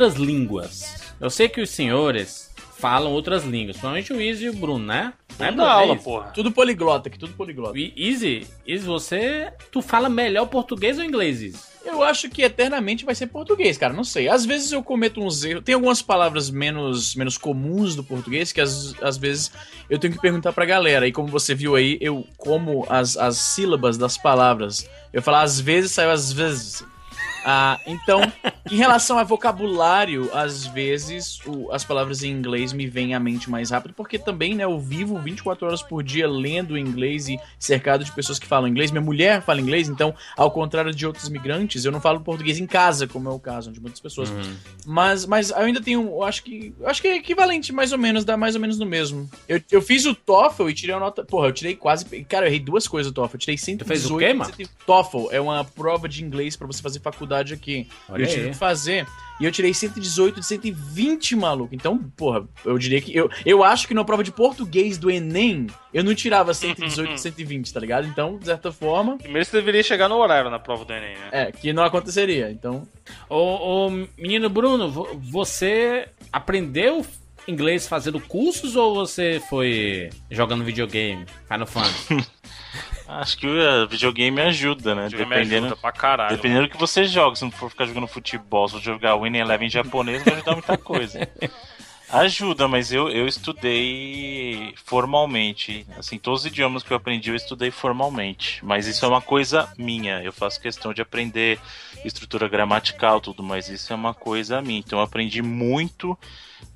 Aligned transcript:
Outras 0.00 0.14
línguas, 0.18 1.12
eu 1.20 1.28
sei 1.28 1.46
que 1.46 1.60
os 1.60 1.68
senhores 1.68 2.50
falam 2.78 3.12
outras 3.12 3.44
línguas, 3.44 3.76
principalmente 3.76 4.14
o 4.14 4.18
Easy 4.18 4.46
e 4.46 4.48
o 4.48 4.54
Bruno, 4.54 4.82
né? 4.86 5.12
É 5.38 5.42
Né, 5.50 5.52
da? 5.52 5.62
É 5.64 5.66
aula, 5.72 5.94
isso? 5.94 6.04
porra. 6.04 6.28
Tudo 6.30 6.50
poliglota 6.50 7.10
aqui, 7.10 7.18
tudo 7.18 7.34
poliglota. 7.34 7.78
E- 7.78 7.92
Easy, 7.94 8.46
Easy, 8.66 8.86
você. 8.86 9.52
Tu 9.70 9.82
fala 9.82 10.08
melhor 10.08 10.46
português 10.46 10.96
ou 10.98 11.04
inglês, 11.04 11.42
Easy? 11.42 11.58
Eu 11.84 12.02
acho 12.02 12.30
que 12.30 12.40
eternamente 12.40 13.04
vai 13.04 13.14
ser 13.14 13.26
português, 13.26 13.76
cara. 13.76 13.92
Não 13.92 14.04
sei. 14.04 14.26
Às 14.26 14.46
vezes 14.46 14.72
eu 14.72 14.82
cometo 14.82 15.20
uns 15.20 15.44
erros. 15.44 15.62
Tem 15.64 15.74
algumas 15.74 16.00
palavras 16.00 16.48
menos, 16.48 17.14
menos 17.14 17.36
comuns 17.36 17.94
do 17.94 18.02
português 18.02 18.52
que 18.52 18.60
às, 18.62 18.94
às 19.02 19.18
vezes 19.18 19.52
eu 19.90 19.98
tenho 19.98 20.14
que 20.14 20.20
perguntar 20.20 20.54
pra 20.54 20.64
galera. 20.64 21.06
E 21.06 21.12
como 21.12 21.28
você 21.28 21.54
viu 21.54 21.74
aí, 21.76 21.98
eu 22.00 22.26
como 22.38 22.86
as, 22.88 23.18
as 23.18 23.36
sílabas 23.36 23.98
das 23.98 24.16
palavras. 24.16 24.88
Eu 25.12 25.20
falo 25.20 25.38
às 25.38 25.60
vezes, 25.60 25.92
saiu 25.92 26.10
às 26.10 26.32
vezes. 26.32 26.84
Ah, 27.44 27.78
então, 27.86 28.20
em 28.70 28.76
relação 28.76 29.18
a 29.18 29.24
vocabulário, 29.24 30.30
às 30.34 30.66
vezes 30.66 31.38
o- 31.46 31.70
as 31.72 31.84
palavras 31.84 32.22
em 32.22 32.30
inglês 32.30 32.72
me 32.72 32.86
vêm 32.86 33.14
à 33.14 33.20
mente 33.20 33.48
mais 33.50 33.70
rápido, 33.70 33.94
porque 33.94 34.18
também, 34.18 34.54
né, 34.54 34.64
eu 34.64 34.78
vivo 34.78 35.18
24 35.18 35.66
horas 35.66 35.82
por 35.82 36.02
dia 36.02 36.28
lendo 36.28 36.76
inglês 36.76 37.28
e 37.28 37.38
cercado 37.58 38.04
de 38.04 38.12
pessoas 38.12 38.38
que 38.38 38.46
falam 38.46 38.68
inglês. 38.68 38.90
Minha 38.90 39.00
mulher 39.00 39.42
fala 39.42 39.60
inglês, 39.60 39.88
então, 39.88 40.14
ao 40.36 40.50
contrário 40.50 40.94
de 40.94 41.06
outros 41.06 41.28
imigrantes, 41.28 41.84
eu 41.84 41.92
não 41.92 42.00
falo 42.00 42.20
português 42.20 42.58
em 42.58 42.66
casa, 42.66 43.06
como 43.06 43.28
é 43.28 43.32
o 43.32 43.38
caso 43.38 43.72
de 43.72 43.80
muitas 43.80 44.00
pessoas. 44.00 44.30
Mas, 44.84 45.24
mas 45.26 45.50
eu 45.50 45.56
ainda 45.58 45.80
tenho, 45.80 46.02
eu 46.02 46.22
acho 46.22 46.42
que, 46.42 46.74
eu 46.78 46.88
acho 46.88 47.00
que 47.00 47.08
é 47.08 47.16
equivalente 47.16 47.72
mais 47.72 47.92
ou 47.92 47.98
menos, 47.98 48.24
dá 48.24 48.36
mais 48.36 48.54
ou 48.54 48.60
menos 48.60 48.78
no 48.78 48.86
mesmo. 48.86 49.28
Eu, 49.48 49.60
eu 49.70 49.80
fiz 49.82 50.04
o 50.04 50.14
TOEFL 50.14 50.68
e 50.68 50.74
tirei 50.74 50.94
a 50.94 51.00
nota, 51.00 51.24
porra, 51.24 51.48
eu 51.48 51.52
tirei 51.52 51.74
quase, 51.74 52.04
cara, 52.24 52.44
eu 52.46 52.48
errei 52.48 52.60
duas 52.60 52.86
coisas 52.86 53.10
do 53.10 53.14
TOEFL, 53.14 53.34
eu 53.36 53.40
tirei 53.40 53.56
118. 53.58 53.88
fez 53.88 54.10
o 54.10 54.18
quê, 54.18 54.34
mano? 54.34 54.52
TOEFL 54.86 55.28
é 55.30 55.40
uma 55.40 55.64
prova 55.64 56.08
de 56.08 56.22
inglês 56.24 56.54
pra 56.56 56.66
você 56.66 56.82
fazer 56.82 57.00
faculdade 57.00 57.29
aqui. 57.34 57.88
Olha 58.08 58.22
eu 58.22 58.26
tive 58.28 58.44
aí. 58.46 58.50
que 58.50 58.56
fazer 58.56 59.06
e 59.40 59.44
eu 59.46 59.50
tirei 59.52 59.72
118 59.72 60.38
de 60.40 60.46
120, 60.46 61.34
maluco. 61.34 61.74
Então, 61.74 61.96
porra, 62.14 62.46
eu 62.62 62.76
diria 62.76 63.00
que 63.00 63.16
eu, 63.16 63.30
eu 63.46 63.64
acho 63.64 63.88
que 63.88 63.94
na 63.94 64.04
prova 64.04 64.22
de 64.22 64.30
português 64.30 64.98
do 64.98 65.10
ENEM, 65.10 65.66
eu 65.94 66.04
não 66.04 66.14
tirava 66.14 66.52
118 66.52 67.14
de 67.14 67.20
120, 67.22 67.72
tá 67.72 67.80
ligado? 67.80 68.06
Então, 68.06 68.36
de 68.38 68.44
certa 68.44 68.70
forma, 68.70 69.16
Primeiro 69.16 69.44
você 69.46 69.56
deveria 69.56 69.82
chegar 69.82 70.08
no 70.10 70.16
horário 70.16 70.50
na 70.50 70.58
prova 70.58 70.84
do 70.84 70.92
Enem, 70.92 71.16
né? 71.16 71.28
é, 71.32 71.52
que 71.52 71.72
não 71.72 71.82
aconteceria. 71.84 72.50
Então, 72.50 72.86
Ô, 73.30 73.86
ô, 73.86 73.90
menino 74.18 74.50
Bruno, 74.50 74.90
vo- 74.90 75.08
você 75.18 76.08
aprendeu 76.30 77.04
inglês 77.48 77.88
fazendo 77.88 78.20
cursos 78.20 78.76
ou 78.76 78.94
você 78.94 79.40
foi 79.48 80.10
jogando 80.30 80.62
videogame, 80.62 81.24
Final 81.48 81.66
Fantasy? 81.66 82.26
Acho 83.18 83.36
que 83.38 83.46
o 83.46 83.88
videogame 83.88 84.40
ajuda, 84.40 84.94
né? 84.94 85.04
Videogame 85.04 85.34
Dependendo, 85.34 85.66
ajuda 85.66 85.80
pra 85.80 85.92
caralho. 85.92 86.36
dependendo 86.36 86.62
do 86.62 86.70
que 86.70 86.78
você 86.78 87.04
joga. 87.04 87.34
Se 87.34 87.42
não 87.42 87.50
for 87.50 87.68
ficar 87.68 87.86
jogando 87.86 88.06
futebol, 88.06 88.68
se 88.68 88.74
for 88.74 88.82
jogar 88.82 89.16
Winning 89.16 89.38
Eleven 89.38 89.66
em 89.66 89.70
japonês, 89.70 90.22
vai 90.22 90.34
ajudar 90.34 90.52
muita 90.52 90.78
coisa. 90.78 91.28
Ajuda, 92.12 92.66
mas 92.66 92.92
eu, 92.92 93.08
eu 93.08 93.28
estudei 93.28 94.74
formalmente. 94.84 95.86
Assim, 95.96 96.18
todos 96.18 96.40
os 96.40 96.46
idiomas 96.46 96.82
que 96.82 96.92
eu 96.92 96.96
aprendi, 96.96 97.30
eu 97.30 97.36
estudei 97.36 97.70
formalmente. 97.70 98.64
Mas 98.64 98.88
isso 98.88 99.04
é 99.04 99.08
uma 99.08 99.20
coisa 99.20 99.72
minha. 99.78 100.20
Eu 100.20 100.32
faço 100.32 100.60
questão 100.60 100.92
de 100.92 101.00
aprender 101.00 101.60
estrutura 102.04 102.48
gramatical, 102.48 103.20
tudo, 103.20 103.44
mas 103.44 103.68
isso 103.68 103.92
é 103.92 103.96
uma 103.96 104.12
coisa 104.12 104.60
minha. 104.60 104.80
Então 104.80 104.98
eu 104.98 105.04
aprendi 105.04 105.40
muito, 105.40 106.18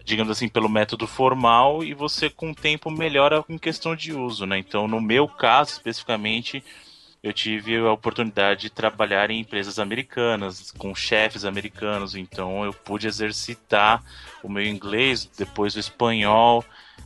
digamos 0.04 0.30
assim, 0.30 0.48
pelo 0.48 0.68
método 0.68 1.06
formal 1.06 1.82
e 1.82 1.94
você 1.94 2.28
com 2.28 2.50
o 2.50 2.54
tempo 2.54 2.90
melhora 2.90 3.44
em 3.48 3.58
questão 3.58 3.96
de 3.96 4.12
uso, 4.12 4.44
né? 4.46 4.58
Então, 4.58 4.86
no 4.86 5.00
meu 5.00 5.26
caso 5.26 5.72
especificamente, 5.72 6.62
eu 7.22 7.32
tive 7.32 7.78
a 7.78 7.90
oportunidade 7.92 8.62
de 8.62 8.70
trabalhar 8.70 9.30
em 9.30 9.40
empresas 9.40 9.78
americanas, 9.78 10.70
com 10.72 10.94
chefes 10.94 11.44
americanos, 11.46 12.14
então 12.14 12.64
eu 12.64 12.72
pude 12.74 13.06
exercitar 13.06 14.04
o 14.42 14.48
meu 14.48 14.62
inglês, 14.62 15.24
depois 15.38 15.74
o 15.74 15.78
espanhol, 15.80 16.62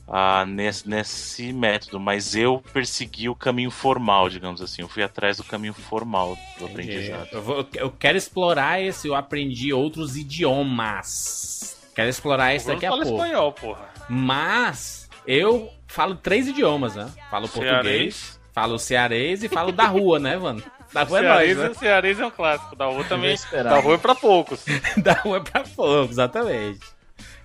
ah, 0.09 0.45
nesse, 0.45 0.89
nesse 0.89 1.53
método, 1.53 2.01
mas 2.01 2.35
eu 2.35 2.61
persegui 2.73 3.29
o 3.29 3.35
caminho 3.35 3.71
formal, 3.71 4.29
digamos 4.29 4.61
assim, 4.61 4.83
eu 4.83 4.89
fui 4.89 5.05
atrás 5.05 5.37
do 5.37 5.45
caminho 5.45 5.75
formal 5.75 6.37
do 6.59 6.65
aprendizado. 6.67 7.29
Eu, 7.31 7.43
vou- 7.43 7.69
eu 7.75 7.91
quero 7.93 8.19
explorar 8.19 8.81
esse, 8.83 9.07
eu 9.07 9.15
aprendi 9.15 9.73
outros 9.73 10.17
idiomas. 10.17 11.78
Quero 11.99 12.11
explorar 12.11 12.55
esse 12.55 12.65
O 12.71 12.73
daqui 12.75 12.87
a 12.87 12.91
pouco. 12.91 13.05
espanhol, 13.05 13.53
porra. 13.53 13.89
Mas 14.09 15.11
eu 15.27 15.69
falo 15.89 16.15
três 16.15 16.47
idiomas, 16.47 16.95
né? 16.95 17.11
Falo 17.29 17.49
Cearês. 17.49 17.73
português, 17.75 18.41
falo 18.53 18.79
cearês 18.79 19.43
e 19.43 19.49
falo 19.49 19.73
da 19.73 19.87
rua, 19.87 20.21
né, 20.21 20.37
mano? 20.37 20.63
Da 20.93 21.03
rua 21.03 21.19
é 21.19 21.23
nóis, 21.23 21.57
né? 21.57 21.75
Cearês 21.75 22.21
é 22.21 22.25
um 22.27 22.31
clássico. 22.31 22.77
Da 22.77 22.85
rua 22.87 23.03
também. 23.03 23.37
Da 23.65 23.81
rua 23.81 23.97
é 23.97 23.99
pra 23.99 24.15
poucos. 24.15 24.65
Da 25.03 25.15
rua 25.15 25.39
é 25.39 25.41
pra 25.41 25.65
pouco, 25.65 26.13
exatamente. 26.13 26.79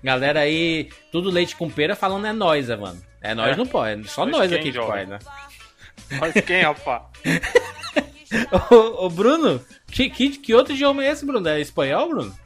Galera 0.03 0.41
aí, 0.41 0.87
tudo 1.11 1.31
leite 1.31 1.55
com 1.55 1.67
pera 1.67 1.95
falando 1.95 2.27
é 2.27 2.31
nós, 2.31 2.67
né, 2.67 2.75
mano? 2.75 3.01
É 3.23 3.33
nós 3.33 3.53
É. 3.53 3.55
não 3.55 3.65
pode, 3.65 4.07
só 4.07 4.23
Nós 4.23 4.37
nós 4.37 4.49
quem, 4.51 4.59
aqui 4.59 4.71
que 4.71 4.77
pode, 4.77 5.07
né? 5.07 5.17
Mas 6.19 6.33
quem, 6.45 6.61
rapá? 6.63 7.09
ô, 8.69 9.05
ô, 9.05 9.09
Bruno, 9.09 9.59
que, 9.87 10.11
que, 10.11 10.29
que 10.37 10.53
outro 10.53 10.73
idioma 10.75 11.03
é 11.03 11.09
esse, 11.09 11.25
Bruno? 11.25 11.49
É 11.49 11.59
espanhol, 11.59 12.07
Bruno? 12.07 12.42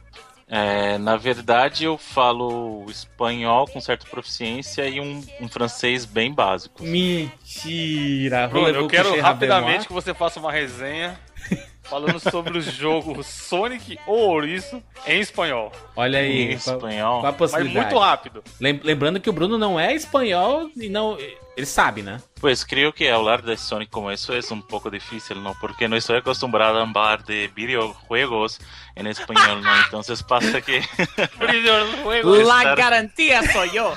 É, 0.50 0.96
na 0.96 1.16
verdade, 1.16 1.84
eu 1.84 1.98
falo 1.98 2.86
espanhol 2.88 3.66
com 3.66 3.80
certa 3.80 4.06
proficiência 4.06 4.88
e 4.88 4.98
um, 4.98 5.22
um 5.40 5.48
francês 5.48 6.06
bem 6.06 6.32
básico. 6.32 6.82
Mentira! 6.82 8.48
Bruno, 8.48 8.68
eu 8.68 8.86
quero 8.86 9.20
rapidamente 9.20 9.86
que 9.86 9.92
você 9.92 10.14
faça 10.14 10.40
uma 10.40 10.50
resenha 10.50 11.18
falando 11.88 12.18
sobre 12.20 12.58
o 12.58 12.60
jogo 12.60 13.22
Sonic 13.22 13.98
ou 14.06 14.30
Ouriço 14.30 14.82
em 15.06 15.20
espanhol. 15.20 15.72
Olha 15.96 16.18
aí, 16.18 16.42
Em 16.42 16.52
espanhol. 16.52 17.20
qual 17.20 17.32
a 17.32 17.36
Mas 17.52 17.72
muito 17.72 17.98
rápido. 17.98 18.42
Lem- 18.60 18.80
Lembrando 18.82 19.20
que 19.20 19.30
o 19.30 19.32
Bruno 19.32 19.58
não 19.58 19.78
é 19.78 19.94
espanhol 19.94 20.70
e 20.76 20.88
não. 20.88 21.16
Ele 21.56 21.66
sabe, 21.66 22.02
né? 22.02 22.20
Pues 22.40 22.62
creo 22.62 22.92
que 22.92 23.08
hablar 23.08 23.42
de 23.42 23.56
Sonic 23.56 23.90
como 23.90 24.12
eso 24.12 24.32
es 24.32 24.48
un 24.52 24.62
poco 24.62 24.90
difícil, 24.90 25.42
¿no? 25.42 25.56
Porque 25.60 25.88
no 25.88 25.96
estoy 25.96 26.18
acostumbrado 26.18 26.78
a 26.78 26.82
hablar 26.82 27.24
de 27.24 27.48
videojuegos 27.48 28.60
en 28.94 29.08
español, 29.08 29.60
¿no? 29.60 29.76
Entonces 29.84 30.22
pasa 30.22 30.60
que... 30.60 30.80
Videojuegos. 31.40 32.38
la 32.46 32.58
estar- 32.62 32.76
garantía 32.76 33.42
soy 33.52 33.70
yo. 33.72 33.92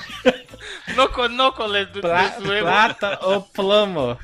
No 0.96 1.12
conozco 1.12 1.68
de 1.70 1.86
Pla- 1.86 2.34
juego. 2.42 2.66
plata 2.66 3.18
ou 3.22 3.42
plomo? 3.52 4.18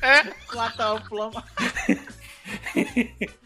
Plata 0.51 0.93
o 0.95 0.99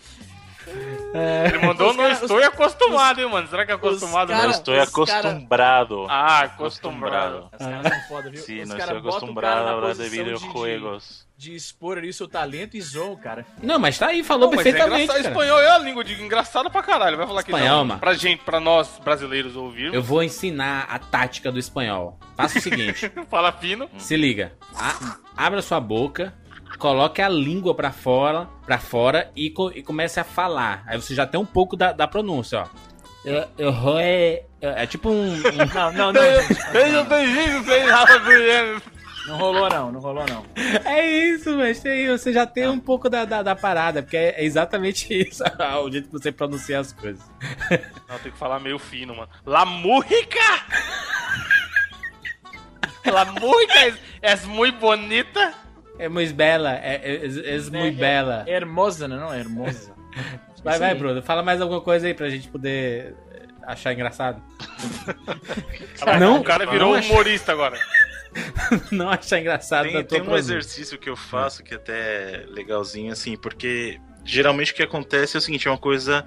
ploma. 0.63 1.47
Ele 1.47 1.57
mandou, 1.67 1.89
Os 1.91 1.95
não 1.97 2.03
cara- 2.03 2.13
estou 2.15 2.43
acostumado, 2.43 3.19
hein, 3.21 3.29
mano. 3.29 3.47
Será 3.47 3.65
que 3.65 3.71
é 3.71 3.75
acostumado 3.75 4.27
cara- 4.29 4.39
mesmo? 4.41 4.51
estoy 4.53 4.79
os 4.79 4.89
cara- 4.89 5.19
acostumbrado. 5.29 6.05
Ah, 6.09 6.39
acostumbrado. 6.39 7.49
Os 7.51 7.57
caras 7.65 7.87
são 7.87 8.01
foda, 8.07 8.29
viu? 8.29 8.41
Sí, 8.41 8.61
Os 8.61 8.69
no 8.69 8.75
caras 8.77 8.95
estoy 8.95 9.01
botam 9.01 9.11
o 9.13 9.17
acostumbrado 9.17 9.59
a 9.59 9.63
na 9.65 9.71
hablar 9.71 9.93
de 9.95 10.09
videojuegos. 10.09 11.27
De, 11.37 11.49
de 11.51 11.55
expor 11.55 11.97
ali 11.97 12.09
o 12.09 12.13
seu 12.13 12.27
talento 12.27 12.75
e 12.77 12.81
zoam, 12.81 13.15
cara. 13.15 13.45
Não, 13.61 13.77
mas 13.79 13.97
tá 13.97 14.07
aí, 14.07 14.23
falou 14.23 14.47
Pô, 14.49 14.53
é 14.55 14.63
perfeitamente. 14.63 15.03
engraçado. 15.03 15.23
cara. 15.23 15.33
Espanhol 15.33 15.59
é 15.61 15.71
a 15.71 15.77
língua 15.77 16.03
de 16.03 16.21
engraçada 16.21 16.69
pra 16.69 16.81
caralho. 16.83 17.17
Vai 17.17 17.27
falar 17.27 17.43
que 17.43 17.51
Espanhol, 17.51 17.77
não. 17.79 17.85
mano. 17.85 17.99
Pra 17.99 18.13
gente, 18.13 18.43
pra 18.43 18.59
nós 18.59 18.99
brasileiros 19.03 19.55
ouvirmos. 19.55 19.93
Eu 19.93 20.01
vou 20.01 20.23
ensinar 20.23 20.85
a 20.89 20.97
tática 20.99 21.51
do 21.51 21.59
espanhol. 21.59 22.17
Faça 22.37 22.57
o 22.59 22.61
seguinte: 22.61 23.11
Fala 23.29 23.51
fino. 23.51 23.89
se 23.97 24.15
liga. 24.15 24.53
A- 24.75 25.17
abra 25.35 25.61
sua 25.61 25.79
boca, 25.79 26.33
coloque 26.77 27.21
a 27.21 27.29
língua 27.29 27.73
pra 27.75 27.91
fora, 27.91 28.47
pra 28.65 28.77
fora 28.77 29.31
e, 29.35 29.49
co- 29.49 29.71
e 29.73 29.81
comece 29.83 30.19
a 30.19 30.23
falar. 30.23 30.83
Aí 30.87 30.99
você 31.01 31.13
já 31.15 31.25
tem 31.25 31.39
um 31.39 31.45
pouco 31.45 31.75
da, 31.75 31.91
da 31.91 32.07
pronúncia, 32.07 32.61
ó. 32.63 32.67
Eu, 33.25 33.45
eu 33.57 33.71
vou 33.71 33.97
é, 33.99 34.43
é 34.59 34.85
tipo 34.85 35.09
um, 35.09 35.37
Não, 35.73 35.91
não, 35.93 36.11
não. 36.13 37.05
bem-vindo, 37.05 37.63
seja 37.65 37.95
Rafa 37.95 38.19
Guilherme. 38.19 38.81
Não 39.25 39.37
rolou 39.37 39.69
não, 39.69 39.89
não 39.89 40.01
rolou 40.01 40.25
não. 40.27 40.45
É 40.83 41.09
isso, 41.09 41.55
mas 41.55 41.79
tem- 41.79 42.09
você 42.09 42.33
já 42.33 42.45
tem 42.45 42.67
um 42.67 42.77
pouco 42.79 43.09
da, 43.09 43.23
da, 43.23 43.41
da 43.41 43.55
parada, 43.55 44.01
porque 44.03 44.17
é 44.17 44.43
exatamente 44.43 45.07
isso, 45.17 45.41
o 45.81 45.89
jeito 45.89 46.07
que 46.07 46.11
você 46.11 46.29
pronuncia 46.33 46.77
as 46.81 46.91
coisas. 46.91 47.23
Não, 48.09 48.19
tem 48.19 48.33
que 48.33 48.37
falar 48.37 48.59
meio 48.59 48.77
fino, 48.77 49.15
mano. 49.15 49.29
La 49.45 49.63
música! 49.63 50.39
La 53.05 53.25
música 53.25 53.85
es, 53.87 53.95
es 54.21 54.45
muy 54.45 54.71
bonita. 54.71 55.53
É 56.03 56.09
muito 56.09 56.33
bela, 56.33 56.73
é, 56.75 56.95
é, 57.03 57.15
é, 57.25 57.55
é 57.55 57.59
muito 57.71 57.97
bela. 57.97 58.43
É 58.45 58.53
hermosa, 58.53 59.07
né? 59.07 59.15
Não, 59.15 59.33
é 59.33 59.39
hermosa. 59.39 59.93
Vai, 60.63 60.79
vai. 60.79 60.95
Bruno. 60.95 61.21
Fala 61.21 61.43
mais 61.43 61.59
alguma 61.59 61.81
coisa 61.81 62.07
aí 62.07 62.13
pra 62.13 62.29
gente 62.29 62.47
poder 62.47 63.15
eh, 63.33 63.41
achar 63.67 63.91
engraçado. 63.91 64.41
Caraca, 65.99 66.19
Não, 66.19 66.39
o 66.39 66.43
cara 66.43 66.65
virou 66.65 66.95
humorista 66.95 67.51
agora. 67.51 67.77
Não 68.91 69.09
achar 69.09 69.39
engraçado 69.39 69.83
Tem, 69.83 69.91
tua 69.91 70.03
tem 70.05 70.21
um 70.21 70.37
exercício 70.37 70.97
que 70.97 71.09
eu 71.09 71.17
faço 71.17 71.63
que 71.63 71.75
até 71.75 71.93
é 71.93 72.45
legalzinho, 72.47 73.11
assim, 73.11 73.35
porque 73.35 73.99
geralmente 74.23 74.71
o 74.71 74.75
que 74.75 74.83
acontece 74.83 75.35
é 75.35 75.39
o 75.39 75.41
seguinte, 75.41 75.67
é 75.67 75.71
uma 75.71 75.77
coisa 75.77 76.25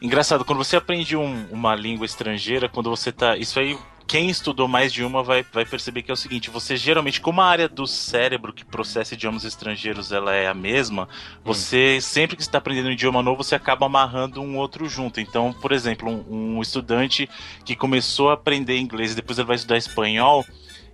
engraçada. 0.00 0.44
Quando 0.44 0.58
você 0.58 0.76
aprende 0.76 1.16
um- 1.16 1.46
uma 1.50 1.74
língua 1.74 2.06
estrangeira, 2.06 2.68
quando 2.68 2.90
você 2.90 3.10
tá. 3.10 3.36
Isso 3.36 3.58
aí, 3.58 3.76
quem 4.06 4.28
estudou 4.28 4.68
mais 4.68 4.92
de 4.92 5.04
uma 5.04 5.22
vai, 5.22 5.44
vai 5.52 5.64
perceber 5.64 6.02
que 6.02 6.10
é 6.10 6.14
o 6.14 6.16
seguinte: 6.16 6.50
você 6.50 6.76
geralmente, 6.76 7.20
como 7.20 7.40
a 7.40 7.46
área 7.46 7.68
do 7.68 7.86
cérebro 7.86 8.52
que 8.52 8.64
processa 8.64 9.14
idiomas 9.14 9.44
estrangeiros 9.44 10.12
ela 10.12 10.34
é 10.34 10.46
a 10.46 10.54
mesma, 10.54 11.08
você 11.44 12.00
sempre 12.00 12.36
que 12.36 12.42
está 12.42 12.58
aprendendo 12.58 12.88
um 12.88 12.92
idioma 12.92 13.22
novo, 13.22 13.42
você 13.42 13.54
acaba 13.54 13.86
amarrando 13.86 14.40
um 14.40 14.56
outro 14.56 14.88
junto. 14.88 15.20
Então, 15.20 15.52
por 15.52 15.72
exemplo, 15.72 16.08
um, 16.08 16.56
um 16.56 16.62
estudante 16.62 17.28
que 17.64 17.76
começou 17.76 18.30
a 18.30 18.34
aprender 18.34 18.78
inglês 18.78 19.12
e 19.12 19.16
depois 19.16 19.38
ele 19.38 19.46
vai 19.48 19.56
estudar 19.56 19.76
espanhol. 19.76 20.44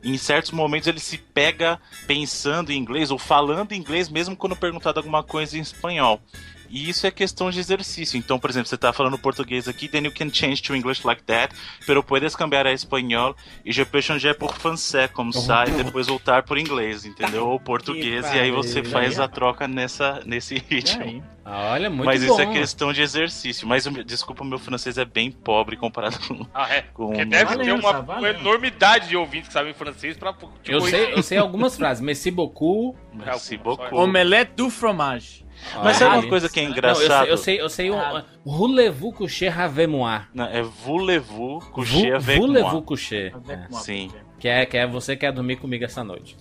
Em 0.02 0.16
certos 0.16 0.52
momentos 0.52 0.86
ele 0.86 1.00
se 1.00 1.18
pega 1.18 1.80
pensando 2.06 2.70
em 2.70 2.78
inglês 2.78 3.10
ou 3.10 3.18
falando 3.18 3.72
inglês, 3.72 4.08
mesmo 4.08 4.36
quando 4.36 4.54
perguntado 4.54 5.00
alguma 5.00 5.24
coisa 5.24 5.58
em 5.58 5.60
espanhol. 5.60 6.20
E 6.68 6.88
isso 6.90 7.06
é 7.06 7.10
questão 7.10 7.50
de 7.50 7.58
exercício. 7.58 8.18
Então, 8.18 8.38
por 8.38 8.50
exemplo, 8.50 8.68
você 8.68 8.74
está 8.74 8.92
falando 8.92 9.18
português 9.18 9.66
aqui, 9.68 9.88
then 9.88 10.04
you 10.04 10.12
can 10.12 10.28
change 10.32 10.62
to 10.62 10.74
English 10.74 11.06
like 11.06 11.22
that, 11.24 11.54
pero 11.86 12.02
puedes 12.02 12.36
cambiar 12.36 12.66
a 12.66 12.72
espanhol 12.72 13.34
e 13.64 13.72
je 13.72 13.84
peux 13.84 14.02
changer 14.02 14.36
por 14.36 14.52
français, 14.54 15.10
como 15.12 15.32
sai, 15.32 15.68
e 15.68 15.82
depois 15.82 16.06
voltar 16.06 16.42
por 16.42 16.58
inglês, 16.58 17.04
entendeu? 17.04 17.46
Ou 17.48 17.58
português, 17.58 18.24
e 18.34 18.38
aí 18.38 18.50
você 18.50 18.82
faz 18.84 19.18
a 19.18 19.26
troca 19.28 19.66
nessa, 19.66 20.22
nesse 20.26 20.58
ritmo. 20.68 21.22
Ah, 21.50 21.70
Olha, 21.72 21.88
muito 21.88 22.04
Mas 22.04 22.22
bom. 22.22 22.30
isso 22.32 22.42
é 22.42 22.46
questão 22.52 22.92
de 22.92 23.00
exercício. 23.00 23.66
Mas, 23.66 23.84
desculpa, 24.04 24.44
meu 24.44 24.58
francês 24.58 24.98
é 24.98 25.04
bem 25.06 25.30
pobre 25.30 25.78
comparado 25.78 26.18
com... 26.28 26.46
Ah, 26.52 26.68
é. 26.74 26.82
Com- 26.82 27.06
Porque 27.06 27.24
deve 27.24 27.46
ter 27.56 27.56
Valendo, 27.56 27.80
uma, 27.80 28.00
uma 28.00 28.28
enormidade 28.28 29.08
de 29.08 29.16
ouvintes 29.16 29.48
que 29.48 29.54
sabem 29.54 29.72
francês 29.72 30.14
pra. 30.14 30.34
tipo, 30.34 30.50
Eu 30.66 30.82
sei, 30.82 31.14
eu 31.14 31.22
sei 31.22 31.38
algumas 31.38 31.74
frases. 31.74 32.02
Merci 32.02 32.30
beaucoup. 32.30 32.94
Merci 33.14 33.54
É, 33.54 33.58
beaucoup. 33.58 33.94
Omelette 33.94 34.52
du 34.56 34.68
fromage. 34.68 35.46
Mas 35.82 35.96
sabe 35.96 36.10
Olha 36.12 36.20
uma 36.22 36.28
coisa 36.28 36.48
que 36.48 36.60
é 36.60 36.62
Não, 36.62 36.68
eu 36.70 36.72
engraçado? 36.76 37.24
sei, 37.24 37.32
eu 37.32 37.36
sei, 37.38 37.60
eu 37.60 37.68
sei 37.68 37.90
um. 37.90 37.98
Ah. 37.98 38.24
Roulez-vous 38.44 39.12
coucher 39.12 39.48
avec 39.48 39.86
moi. 39.88 40.22
Não, 40.34 40.44
é 40.46 40.62
voulez-vous 40.62 41.60
coucher 41.72 42.12
avec 42.14 42.38
Voulez-vous 42.38 42.70
moi. 42.72 42.82
coucher. 42.82 43.32
Avec 43.34 43.58
É. 43.58 43.66
Sim. 43.72 44.10
Que 44.38 44.46
é, 44.48 44.64
que 44.66 44.76
é 44.76 44.86
você 44.86 45.16
quer 45.16 45.32
dormir 45.32 45.56
comigo 45.56 45.84
essa 45.84 46.04
noite. 46.04 46.36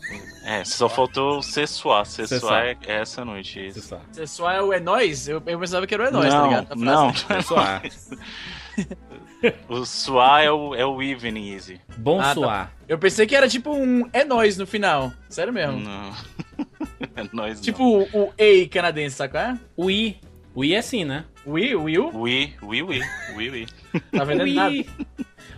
É, 0.46 0.64
só 0.64 0.88
faltou. 0.88 1.42
Ce 1.42 1.66
Ce 1.66 2.28
soir 2.40 2.78
é 2.86 3.02
essa 3.02 3.26
noite. 3.26 3.72
Você 3.72 4.28
só 4.28 4.52
é 4.52 4.62
o 4.62 4.72
é 4.72 4.80
nós? 4.80 5.28
Eu, 5.28 5.42
eu 5.46 5.60
pensava 5.60 5.88
que 5.88 5.96
era 5.96 6.04
o 6.04 6.08
é 6.08 6.12
nós, 6.12 6.30
tá 6.32 6.38
Não, 6.40 6.48
ligado? 6.48 6.68
Frase. 6.68 6.84
não. 6.86 7.10
É 7.36 7.42
só. 7.42 7.82
O 9.70 9.86
soir 9.86 10.46
é 10.46 10.52
o, 10.52 10.74
é 10.76 10.86
o 10.86 11.02
evening 11.02 11.54
easy. 11.54 11.80
Bonsoir. 11.98 12.70
Eu 12.88 12.98
pensei 12.98 13.28
que 13.28 13.36
era 13.36 13.48
tipo 13.48 13.72
um 13.72 14.08
é 14.12 14.24
nós 14.24 14.58
no 14.58 14.66
final. 14.66 15.12
Sério 15.30 15.54
mesmo. 15.54 15.80
Não. 15.80 16.12
É 17.16 17.24
nós 17.34 17.60
Tipo 17.62 17.84
o, 17.84 18.04
o 18.04 18.34
ei 18.38 18.68
canadense, 18.68 19.16
sabe 19.16 19.34
qual 19.34 19.44
é? 19.44 19.60
Oui. 19.78 20.18
Oui 20.56 20.74
é 20.74 20.80
assim, 20.80 21.06
né? 21.06 21.26
Oui, 21.46 21.76
Will? 21.76 22.12
não. 22.12 22.22
Oui, 22.22 22.54
oui, 22.64 22.82
oui. 22.82 23.02
Oui, 23.36 23.50
oui. 23.50 23.68
Tá 24.12 24.24
vendo 24.24 24.46
nada? 24.46 24.76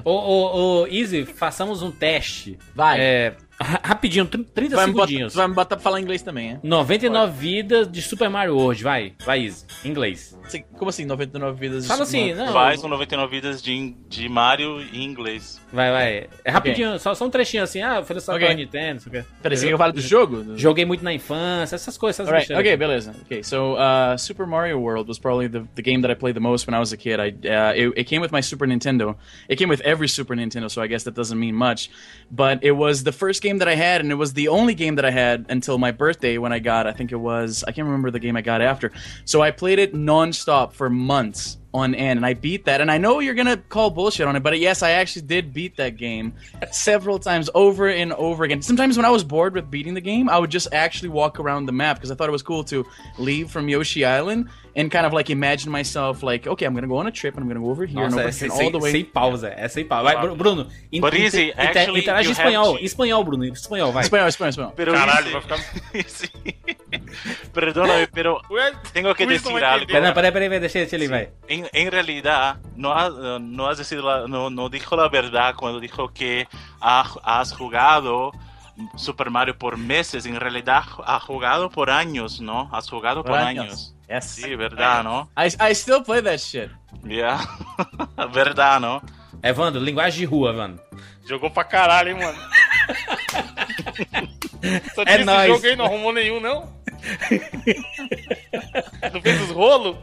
Ô, 0.03 0.11
ô, 0.11 0.81
ô, 0.81 0.87
Easy, 0.87 1.25
façamos 1.25 1.81
um 1.81 1.89
teste. 1.89 2.59
Vai. 2.75 2.99
É, 2.99 3.35
rapidinho, 3.61 4.25
tr- 4.25 4.41
30 4.53 4.75
vai, 4.75 4.85
me 4.87 4.93
botar, 4.93 5.07
segundinhos. 5.07 5.35
vai 5.35 5.47
me 5.47 5.53
botar 5.53 5.75
pra 5.75 5.83
falar 5.83 5.99
inglês 6.01 6.21
também, 6.21 6.51
é? 6.53 6.59
99 6.63 7.31
vidas 7.37 7.91
de 7.91 8.01
Super 8.01 8.29
Mario 8.29 8.55
World, 8.55 8.83
vai. 8.83 9.13
Vai, 9.25 9.45
Easy. 9.45 9.65
Inglês. 9.85 10.37
Como 10.77 10.89
assim, 10.89 11.05
99 11.05 11.59
vidas? 11.59 11.85
Fala 11.87 12.03
assim, 12.03 12.33
não. 12.33 12.51
Faz 12.53 12.83
um 12.83 12.87
99 12.87 13.31
vidas 13.35 13.61
de, 13.61 13.95
de 14.07 14.27
Mario 14.29 14.81
em 14.93 15.03
inglês. 15.03 15.61
Vai, 15.71 15.91
vai. 15.91 16.27
É 16.43 16.51
rapidinho, 16.51 16.97
só, 16.99 17.13
só 17.13 17.25
um 17.25 17.29
trechinho 17.29 17.63
assim. 17.63 17.81
Ah, 17.81 18.03
feliz 18.03 18.27
Ok. 18.27 18.43
okay. 18.43 18.55
Nintendo, 18.55 18.93
não 18.93 18.99
sei 19.01 19.09
o 19.09 19.23
quê. 19.23 19.29
Peraí, 19.41 19.57
você 19.57 19.63
quer 19.65 19.69
que 19.69 19.73
eu 19.73 19.77
fale 19.77 19.93
do 19.93 20.01
jogo? 20.01 20.57
Joguei 20.57 20.85
muito 20.85 21.03
na 21.03 21.13
infância, 21.13 21.75
essas 21.75 21.97
coisas. 21.97 22.19
Essas 22.19 22.33
besteiras. 22.33 22.61
okay, 22.65 22.75
beleza. 22.77 23.13
Okay, 23.25 23.43
so 23.43 23.75
uh, 23.75 24.17
Super 24.17 24.45
Mario 24.47 24.79
World 24.79 25.07
was 25.07 25.19
probably 25.19 25.47
the, 25.47 25.63
the 25.75 25.81
game 25.81 26.01
that 26.01 26.11
I 26.11 26.15
played 26.15 26.35
the 26.35 26.41
most 26.41 26.65
when 26.67 26.75
I 26.75 26.79
was 26.79 26.91
a 26.91 26.97
kid. 26.97 27.19
I 27.19 27.29
uh, 27.47 27.73
it, 27.75 27.93
it 27.95 28.03
came 28.05 28.21
with 28.21 28.31
my 28.31 28.41
Super 28.41 28.65
Nintendo. 28.67 29.15
It 29.47 29.57
came 29.57 29.69
with 29.69 29.81
every 29.81 30.07
Super 30.07 30.35
Nintendo, 30.35 30.69
so 30.71 30.81
I 30.81 30.87
guess 30.87 31.03
that 31.03 31.13
doesn't 31.13 31.39
mean 31.39 31.55
much. 31.55 31.89
But 32.31 32.63
it 32.63 32.71
was 32.71 33.03
the 33.03 33.11
first 33.11 33.41
game 33.41 33.48
that 33.57 33.67
I 33.67 33.75
had, 33.75 34.01
and 34.01 34.11
it 34.11 34.15
was 34.15 34.33
the 34.33 34.47
only 34.47 34.75
game 34.75 34.95
that 34.95 35.05
I 35.05 35.11
had 35.11 35.47
until 35.49 35.77
my 35.77 35.91
birthday 35.91 36.37
when 36.37 36.53
I 36.53 36.59
got. 36.59 36.87
I 36.87 36.93
think 36.93 37.11
it 37.11 37.17
was. 37.17 37.63
I 37.67 37.71
can't 37.71 37.85
remember 37.85 38.11
the 38.11 38.19
game 38.19 38.37
I 38.37 38.41
got 38.41 38.61
after. 38.61 38.91
So 39.25 39.41
I 39.41 39.51
played 39.51 39.79
it 39.79 39.93
nonstop 39.93 40.73
for 40.73 40.89
months 40.89 41.57
on 41.73 41.93
end, 41.93 42.17
and 42.17 42.25
I 42.25 42.33
beat 42.33 42.65
that. 42.65 42.81
And 42.81 42.89
I 42.89 42.97
know 42.97 43.19
you're 43.19 43.35
gonna 43.35 43.57
call 43.57 43.91
bullshit 43.91 44.27
on 44.27 44.35
it, 44.35 44.41
but 44.41 44.57
yes, 44.59 44.81
I 44.81 44.91
actually 44.91 45.23
did 45.27 45.53
beat 45.53 45.77
that 45.77 45.97
game 45.97 46.33
several 46.71 47.19
times 47.19 47.49
over 47.53 47.87
and 47.89 48.11
over 48.13 48.43
again. 48.43 48.61
Sometimes 48.61 48.97
when 48.97 49.05
I 49.05 49.11
was 49.11 49.23
bored 49.23 49.53
with 49.53 49.69
beating 49.69 49.93
the 49.93 50.01
game, 50.01 50.29
I 50.29 50.39
would 50.39 50.49
just 50.49 50.67
actually 50.73 51.09
walk 51.09 51.39
around 51.39 51.67
the 51.67 51.71
map 51.71 51.97
because 51.97 52.09
I 52.11 52.15
thought 52.15 52.27
it 52.27 52.31
was 52.31 52.41
cool 52.43 52.63
to 52.65 52.85
leave 53.19 53.51
from 53.51 53.69
Yoshi 53.69 54.03
Island 54.03 54.49
and 54.75 54.91
kind 54.91 55.05
of 55.05 55.13
like 55.13 55.29
imagine 55.29 55.71
myself 55.71 56.23
like, 56.23 56.47
okay, 56.47 56.65
I'm 56.65 56.73
gonna 56.73 56.87
go 56.87 56.97
on 56.97 57.05
a 57.07 57.11
trip 57.11 57.35
and 57.35 57.43
I'm 57.43 57.47
gonna 57.47 57.59
go 57.59 57.69
over 57.69 57.85
here 57.85 58.03
and 58.03 58.11
Nossa, 58.15 58.23
over 58.23 58.29
é 58.29 58.39
here 58.39 58.49
sem, 58.49 58.65
all 58.65 58.71
the 58.71 58.79
way. 58.79 58.91
sem 58.91 59.05
pausa, 59.05 59.53
é 59.55 59.67
sem 59.67 59.85
pausa. 59.85 60.03
Vai, 60.13 60.21
Bru- 60.25 60.35
Bruno. 60.35 60.67
in- 60.91 61.01
But 61.01 61.13
easy, 61.13 61.49
inter- 61.49 61.61
actually, 61.61 62.01
interage 62.01 62.29
em 62.29 62.31
you 62.31 62.35
have 62.35 62.47
espanhol. 62.47 62.73
to- 62.75 62.79
Em 62.81 62.85
espanhol, 62.85 63.23
Bruno. 63.23 63.45
Em 63.45 63.51
espanhol, 63.51 63.91
vai. 63.91 64.03
Espanhol, 64.03 64.27
espanhol, 64.27 64.49
espanhol. 64.49 64.71
Caralho, 64.75 65.31
vai 65.31 65.41
ficar. 65.41 65.59
Sí. 67.11 67.29
Perdóname, 67.53 68.07
pero 68.07 68.41
tengo 68.93 69.13
que 69.15 69.25
não 69.25 69.33
decir 69.33 69.63
algo. 69.63 69.83
entender. 69.83 69.87
Peraí, 69.87 70.13
peraí, 70.13 70.31
peraí, 70.31 70.49
peraí, 70.49 70.59
deixa, 70.59 70.79
deixa 70.79 70.95
ele, 70.95 71.07
vai. 71.07 71.29
En, 71.47 71.67
en 71.73 71.91
realidad, 71.91 72.57
no, 72.75 72.91
ha- 72.93 73.39
no 73.39 73.67
has 73.67 73.77
decidido 73.77 74.05
la- 74.07 74.27
no, 74.27 74.49
no 74.49 74.69
dijo 74.69 74.95
la 74.95 75.07
verdad 75.09 75.55
cuando 75.55 75.79
dijo 75.79 76.09
que 76.13 76.47
ha- 76.81 77.05
has 77.23 77.51
jugado 77.53 78.31
Super 78.95 79.29
Mario 79.29 79.57
por 79.57 79.77
meses. 79.77 80.25
En 80.25 80.39
realidad, 80.39 80.83
ha 81.05 81.19
jugado 81.19 81.69
por 81.69 81.89
años, 81.89 82.39
¿no? 82.39 82.69
Has 82.71 82.89
jugado 82.89 83.23
por, 83.23 83.37
años. 83.37 83.93
Yes. 84.07 84.25
Sí, 84.25 84.55
verdad, 84.55 85.03
¿no? 85.03 85.29
I, 85.37 85.47
I 85.69 85.75
still 85.75 86.03
play 86.03 86.21
that 86.23 86.37
shit. 86.37 86.69
Yeah. 87.03 87.39
verdad, 88.33 88.79
¿no? 88.79 89.01
Evandro, 89.43 89.81
linguagem 89.81 90.21
de 90.21 90.25
rua, 90.25 90.51
Evandro. 90.51 90.83
Jogou 91.27 91.51
pra 91.51 91.63
caralho, 91.63 92.09
hein, 92.11 92.17
mano. 92.23 92.39
Só 94.95 95.03
É 95.03 95.15
esse 95.15 95.23
nóis. 95.25 95.47
jogo 95.47 95.65
aí, 95.67 95.75
não 95.75 95.85
arrumou 95.85 96.11
nenhum, 96.11 96.39
não? 96.39 96.78
não 99.13 99.21
fez 99.21 99.41
os 99.41 99.51
rolos? 99.51 99.95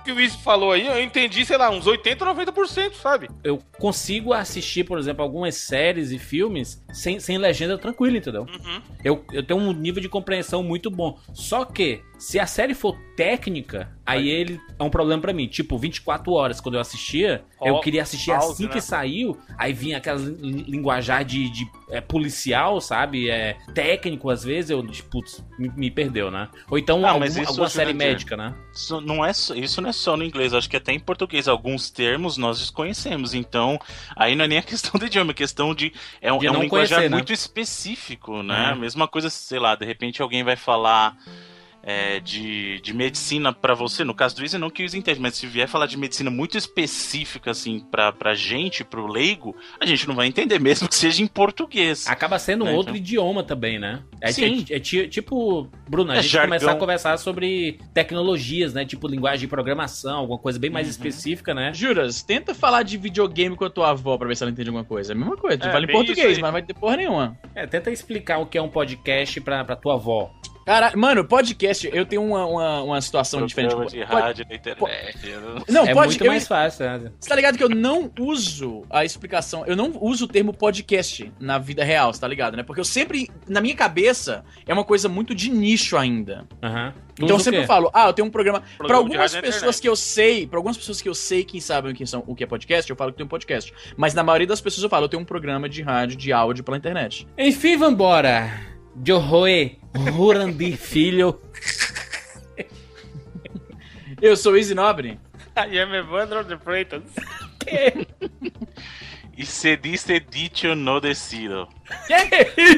O 0.00 0.04
que 0.04 0.10
o 0.10 0.14
Luiz 0.14 0.34
falou 0.36 0.72
aí, 0.72 0.86
eu 0.86 1.00
entendi, 1.00 1.44
sei 1.44 1.56
lá, 1.56 1.70
uns 1.70 1.86
80, 1.86 2.24
90%, 2.24 2.94
sabe? 2.94 3.28
Eu 3.42 3.58
consigo 3.78 4.32
assistir, 4.32 4.84
por 4.84 4.98
exemplo, 4.98 5.22
algumas 5.22 5.54
séries 5.54 6.10
e 6.10 6.18
filmes 6.18 6.82
sem, 6.92 7.20
sem 7.20 7.38
legenda 7.38 7.78
tranquilo, 7.78 8.16
entendeu? 8.16 8.42
Uhum. 8.42 8.82
Eu, 9.04 9.24
eu 9.32 9.42
tenho 9.42 9.60
um 9.60 9.72
nível 9.72 10.02
de 10.02 10.08
compreensão 10.08 10.62
muito 10.62 10.90
bom. 10.90 11.18
Só 11.32 11.64
que, 11.64 12.02
se 12.18 12.38
a 12.38 12.46
série 12.46 12.74
for 12.74 12.96
técnica, 13.16 13.90
aí 14.04 14.28
ele 14.28 14.60
é 14.78 14.82
um 14.82 14.90
problema 14.90 15.20
pra 15.22 15.32
mim. 15.32 15.46
Tipo, 15.48 15.78
24 15.78 16.32
horas, 16.32 16.60
quando 16.60 16.74
eu 16.76 16.80
assistia, 16.80 17.44
Ó, 17.58 17.66
eu 17.68 17.80
queria 17.80 18.02
assistir 18.02 18.30
pause, 18.30 18.52
assim 18.52 18.64
né? 18.64 18.68
que 18.70 18.80
saiu, 18.80 19.38
aí 19.58 19.72
vinha 19.72 19.96
aquela 19.96 20.18
li- 20.18 20.64
linguajar 20.68 21.24
de, 21.24 21.48
de 21.50 21.66
é, 21.90 22.00
policial, 22.00 22.80
sabe? 22.80 23.30
É, 23.30 23.56
técnico, 23.74 24.28
às 24.30 24.44
vezes, 24.44 24.70
eu, 24.70 24.84
putz, 25.10 25.42
me, 25.58 25.70
me 25.76 25.90
perdeu, 25.90 26.30
né? 26.30 26.48
Ou 26.70 26.78
então 26.78 27.04
Ah, 27.06 27.10
algum- 27.12 27.46
alguma 27.46 27.68
série 27.68 27.92
dizer. 27.92 28.06
médica, 28.06 28.36
né? 28.36 28.54
Isso 28.72 29.00
não, 29.00 29.24
é, 29.24 29.32
só- 29.32 29.54
isso 29.54 29.80
não 29.80 29.88
é 29.90 29.92
só 29.92 30.16
no 30.16 30.24
inglês, 30.24 30.52
acho 30.52 30.68
que 30.68 30.76
até 30.76 30.92
em 30.92 31.00
português. 31.00 31.48
Alguns 31.48 31.90
termos 31.90 32.36
nós 32.36 32.58
desconhecemos. 32.58 33.32
Então, 33.34 33.78
aí 34.14 34.34
não 34.36 34.44
é 34.44 34.48
nem 34.48 34.58
a 34.58 34.62
questão 34.92 34.98
do 34.98 35.06
idioma, 35.06 35.30
é 35.30 35.34
questão 35.34 35.74
de. 35.74 35.92
É 36.20 36.32
um, 36.32 36.38
De 36.38 36.46
é 36.46 36.50
um 36.50 36.60
linguajar 36.62 36.98
conhecer, 36.98 37.10
né? 37.10 37.16
muito 37.16 37.32
específico, 37.32 38.42
né? 38.42 38.72
É. 38.72 38.74
Mesma 38.74 39.08
coisa, 39.08 39.30
sei 39.30 39.58
lá, 39.58 39.74
de 39.74 39.84
repente 39.86 40.20
alguém 40.22 40.44
vai 40.44 40.56
falar. 40.56 41.16
É, 41.88 42.18
de, 42.18 42.80
de 42.80 42.92
medicina 42.92 43.52
pra 43.52 43.72
você, 43.72 44.02
no 44.02 44.12
caso 44.12 44.34
do 44.34 44.44
Izzy 44.44 44.58
não 44.58 44.68
que 44.68 44.82
o 44.82 44.84
Izzy 44.84 44.98
entende, 44.98 45.20
mas 45.20 45.36
se 45.36 45.46
vier 45.46 45.68
falar 45.68 45.86
de 45.86 45.96
medicina 45.96 46.28
muito 46.30 46.58
específica 46.58 47.52
assim 47.52 47.78
pra, 47.90 48.10
pra 48.12 48.34
gente, 48.34 48.82
pro 48.82 49.06
leigo, 49.06 49.54
a 49.80 49.86
gente 49.86 50.08
não 50.08 50.16
vai 50.16 50.26
entender 50.26 50.58
mesmo 50.58 50.88
que 50.88 50.96
seja 50.96 51.22
em 51.22 51.28
português. 51.28 52.08
Acaba 52.08 52.40
sendo 52.40 52.64
um 52.64 52.68
É, 52.68 52.72
outro 52.72 52.90
então. 52.90 52.96
idioma 52.96 53.44
também, 53.44 53.78
né? 53.78 54.02
É, 54.20 54.32
Sim. 54.32 54.66
é- 54.68 54.74
é 54.76 54.80
ti- 54.80 55.06
tipo, 55.06 55.68
Bruno, 55.88 56.10
a 56.10 56.16
É 56.16 56.22
gente 56.22 56.32
jargão. 56.32 56.48
começar 56.58 56.72
a 56.72 56.76
conversar 56.76 57.16
sobre 57.18 57.78
tecnologias, 57.94 58.74
né? 58.74 58.84
Tipo 58.84 59.06
linguagem 59.06 59.40
de 59.40 59.46
programação, 59.46 60.18
alguma 60.18 60.38
coisa 60.40 60.58
bem 60.58 60.70
Uhum. 60.70 60.74
mais 60.74 60.88
específica, 60.88 61.54
né? 61.54 61.72
Juras, 61.72 62.20
tenta 62.22 62.52
falar 62.52 62.82
de 62.82 62.96
videogame 62.98 63.54
com 63.54 63.64
a 63.64 63.70
tua 63.70 63.90
avó 63.90 64.18
pra 64.18 64.26
ver 64.26 64.36
se 64.36 64.42
ela 64.42 64.50
entende 64.50 64.70
alguma 64.70 64.84
coisa. 64.84 65.12
É 65.12 65.14
a 65.14 65.18
mesma 65.18 65.36
coisa. 65.36 65.56
Tu 65.58 65.68
É, 65.68 65.70
fala 65.70 65.84
em 65.84 65.88
português, 65.92 66.38
mas 66.38 66.42
não 66.42 66.52
vai 66.52 66.62
ter 66.62 66.74
porra 66.74 66.96
nenhuma. 66.96 67.38
É, 67.54 67.64
tenta 67.64 67.92
explicar 67.92 68.38
o 68.38 68.46
que 68.46 68.58
é 68.58 68.62
um 68.62 68.68
podcast 68.68 69.40
pra, 69.40 69.64
pra 69.64 69.76
tua 69.76 69.94
avó. 69.94 70.32
Caralho, 70.66 70.98
mano, 70.98 71.24
podcast, 71.24 71.88
eu 71.92 72.04
tenho 72.04 72.24
uma, 72.24 72.44
uma, 72.44 72.82
uma 72.82 73.00
situação 73.00 73.46
diferente. 73.46 73.70
Programa 73.70 73.88
de 73.88 74.04
Pode- 74.04 74.20
rádio 74.22 74.46
na 74.50 74.56
internet. 74.56 75.16
eu 75.30 75.40
não- 75.40 75.64
Não, 75.68 75.82
é 75.86 75.94
pode. 75.94 76.08
muito 76.08 76.24
eu- 76.24 76.30
mais 76.32 76.48
fácil, 76.48 76.84
né? 76.86 77.12
Você 77.20 77.28
tá 77.28 77.36
ligado 77.36 77.56
que 77.56 77.62
eu 77.62 77.68
não 77.68 78.10
uso 78.18 78.82
a 78.90 79.04
explicação, 79.04 79.64
eu 79.64 79.76
não 79.76 79.92
uso 80.00 80.24
o 80.24 80.28
termo 80.28 80.52
podcast 80.52 81.32
na 81.38 81.56
vida 81.56 81.84
real, 81.84 82.12
você 82.12 82.20
tá 82.20 82.26
ligado, 82.26 82.56
né? 82.56 82.64
Porque 82.64 82.80
eu 82.80 82.84
sempre, 82.84 83.30
na 83.48 83.60
minha 83.60 83.76
cabeça, 83.76 84.44
é 84.66 84.72
uma 84.74 84.82
coisa 84.82 85.08
muito 85.08 85.36
de 85.36 85.50
nicho 85.50 85.96
ainda. 85.96 86.44
Aham. 86.60 86.92
Tu 87.14 87.24
Então 87.26 87.38
sempre 87.38 87.64
falo, 87.64 87.88
ah, 87.94 88.08
eu 88.08 88.12
tenho 88.12 88.26
um 88.26 88.30
programa. 88.30 88.60
De 88.84 88.92
algumas 88.92 89.36
pessoas 89.36 89.78
que 89.78 89.88
eu 89.88 89.94
sei, 89.94 90.48
pra 90.48 90.58
algumas 90.58 90.76
pessoas 90.76 91.00
que 91.00 91.08
eu 91.08 91.14
sei 91.14 91.44
que 91.44 91.60
sabem 91.60 91.92
o 91.92 91.94
que, 91.94 92.04
são, 92.04 92.24
o 92.26 92.34
que 92.34 92.42
é 92.42 92.46
podcast, 92.46 92.90
eu 92.90 92.96
falo 92.96 93.12
que 93.12 93.18
tem 93.18 93.24
um 93.24 93.28
podcast. 93.28 93.72
Mas 93.96 94.14
na 94.14 94.24
maioria 94.24 94.48
das 94.48 94.60
pessoas 94.60 94.82
eu 94.82 94.90
falo, 94.90 95.04
eu 95.04 95.08
tenho 95.08 95.22
um 95.22 95.24
programa 95.24 95.68
de 95.68 95.80
rádio, 95.80 96.16
de 96.16 96.32
áudio 96.32 96.64
pela 96.64 96.76
internet. 96.76 97.24
Enfim, 97.38 97.76
vambora. 97.76 98.74
Johoe 99.04 99.78
Rurandi 100.12 100.76
Filho. 100.76 101.40
Eu 104.20 104.36
sou 104.36 104.56
Easy 104.56 104.74
Nobre. 104.74 105.20
I 105.56 105.78
am 105.78 105.94
Evandro 105.94 106.44
de 106.44 106.56
Freitas. 106.58 107.02
E 109.36 109.44
se 109.44 109.76
disse 109.76 110.18
dicho 110.20 110.74
no 110.74 111.00
decido. 111.00 111.68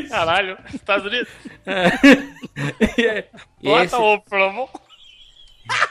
Caralho, 0.08 0.58
Estados 0.74 1.06
Unidos. 1.06 1.28
E 3.60 3.68
Bota 3.68 3.84
esse, 3.84 3.94
o 3.96 4.20
promo. 4.20 4.68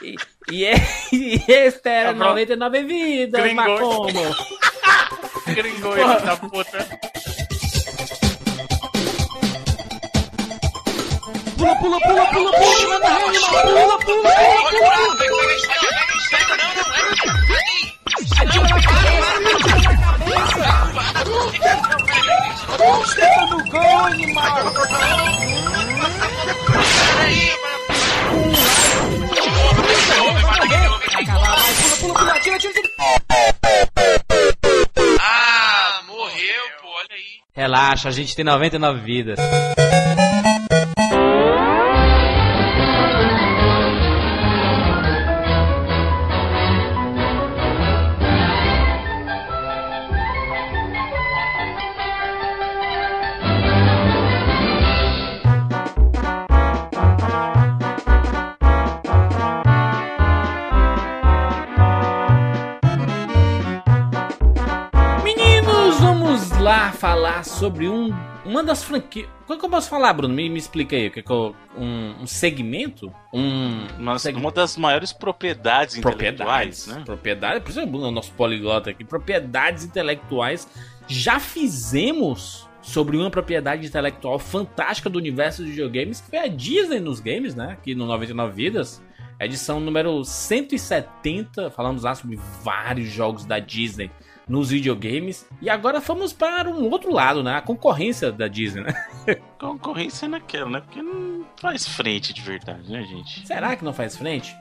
e, 0.02 0.16
e, 0.50 0.64
e 1.12 1.44
esse 1.48 1.80
era 1.88 2.12
Tá 2.12 2.18
bom. 2.18 2.24
99 2.30 2.82
vidas, 2.84 3.42
Gringo. 3.42 3.56
mas 3.56 3.78
como? 3.80 5.54
Gringo 5.54 5.92
ele 5.96 6.20
da 6.20 6.36
puta. 6.36 7.00
Ah, 35.20 36.02
morreu, 36.06 36.64
pô, 36.80 36.88
olha 36.88 37.08
aí. 37.10 37.40
Relaxa, 37.54 38.08
a 38.08 38.12
gente 38.12 38.36
tem 38.36 38.44
99 38.44 39.00
vidas. 39.00 39.38
Falar 66.98 67.44
sobre 67.44 67.88
um, 67.88 68.10
uma 68.44 68.62
das 68.62 68.82
franquias. 68.82 69.28
Qual 69.46 69.58
que 69.58 69.64
eu 69.64 69.70
posso 69.70 69.88
falar, 69.88 70.12
Bruno? 70.12 70.34
Me, 70.34 70.48
me 70.50 70.58
explica 70.58 70.94
aí. 70.96 71.06
o 71.08 71.10
Que 71.10 71.22
que 71.22 71.30
eu- 71.30 71.54
um, 71.76 72.22
um 72.22 72.26
segmento? 72.26 73.12
Um. 73.32 73.86
Mas 73.98 74.22
seg- 74.22 74.36
uma 74.36 74.50
das 74.50 74.76
maiores 74.76 75.12
propriedades 75.12 75.96
intelectuais, 75.96 76.84
propriedades, 76.84 76.86
né? 76.88 77.02
Propriedade, 77.04 77.60
por 77.60 77.70
isso 77.70 77.80
é 77.80 77.84
o 77.84 78.10
nosso 78.10 78.32
poliglota 78.32 78.90
aqui. 78.90 79.04
Propriedades 79.04 79.84
intelectuais. 79.84 80.68
Já 81.06 81.40
fizemos 81.40 82.68
sobre 82.82 83.16
uma 83.16 83.30
propriedade 83.30 83.86
intelectual 83.86 84.38
fantástica 84.38 85.08
do 85.08 85.18
universo 85.18 85.62
dos 85.62 85.70
videogames, 85.70 86.20
que 86.20 86.28
foi 86.30 86.38
a 86.40 86.46
Disney 86.48 87.00
nos 87.00 87.20
games, 87.20 87.54
né? 87.54 87.72
Aqui 87.72 87.94
no 87.94 88.06
99 88.06 88.52
Vidas. 88.54 89.02
Edição 89.40 89.78
número 89.78 90.24
170. 90.24 91.70
Falamos 91.70 92.02
lá 92.02 92.14
sobre 92.14 92.38
vários 92.62 93.08
jogos 93.08 93.44
da 93.44 93.58
Disney 93.58 94.10
nos 94.48 94.70
videogames. 94.70 95.46
E 95.60 95.68
agora 95.68 96.00
vamos 96.00 96.32
para 96.32 96.68
um 96.68 96.90
outro 96.90 97.12
lado, 97.12 97.42
né? 97.42 97.56
A 97.56 97.60
concorrência 97.60 98.32
da 98.32 98.48
Disney, 98.48 98.82
né? 98.82 98.94
Concorrência 99.58 100.28
naquela, 100.28 100.70
né? 100.70 100.80
Porque 100.80 101.02
não 101.02 101.44
faz 101.60 101.86
frente 101.86 102.32
de 102.32 102.40
verdade, 102.40 102.90
né, 102.90 103.02
gente? 103.04 103.46
Será 103.46 103.76
que 103.76 103.84
não 103.84 103.92
faz 103.92 104.16
frente? 104.16 104.54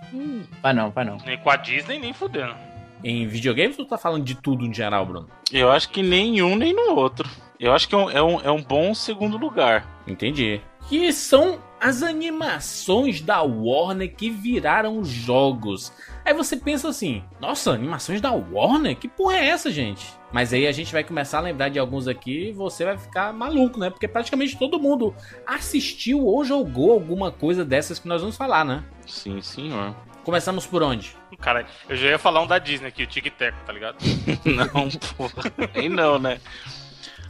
Vai 0.61 0.73
não, 0.73 0.91
vai 0.91 1.05
não. 1.05 1.17
Nem 1.25 1.37
com 1.37 1.49
a 1.49 1.55
Disney, 1.55 1.99
nem 1.99 2.13
fudendo. 2.13 2.55
Em 3.03 3.27
videogames 3.27 3.77
ou 3.77 3.85
tu 3.85 3.89
tá 3.89 3.97
falando 3.97 4.23
de 4.23 4.35
tudo 4.35 4.65
em 4.65 4.73
geral, 4.73 5.05
Bruno? 5.05 5.29
Eu 5.51 5.71
acho 5.71 5.89
que 5.89 6.01
nem 6.01 6.41
um 6.41 6.55
nem 6.55 6.73
no 6.73 6.95
outro. 6.95 7.29
Eu 7.59 7.73
acho 7.73 7.87
que 7.87 7.95
é 7.95 7.97
um, 7.97 8.09
é 8.09 8.21
um, 8.21 8.41
é 8.41 8.51
um 8.51 8.61
bom 8.61 8.93
segundo 8.93 9.37
lugar. 9.37 10.01
Entendi. 10.07 10.61
Que 10.89 11.11
são 11.11 11.59
as 11.79 12.01
animações 12.01 13.21
da 13.21 13.41
Warner 13.41 14.15
que 14.15 14.29
viraram 14.29 15.03
jogos. 15.03 15.91
Aí 16.27 16.33
você 16.33 16.57
pensa 16.57 16.89
assim: 16.89 17.23
nossa, 17.39 17.71
animações 17.71 18.19
da 18.19 18.33
Warner? 18.33 18.97
Que 18.97 19.07
porra 19.07 19.37
é 19.37 19.45
essa, 19.45 19.71
gente? 19.71 20.05
Mas 20.29 20.51
aí 20.51 20.67
a 20.67 20.73
gente 20.73 20.91
vai 20.91 21.01
começar 21.01 21.37
a 21.37 21.41
lembrar 21.41 21.69
de 21.69 21.79
alguns 21.79 22.05
aqui 22.05 22.49
e 22.49 22.51
você 22.51 22.83
vai 22.83 22.97
ficar 22.97 23.31
maluco, 23.31 23.79
né? 23.79 23.89
Porque 23.89 24.09
praticamente 24.09 24.59
todo 24.59 24.77
mundo 24.77 25.15
assistiu 25.45 26.25
ou 26.25 26.43
jogou 26.43 26.91
alguma 26.91 27.31
coisa 27.31 27.63
dessas 27.63 27.97
que 27.97 28.09
nós 28.09 28.19
vamos 28.19 28.35
falar, 28.35 28.65
né? 28.65 28.83
Sim, 29.05 29.41
senhor. 29.41 29.95
Começamos 30.25 30.65
por 30.65 30.83
onde? 30.83 31.15
Cara, 31.39 31.65
eu 31.87 31.95
já 31.95 32.07
ia 32.09 32.19
falar 32.19 32.41
um 32.41 32.47
da 32.47 32.59
Disney 32.59 32.89
aqui, 32.89 33.03
o 33.03 33.07
Tic 33.07 33.33
Tac, 33.37 33.55
tá 33.65 33.71
ligado? 33.71 33.95
Não, 34.43 34.89
porra. 35.15 35.69
Aí 35.73 35.87
não, 35.87 36.19
né? 36.19 36.41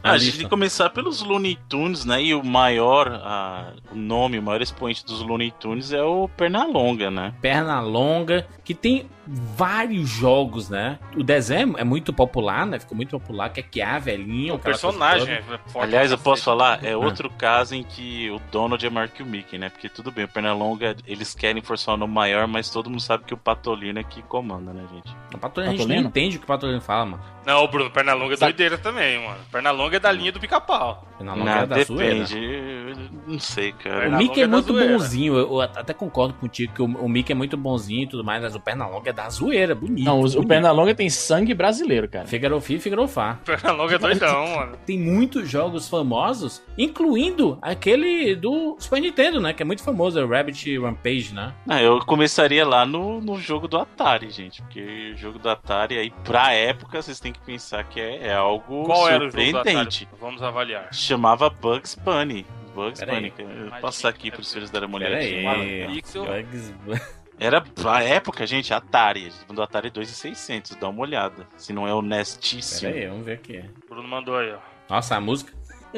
A 0.08 0.12
Ah, 0.12 0.14
a 0.14 0.18
gente 0.18 0.32
tem 0.36 0.44
que 0.44 0.50
começar 0.50 0.90
pelos 0.90 1.22
Looney 1.22 1.58
Tunes, 1.68 2.04
né? 2.04 2.22
E 2.22 2.34
o 2.34 2.42
maior, 2.44 3.08
ah, 3.24 3.72
o 3.92 3.96
nome, 3.96 4.38
o 4.38 4.42
maior 4.42 4.60
expoente 4.62 5.04
dos 5.04 5.20
Looney 5.20 5.50
Tunes 5.52 5.92
é 5.92 6.02
o 6.02 6.28
Pernalonga, 6.36 7.10
né? 7.10 7.34
Perna 7.40 7.80
Longa, 7.80 8.46
que 8.64 8.74
tem 8.74 9.06
vários 9.30 10.08
jogos, 10.08 10.70
né? 10.70 10.98
O 11.14 11.22
desenho 11.22 11.76
é 11.76 11.84
muito 11.84 12.12
popular, 12.14 12.64
né? 12.66 12.78
Ficou 12.78 12.96
muito 12.96 13.10
popular, 13.18 13.50
que 13.50 13.60
é 13.60 13.62
que 13.62 13.82
a 13.82 13.98
velhinho, 13.98 14.54
O 14.54 14.58
personagem 14.58 15.34
é 15.34 15.42
forte. 15.42 15.78
Aliás, 15.88 16.10
eu 16.10 16.16
posso 16.18 16.44
falar, 16.44 16.82
é 16.82 16.96
outro 16.96 17.28
caso 17.30 17.74
em 17.74 17.82
que 17.82 18.30
o 18.30 18.40
Donald 18.50 18.84
é 18.84 18.88
maior 18.90 19.08
que 19.08 19.22
o 19.22 19.26
Mickey, 19.26 19.58
né? 19.58 19.68
Porque 19.68 19.88
tudo 19.88 20.10
bem, 20.10 20.24
o 20.24 20.28
Pernalonga, 20.28 20.96
eles 21.06 21.34
querem 21.34 21.60
forçar 21.62 21.94
o 21.94 21.98
nome 21.98 22.14
maior, 22.14 22.46
mas 22.46 22.70
todo 22.70 22.88
mundo 22.88 23.02
sabe 23.02 23.24
que 23.24 23.34
o 23.34 23.36
Patolino 23.36 23.98
é 23.98 24.02
que 24.04 24.22
comanda, 24.22 24.72
né, 24.72 24.84
gente? 24.94 25.14
O 25.34 25.38
Patolino, 25.38 25.72
a 25.72 25.76
gente 25.76 25.86
nem 25.86 25.96
Patolino? 26.02 26.08
entende 26.08 26.36
o 26.36 26.40
que 26.40 26.44
o 26.44 26.48
Patolino 26.48 26.80
fala, 26.80 27.04
mano. 27.06 27.22
Não, 27.44 27.66
Bruno, 27.66 27.90
Pernalonga 27.90 28.34
é 28.34 28.36
Sabe- 28.36 28.52
doideira 28.52 28.78
também, 28.78 29.22
mano. 29.24 29.38
Pernalonga 29.50 29.97
é 29.98 30.00
da 30.00 30.10
linha 30.12 30.32
do 30.32 30.40
pica-pau. 30.40 31.06
Perna 31.18 31.34
Longa 31.34 31.50
é 31.50 31.66
da 31.66 31.82
zoeira. 31.82 32.14
depende. 32.24 32.44
eu 32.44 32.96
Não 33.26 33.38
sei, 33.38 33.70
O 33.70 33.74
cara. 33.74 34.00
Pernalonga 34.00 34.18
Mickey 34.18 34.40
é 34.40 34.44
é 34.44 34.46
muito 34.46 34.72
zoeira. 34.72 34.92
bonzinho, 34.92 35.36
eu 35.36 35.60
até 35.60 35.92
concordo 35.92 36.34
contigo 36.34 36.72
que 36.72 36.82
o, 36.82 36.86
o 36.86 37.08
Mickey 37.08 37.32
é 37.32 37.34
muito 37.34 37.56
bonzinho 37.56 38.02
e 38.04 38.06
tudo 38.06 38.24
mais, 38.24 38.40
mas 38.42 38.54
o 38.54 38.60
Pernalonga 38.60 39.10
é 39.10 39.12
da 39.12 39.28
zoeira, 39.28 39.74
bonito. 39.74 40.04
Não, 40.04 40.20
o 40.20 40.22
bonito. 40.22 40.46
Pernalonga 40.46 40.94
tem 40.94 41.10
sangue 41.10 41.54
brasileiro, 41.54 42.08
cara. 42.08 42.26
Figaro 42.26 42.60
Fi, 42.60 42.78
Figaro 42.78 43.06
Fá. 43.08 43.38
Pernalonga 43.44 43.96
é 43.96 43.98
doidão, 43.98 44.56
mano. 44.56 44.76
Tem 44.86 44.98
muitos 44.98 45.48
jogos 45.48 45.88
famosos, 45.88 46.62
incluindo 46.76 47.58
aquele 47.60 48.34
do 48.36 48.76
Super 48.78 49.00
Nintendo, 49.00 49.40
né? 49.40 49.52
Que 49.52 49.62
é 49.62 49.66
muito 49.66 49.82
famoso, 49.82 50.18
é 50.18 50.24
o 50.24 50.28
Rabbit 50.28 50.78
Rampage, 50.78 51.34
né? 51.34 51.52
Ah, 51.68 51.82
eu 51.82 51.98
começaria 52.00 52.66
lá 52.66 52.86
no, 52.86 53.20
no 53.20 53.38
jogo 53.38 53.66
do 53.68 53.76
Atari, 53.76 54.30
gente. 54.30 54.62
Porque 54.62 55.12
o 55.14 55.16
jogo 55.16 55.38
do 55.38 55.48
Atari, 55.48 55.98
aí, 55.98 56.12
pra 56.24 56.52
época, 56.54 57.00
vocês 57.02 57.18
têm 57.20 57.32
que 57.32 57.40
pensar 57.40 57.84
que 57.84 58.00
é, 58.00 58.28
é 58.28 58.34
algo 58.34 58.84
Qual 58.84 59.08
era 59.08 59.18
o 59.26 59.30
jogo 59.30 59.36
do 59.36 59.40
surpreendente. 59.50 59.77
Atari? 59.82 60.08
Vamos 60.20 60.42
avaliar. 60.42 60.92
Chamava 60.92 61.50
Bugs 61.50 61.94
Bunny. 61.94 62.46
Bugs 62.74 63.00
Pera 63.00 63.12
aí. 63.14 63.30
Bunny. 63.30 63.68
Mas 63.70 63.80
passar 63.80 64.08
aqui 64.08 64.30
pros 64.30 64.52
filhos 64.52 64.70
da 64.70 64.86
mulher. 64.86 65.14
Aí. 65.14 65.86
Pixel. 65.86 66.24
Bugs 66.24 66.70
Bunny. 66.84 67.00
Era 67.40 67.60
pra 67.60 68.02
época, 68.02 68.46
gente, 68.46 68.74
Atari. 68.74 69.32
Do 69.48 69.62
Atari 69.62 69.90
2600, 69.90 70.74
dá 70.76 70.88
uma 70.88 71.02
olhada. 71.02 71.46
Se 71.56 71.72
não 71.72 71.86
é 71.86 71.94
honestíssimo. 71.94 72.92
Pera 72.92 73.04
aí, 73.04 73.08
vamos 73.08 73.24
ver 73.24 73.32
aqui. 73.34 73.64
O 73.84 73.88
Bruno 73.88 74.08
mandou 74.08 74.36
aí, 74.36 74.52
ó. 74.52 74.58
Nossa, 74.88 75.16
a 75.16 75.20
música. 75.20 75.52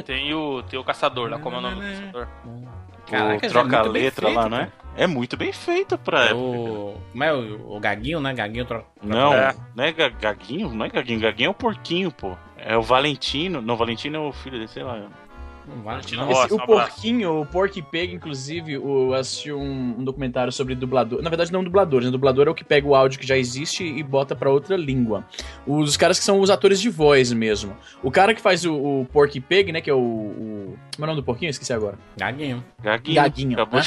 Tem 0.04 0.32
o, 0.34 0.62
tem 0.62 0.78
o 0.78 0.84
caçador 0.84 1.28
lá, 1.30 1.38
como 1.38 1.56
é 1.56 1.58
o 1.58 1.62
nome 1.62 1.76
do 1.76 1.82
caçador? 1.90 2.28
Caraca, 3.06 3.46
o 3.46 3.50
já 3.50 3.60
é 3.60 3.62
a 3.62 3.92
feito, 3.92 4.28
lá, 4.28 4.48
né? 4.48 4.72
É 4.96 5.06
muito 5.06 5.36
bem 5.36 5.52
feito 5.52 5.96
pra 5.96 6.24
É 6.24 6.30
época. 6.30 6.36
o. 6.42 7.00
Como 7.12 7.24
é 7.24 7.32
o, 7.32 7.76
o 7.76 7.80
Gaguinho, 7.80 8.20
né? 8.20 8.34
Gaguinho 8.34 8.64
troca. 8.66 8.86
Não, 9.02 9.32
É. 9.32 9.54
não 9.74 9.84
é 9.84 9.92
Ga- 9.92 10.08
Gaguinho? 10.10 10.70
Não 10.74 10.84
é 10.84 10.88
Gaguinho. 10.88 11.20
Gaguinho 11.20 11.46
é 11.48 11.50
o 11.50 11.54
porquinho, 11.54 12.10
pô. 12.10 12.36
É 12.56 12.76
o 12.76 12.82
Valentino. 12.82 13.62
Não, 13.62 13.76
Valentino 13.76 14.16
é 14.16 14.20
o 14.20 14.32
filho 14.32 14.56
dele, 14.56 14.68
sei 14.68 14.82
lá. 14.82 15.06
Valentino. 15.84 16.24
Rossi. 16.24 16.44
Esse- 16.46 16.54
um 16.54 16.56
o 16.56 16.62
abraço. 16.62 16.90
Porquinho, 16.92 17.40
o 17.40 17.46
Porky 17.46 17.82
Pig, 17.82 18.14
inclusive, 18.14 18.72
eu 18.74 19.14
assisti 19.14 19.52
um, 19.52 19.96
um 19.98 20.04
documentário 20.04 20.52
sobre 20.52 20.74
dublador. 20.74 21.22
Na 21.22 21.30
verdade, 21.30 21.52
não 21.52 21.62
dubladores, 21.64 22.06
né? 22.06 22.12
Dublador 22.12 22.46
é 22.46 22.50
o 22.50 22.54
que 22.54 22.64
pega 22.64 22.86
o 22.86 22.94
áudio 22.94 23.18
que 23.18 23.26
já 23.26 23.36
existe 23.36 23.84
e 23.84 24.02
bota 24.02 24.34
pra 24.34 24.50
outra 24.50 24.76
língua. 24.76 25.24
Os 25.66 25.96
caras 25.96 26.18
que 26.18 26.24
são 26.24 26.40
os 26.40 26.50
atores 26.50 26.80
de 26.80 26.88
voz 26.90 27.32
mesmo. 27.32 27.76
O 28.02 28.10
cara 28.10 28.34
que 28.34 28.40
faz 28.40 28.64
o, 28.64 28.74
o 28.74 29.06
Porky 29.12 29.40
Pig, 29.40 29.72
né? 29.72 29.80
Que 29.80 29.90
é 29.90 29.94
o, 29.94 29.98
o. 29.98 30.78
Como 30.96 31.04
é 31.04 31.04
o 31.04 31.06
nome 31.06 31.20
do 31.20 31.24
porquinho? 31.24 31.50
Esqueci 31.50 31.72
agora. 31.72 31.98
Gaguinho. 32.16 32.62
Gaguinho. 32.82 33.14
Gaguinho, 33.16 33.56
né? 33.56 33.82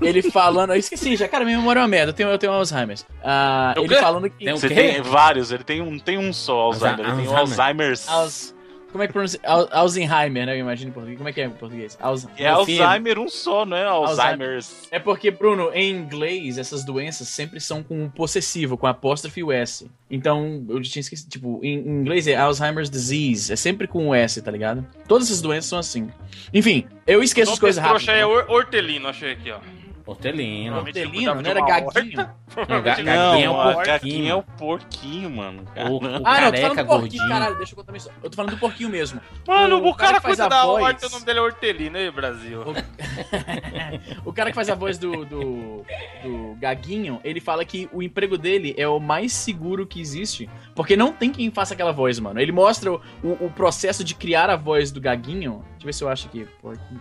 Ele 0.00 0.22
falando. 0.22 0.70
Eu 0.72 0.76
esqueci 0.78 1.16
já, 1.16 1.28
cara, 1.28 1.44
minha 1.44 1.58
memória 1.58 1.80
é 1.80 1.82
uma 1.82 1.88
merda. 1.88 2.10
Eu 2.10 2.14
tenho, 2.14 2.28
eu 2.30 2.38
tenho 2.38 2.52
Alzheimer. 2.52 2.96
Ah, 3.22 3.74
O 3.76 3.80
ele 3.80 3.88
quê? 3.88 3.96
falando 3.96 4.30
que. 4.30 4.44
Tem 4.44 4.54
um- 4.54 4.56
Você 4.56 4.68
quê? 4.68 4.74
tem 4.74 5.02
vários, 5.02 5.50
ele 5.52 5.64
tem 5.64 5.80
um, 5.80 5.98
tem 5.98 6.16
um 6.18 6.32
só 6.32 6.60
Alzheimer, 6.60 7.00
ele 7.06 7.16
tem 7.16 7.28
um 7.28 7.36
Alzheimer. 7.36 7.96
Alzheimer's. 7.98 8.55
Como 8.92 9.02
é 9.02 9.06
que 9.06 9.12
pronuncia? 9.12 9.38
Al 9.44 9.68
Alzheimer, 9.72 10.46
né? 10.46 10.54
Eu 10.54 10.60
imagino 10.60 10.90
em 10.90 10.92
português. 10.92 11.18
Como 11.18 11.28
é 11.28 11.32
que 11.32 11.40
é 11.40 11.44
em 11.44 11.50
português? 11.50 11.98
Alz... 12.00 12.26
É 12.38 12.46
Alzheimer 12.46 13.18
um 13.18 13.28
só, 13.28 13.66
não 13.66 13.76
é 13.76 13.84
Alzheimer's. 13.84 14.88
É 14.90 14.98
porque, 14.98 15.30
Bruno, 15.30 15.70
em 15.74 15.90
inglês, 15.94 16.56
essas 16.56 16.84
doenças 16.84 17.28
sempre 17.28 17.60
são 17.60 17.82
com 17.82 18.04
um 18.04 18.08
possessivo, 18.08 18.76
com 18.78 18.86
apóstrofe 18.86 19.40
e 19.40 19.44
o 19.44 19.52
S. 19.52 19.90
Então, 20.10 20.64
eu 20.68 20.80
tinha 20.80 21.00
esquecido, 21.00 21.28
tipo, 21.28 21.60
em, 21.62 21.78
em 21.78 22.00
inglês 22.00 22.26
é 22.26 22.36
Alzheimer's 22.36 22.88
disease, 22.88 23.52
é 23.52 23.56
sempre 23.56 23.86
com 23.86 24.08
o 24.08 24.14
S, 24.14 24.40
tá 24.40 24.50
ligado? 24.50 24.86
Todas 25.06 25.26
essas 25.26 25.42
doenças 25.42 25.68
são 25.68 25.78
assim. 25.78 26.08
Enfim, 26.54 26.86
eu 27.06 27.22
esqueço 27.22 27.52
as 27.52 27.58
coisas 27.58 27.82
que 27.82 27.86
esse 27.86 27.88
trouxa 28.06 28.12
rápido. 28.12 28.22
é 28.22 28.26
hor- 28.26 28.50
hortelino, 28.50 29.08
achei 29.08 29.32
aqui, 29.32 29.50
ó. 29.50 29.58
Hortelino. 30.06 30.76
Hortelino, 30.78 31.34
não 31.34 31.50
era 31.50 31.60
gaguinho. 31.66 32.30
Não, 32.68 32.80
ga- 32.80 32.94
gaguinho 33.02 33.10
é 33.44 33.50
o 33.50 33.52
Não, 33.52 33.60
a 33.60 33.64
porquinho. 33.74 33.86
gaguinha 33.86 34.30
é 34.30 34.34
o 34.36 34.42
porquinho, 34.42 35.30
mano. 35.30 35.64
O, 35.90 35.96
o 35.96 36.06
Ah, 36.06 36.08
não, 36.08 36.12
eu 36.14 36.18
tô 36.20 36.22
careca 36.22 36.60
falando 36.60 36.76
do 36.76 36.86
porquinho, 36.86 36.86
gordinho. 37.00 37.28
caralho. 37.28 37.56
Deixa 37.56 37.72
eu 37.72 37.76
contar 37.76 37.92
minha 37.92 37.98
história. 37.98 38.18
Eu 38.22 38.30
tô 38.30 38.36
falando 38.36 38.50
do 38.52 38.56
porquinho 38.58 38.88
mesmo. 38.88 39.20
Mano, 39.46 39.76
O 39.82 39.88
o, 39.90 39.94
cara, 39.94 39.96
cara 39.96 40.14
que 40.16 40.22
faz 40.22 40.34
cuida 40.36 40.44
a 40.44 40.48
da 40.48 40.64
voz- 40.64 40.82
horta, 40.84 41.06
o 41.06 41.10
nome 41.10 41.24
dele 41.26 41.38
é 41.38 41.42
Hortelino, 41.42 41.96
aí, 41.98 42.10
Brasil. 42.10 42.62
O 44.24 44.32
cara 44.32 44.50
que 44.50 44.54
faz 44.54 44.68
a 44.68 44.74
voz 44.74 44.98
do, 44.98 45.24
do, 45.24 45.84
do 46.22 46.56
Gaguinho, 46.60 47.20
ele 47.24 47.40
fala 47.40 47.64
que 47.64 47.88
o 47.92 48.02
emprego 48.02 48.36
dele 48.38 48.74
é 48.76 48.86
o 48.86 48.98
mais 49.00 49.32
seguro 49.32 49.86
que 49.86 50.00
existe. 50.00 50.48
Porque 50.74 50.96
não 50.96 51.12
tem 51.12 51.30
quem 51.32 51.50
faça 51.50 51.74
aquela 51.74 51.92
voz, 51.92 52.18
mano. 52.18 52.40
Ele 52.40 52.52
mostra 52.52 52.92
o, 52.92 53.00
o, 53.22 53.46
o 53.46 53.50
processo 53.50 54.04
de 54.04 54.14
criar 54.14 54.50
a 54.50 54.56
voz 54.56 54.90
do 54.90 55.00
Gaguinho. 55.00 55.64
Deixa 55.72 55.82
eu 55.82 55.86
ver 55.86 55.92
se 55.94 56.04
eu 56.04 56.08
acho 56.08 56.26
aqui. 56.28 56.46
Porquinho 56.60 57.00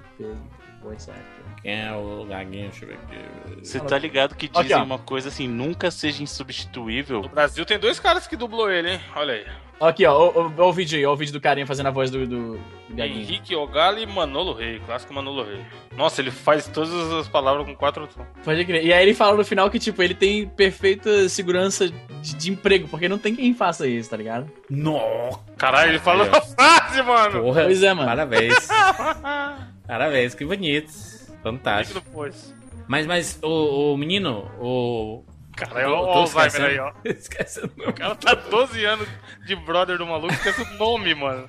Voice 0.85 1.09
Actor. 1.09 1.45
Quem 1.61 1.81
é 1.81 1.91
o 1.93 2.25
gaguinho? 2.25 2.69
Deixa 2.69 2.85
eu 2.85 2.89
ver 2.89 2.95
aqui. 2.95 3.65
Você 3.65 3.79
tá 3.79 3.97
ligado 3.97 4.35
que 4.35 4.45
Aqui, 4.45 4.61
dizem 4.61 4.77
ó. 4.77 4.83
uma 4.83 4.99
coisa 4.99 5.29
assim, 5.29 5.47
nunca 5.47 5.89
seja 5.89 6.21
insubstituível. 6.21 7.21
No 7.23 7.29
Brasil 7.29 7.65
tem 7.65 7.79
dois 7.79 7.99
caras 7.99 8.27
que 8.27 8.35
dublou 8.35 8.69
ele, 8.71 8.91
hein? 8.93 8.99
Olha 9.15 9.33
aí. 9.33 9.45
Aqui, 9.81 10.05
ó. 10.05 10.13
Ó, 10.13 10.31
ó, 10.35 10.51
ó 10.57 10.69
o 10.69 10.71
vídeo 10.73 10.97
aí. 10.97 11.05
Ó 11.05 11.11
o 11.13 11.15
vídeo 11.15 11.33
do 11.33 11.41
carinha 11.41 11.65
fazendo 11.65 11.87
a 11.87 11.91
voz 11.91 12.11
do, 12.11 12.25
do, 12.27 12.53
do 12.57 12.59
Gaguinho. 12.95 13.19
Henrique 13.19 13.55
Ogali 13.55 14.03
e 14.03 14.05
Manolo 14.05 14.53
Rei, 14.53 14.79
clássico 14.85 15.11
Manolo 15.13 15.43
Rei. 15.43 15.65
Nossa, 15.97 16.21
ele 16.21 16.29
faz 16.31 16.67
todas 16.67 16.91
as 17.13 17.27
palavras 17.27 17.65
com 17.65 17.75
quatro 17.75 18.05
tons. 18.07 18.25
Pode 18.43 18.63
crer. 18.63 18.85
E 18.85 18.93
aí 18.93 19.03
ele 19.03 19.15
fala 19.15 19.35
no 19.35 19.43
final 19.43 19.69
que, 19.69 19.79
tipo, 19.79 20.01
ele 20.03 20.13
tem 20.13 20.47
perfeita 20.47 21.27
segurança 21.27 21.89
de, 21.89 22.35
de 22.35 22.51
emprego, 22.51 22.87
porque 22.87 23.09
não 23.09 23.17
tem 23.17 23.35
quem 23.35 23.53
faça 23.55 23.87
isso, 23.87 24.09
tá 24.11 24.17
ligado? 24.17 24.49
Nossa, 24.69 25.39
Caralho, 25.57 25.91
ele 25.91 25.99
falou 25.99 26.23
Aí, 26.23 26.29
a 26.31 26.41
frase, 26.41 27.01
mano. 27.01 27.41
porra. 27.41 27.63
Pois 27.63 27.81
é, 27.83 27.93
mano. 27.93 28.07
Parabéns. 28.07 28.67
Parabéns, 29.87 30.33
que 30.35 30.45
bonito. 30.45 30.91
Fantástico. 31.43 32.01
Mas, 32.87 33.05
mas, 33.05 33.39
o, 33.41 33.93
o 33.93 33.97
menino, 33.97 34.49
o. 34.59 35.23
Cara, 35.55 35.81
é 35.81 35.85
Tô- 35.85 35.95
o 36.01 36.03
tô 36.05 36.09
Alzheimer 36.19 36.47
esquecendo. 36.47 36.67
aí, 36.67 36.79
ó. 36.79 36.91
Esquecendo. 37.05 37.71
O 37.87 37.93
cara 37.93 38.15
tá 38.15 38.33
12 38.35 38.85
anos 38.85 39.07
de 39.45 39.55
brother 39.55 39.97
do 39.97 40.05
maluco, 40.05 40.33
esquece 40.33 40.61
o 40.61 40.73
nome, 40.77 41.13
mano. 41.15 41.47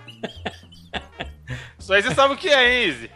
Isso 1.78 1.93
aí 1.93 2.02
você 2.02 2.14
sabe 2.14 2.35
o 2.35 2.37
que 2.37 2.49
é, 2.49 2.83
hein, 2.83 2.88
Izzy? 2.88 3.11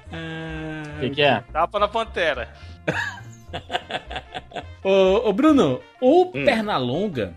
O 0.97 1.01
que, 1.01 1.11
que 1.11 1.23
é? 1.23 1.41
Tapa 1.53 1.79
na 1.79 1.89
pantera. 1.89 2.53
Ô, 4.83 5.29
ô, 5.29 5.33
Bruno, 5.33 5.81
o 6.01 6.29
Hum. 6.35 6.45
Pernalonga, 6.45 7.35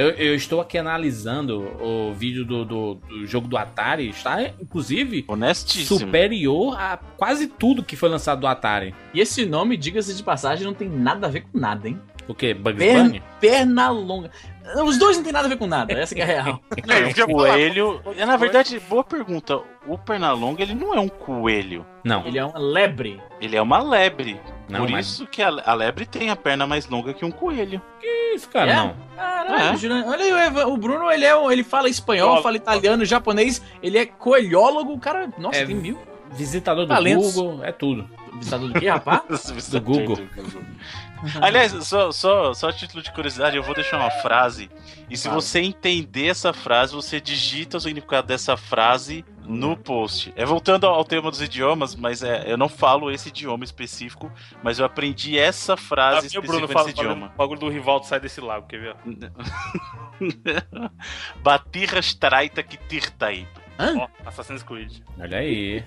eu, 0.00 0.10
eu 0.10 0.34
estou 0.34 0.60
aqui 0.60 0.78
analisando 0.78 1.60
o 1.82 2.12
vídeo 2.14 2.44
do, 2.44 2.64
do, 2.64 2.94
do 2.94 3.26
jogo 3.26 3.46
do 3.48 3.56
Atari, 3.56 4.08
está 4.08 4.42
inclusive 4.60 5.24
Honestíssimo. 5.28 5.98
superior 6.00 6.76
a 6.78 6.98
quase 7.16 7.46
tudo 7.46 7.82
que 7.82 7.96
foi 7.96 8.08
lançado 8.08 8.40
do 8.40 8.46
Atari. 8.46 8.94
E 9.14 9.20
esse 9.20 9.44
nome, 9.46 9.76
diga-se 9.76 10.14
de 10.14 10.22
passagem, 10.22 10.64
não 10.64 10.74
tem 10.74 10.88
nada 10.88 11.26
a 11.26 11.30
ver 11.30 11.42
com 11.42 11.58
nada, 11.58 11.88
hein? 11.88 12.00
O 12.28 12.34
quê? 12.34 12.54
Bugs 12.54 12.78
Per- 12.78 13.02
Bunny? 13.02 13.22
Perna 13.40 13.90
longa. 13.90 14.30
Os 14.84 14.96
dois 14.98 15.16
não 15.16 15.24
tem 15.24 15.32
nada 15.32 15.46
a 15.46 15.48
ver 15.48 15.56
com 15.56 15.66
nada, 15.66 15.92
essa 15.92 16.14
que 16.14 16.20
é 16.20 16.24
a 16.24 16.26
real. 16.42 16.60
O 17.28 17.32
coelho. 17.32 18.00
É, 18.16 18.24
na 18.24 18.36
verdade, 18.36 18.78
boa 18.88 19.02
pergunta. 19.02 19.60
O 19.86 19.98
Pernalonga, 19.98 20.62
ele 20.62 20.74
não 20.74 20.94
é 20.94 21.00
um 21.00 21.08
coelho. 21.08 21.84
Não, 22.04 22.24
Ele 22.26 22.38
é 22.38 22.44
uma 22.44 22.58
lebre. 22.58 23.20
Ele 23.40 23.56
é 23.56 23.60
uma 23.62 23.82
lebre. 23.82 24.38
não, 24.68 24.80
Por 24.80 24.90
mas 24.90 25.06
isso 25.08 25.26
que 25.26 25.42
a, 25.42 25.48
a 25.48 25.74
lebre 25.74 26.06
tem 26.06 26.30
a 26.30 26.36
perna 26.36 26.66
mais 26.68 26.86
longa 26.88 27.12
que 27.12 27.24
um 27.24 27.30
coelho. 27.32 27.82
que 28.00 28.06
isso, 28.34 28.48
cara, 28.48 28.70
É? 28.70 28.76
não. 28.76 28.94
Caralho, 29.16 29.92
É. 29.92 30.04
olha 30.08 30.24
aí, 30.24 30.32
o 30.32 30.38
Evan- 30.38 30.66
o 30.66 30.76
Bruno, 30.76 31.10
ele, 31.10 31.24
é, 31.24 31.52
ele 31.52 31.62
fala 31.64 31.88
espanhol, 31.88 32.42
fala 32.42 32.56
italiano, 32.56 33.04
japonês, 33.04 33.60
ele 33.82 33.98
é 33.98 34.06
coelhólogo, 34.06 34.92
o 34.92 34.98
cara, 34.98 35.28
nossa, 35.38 35.58
É. 35.58 35.66
tem 35.66 35.74
mil. 35.74 35.98
Visitador 36.32 36.84
do 36.86 36.88
Talentos. 36.88 37.34
Google, 37.34 37.64
é 37.64 37.72
tudo. 37.72 38.08
Visitador 38.34 38.68
do 38.68 38.78
quê, 38.80 38.88
rapaz? 38.88 39.22
Do 39.70 39.80
Google. 39.80 40.18
Aliás, 41.40 41.72
só, 41.86 42.10
só, 42.12 42.54
só 42.54 42.68
a 42.68 42.72
título 42.72 43.02
de 43.02 43.12
curiosidade, 43.12 43.56
eu 43.56 43.62
vou 43.62 43.74
deixar 43.74 43.98
uma 43.98 44.10
frase. 44.10 44.70
E 45.08 45.16
se 45.16 45.28
você 45.28 45.60
entender 45.60 46.28
essa 46.28 46.52
frase, 46.52 46.94
você 46.94 47.20
digita 47.20 47.76
o 47.76 47.80
significado 47.80 48.26
dessa 48.26 48.56
frase 48.56 49.24
no 49.44 49.76
post. 49.76 50.32
É 50.36 50.44
voltando 50.44 50.86
ao 50.86 51.04
tema 51.04 51.30
dos 51.30 51.42
idiomas, 51.42 51.94
mas 51.96 52.22
é, 52.22 52.50
eu 52.50 52.56
não 52.56 52.68
falo 52.68 53.10
esse 53.10 53.28
idioma 53.28 53.64
específico, 53.64 54.30
mas 54.62 54.78
eu 54.78 54.84
aprendi 54.84 55.38
essa 55.38 55.76
frase 55.76 56.26
o 56.26 56.26
específica 56.26 56.52
Bruno 56.52 56.68
fala, 56.68 56.90
idioma. 56.90 57.32
o 57.34 57.38
bagulho 57.38 57.60
do 57.60 57.68
Rivaldo 57.68 58.06
sai 58.06 58.20
desse 58.20 58.40
lago, 58.40 58.66
quer 58.68 58.80
ver? 58.80 58.96
Batirra 61.42 61.98
straita 61.98 62.62
que 62.62 62.76
tirtai. 62.76 63.46
Ó, 63.78 64.08
Assassin's 64.26 64.62
Creed. 64.62 64.98
Olha 65.18 65.38
aí. 65.38 65.82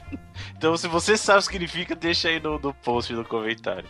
Então, 0.58 0.75
se 0.75 0.88
você 0.88 1.15
sabe 1.15 1.39
o 1.39 1.41
que 1.43 1.51
significa, 1.51 1.95
deixa 1.95 2.27
aí 2.27 2.39
no, 2.39 2.58
no 2.58 2.73
post, 2.73 3.13
no 3.13 3.23
comentário. 3.23 3.88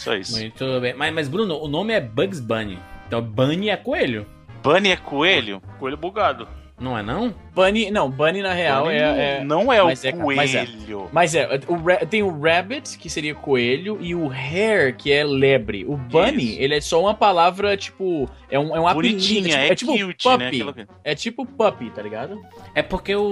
Só 0.00 0.14
isso. 0.14 0.38
Muito 0.38 0.80
bem. 0.80 0.94
Mas, 0.94 1.12
mas, 1.12 1.28
Bruno, 1.28 1.56
o 1.62 1.68
nome 1.68 1.92
é 1.92 2.00
Bugs 2.00 2.40
Bunny. 2.40 2.78
Então, 3.06 3.20
Bunny 3.22 3.68
é 3.70 3.76
coelho. 3.76 4.26
Bunny 4.62 4.90
é 4.90 4.96
coelho? 4.96 5.62
Coelho 5.78 5.96
bugado. 5.96 6.46
Não 6.78 6.96
é 6.96 7.02
não? 7.02 7.34
Bunny, 7.54 7.90
não, 7.90 8.08
Bunny 8.10 8.40
na 8.40 8.54
real 8.54 8.84
Bunny 8.84 8.94
é, 8.96 9.00
é- 9.40 9.44
não 9.44 9.70
é 9.70 9.82
o 9.82 9.86
mas 9.86 10.02
é, 10.02 10.12
cara, 10.12 10.24
mas 10.24 10.54
é. 10.54 10.64
coelho. 10.64 11.08
Mas 11.12 11.34
é, 11.34 11.60
o 11.68 11.74
ra- 11.76 12.06
tem 12.06 12.22
o 12.22 12.40
rabbit, 12.40 12.96
que 12.96 13.10
seria 13.10 13.34
coelho, 13.34 13.98
e 14.00 14.14
o 14.14 14.30
hare, 14.30 14.94
que 14.96 15.12
é 15.12 15.22
lebre. 15.22 15.84
O 15.84 15.94
bunny, 15.94 16.52
Isso. 16.52 16.60
ele 16.62 16.74
é 16.76 16.80
só 16.80 17.02
uma 17.02 17.12
palavra, 17.12 17.76
tipo, 17.76 18.26
é 18.50 18.58
um, 18.58 18.74
é 18.74 18.80
um 18.80 18.88
apelido, 18.88 19.16
Bonitinha, 19.16 19.58
é 19.58 19.68
é, 19.68 19.74
tipo, 19.74 19.92
é 19.92 19.96
tipo 19.98 20.06
cute, 20.06 20.26
né? 20.28 20.32
puppy. 20.38 20.62
Aquela- 20.62 20.88
É 21.04 21.14
tipo 21.14 21.44
puppy, 21.44 21.90
tá 21.90 22.00
ligado? 22.00 22.40
É 22.74 22.82
porque 22.82 23.14
o, 23.14 23.24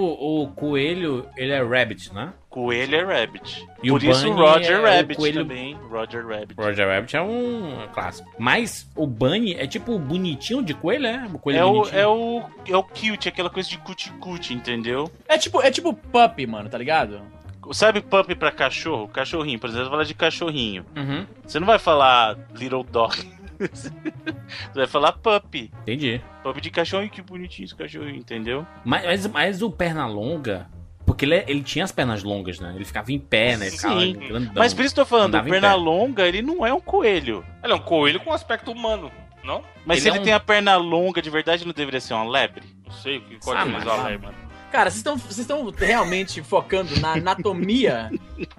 o 0.43 0.47
coelho, 0.49 1.25
ele 1.35 1.51
é 1.51 1.63
rabbit, 1.63 2.13
né? 2.13 2.31
Coelho 2.49 2.95
é 2.95 3.03
Rabbit. 3.21 3.67
E 3.83 3.89
Por 3.89 4.01
o 4.01 4.05
isso 4.05 4.27
o 4.27 4.33
Bunny 4.33 4.41
Roger 4.47 4.71
é 4.71 4.79
o 4.79 4.83
Rabbit 4.83 5.17
coelho- 5.17 5.41
também. 5.43 5.73
Roger 5.89 6.25
Rabbit. 6.27 6.53
Roger 6.57 6.87
Rabbit 6.87 7.15
é 7.15 7.21
um 7.21 7.87
clássico. 7.93 8.29
Mas 8.39 8.89
o 8.95 9.05
Bunny 9.05 9.53
é 9.53 9.67
tipo 9.67 9.93
o 9.93 9.99
bonitinho 9.99 10.63
de 10.63 10.73
coelho, 10.73 11.05
é? 11.05 11.29
O 11.31 11.37
coelho 11.37 11.59
É 11.59 11.65
o, 11.65 11.87
é, 11.89 12.07
o, 12.07 12.43
é 12.67 12.75
o 12.75 12.83
cute, 12.83 13.29
aquela 13.29 13.49
coisa 13.51 13.69
de 13.69 13.77
cuti-cuti, 13.77 14.53
entendeu? 14.53 15.11
É 15.27 15.37
tipo, 15.37 15.61
é 15.61 15.69
tipo 15.69 15.93
puppy, 15.93 16.47
mano, 16.47 16.67
tá 16.69 16.77
ligado? 16.77 17.21
Sabe 17.71 18.01
puppy 18.01 18.33
pra 18.33 18.51
cachorro? 18.51 19.07
Cachorrinho, 19.07 19.59
por 19.59 19.67
exemplo, 19.69 19.83
você 19.85 19.89
vai 19.89 19.97
falar 19.97 20.03
de 20.05 20.13
cachorrinho. 20.15 20.85
Uhum, 20.97 21.25
Você 21.45 21.59
não 21.59 21.67
vai 21.67 21.77
falar 21.77 22.35
little 22.55 22.83
dog. 22.83 23.15
você 23.59 23.91
vai 24.73 24.87
falar 24.87 25.11
puppy. 25.13 25.71
entendi. 25.83 26.19
Puppy 26.41 26.61
de 26.61 26.71
cachorrinho, 26.71 27.11
que 27.11 27.21
bonitinho 27.21 27.65
esse 27.65 27.75
cachorrinho, 27.75 28.15
entendeu? 28.15 28.65
Mas, 28.83 29.05
mas, 29.05 29.27
mas 29.27 29.61
o 29.61 29.69
Pernalonga, 29.69 30.67
porque 31.09 31.25
ele, 31.25 31.35
é- 31.35 31.45
ele 31.47 31.63
tinha 31.63 31.83
as 31.83 31.91
pernas 31.91 32.21
longas, 32.21 32.59
né? 32.59 32.71
Ele 32.75 32.85
ficava 32.85 33.11
em 33.11 33.17
pé, 33.17 33.57
né? 33.57 33.65
Ele 33.67 33.75
ficava 33.75 33.99
Sim. 33.99 34.13
grandão. 34.13 34.51
Mas 34.55 34.73
por 34.75 34.85
isso 34.85 34.93
que 34.93 35.01
eu 35.01 35.05
tô 35.05 35.09
falando, 35.09 35.29
Andava 35.29 35.45
pé. 35.45 35.49
Pernalonga, 35.51 36.27
ele 36.27 36.43
não 36.43 36.65
é 36.65 36.71
um 36.71 36.79
coelho. 36.79 37.43
Ele 37.63 37.73
é 37.73 37.75
um 37.75 37.79
coelho 37.79 38.19
com 38.19 38.31
aspecto 38.31 38.71
humano, 38.71 39.11
não? 39.43 39.63
Mas 39.85 39.97
Ele 39.97 40.01
se 40.01 40.07
é 40.07 40.11
ele 40.11 40.19
um- 40.19 40.23
tem 40.23 40.33
a 40.33 40.39
perna 40.39 40.75
longa 40.77 41.19
de 41.21 41.29
verdade, 41.31 41.65
não 41.65 41.73
deveria 41.73 41.99
ser 41.99 42.13
uma 42.13 42.29
lebre? 42.29 42.63
Não 42.85 42.93
sei 42.93 43.17
o 43.17 43.21
que 43.21 43.35
Ah, 43.35 43.39
pode 43.43 43.69
mas- 43.71 43.83
usar 43.83 44.05
aí, 44.05 44.17
mano. 44.19 44.35
Cara, 44.71 44.91
vocês 44.91 44.97
estão 44.97 45.17
vocês 45.17 45.39
estão 45.39 45.67
realmente 45.75 46.43
focando 46.43 46.99
na 46.99 47.13
anatomia 47.13 48.11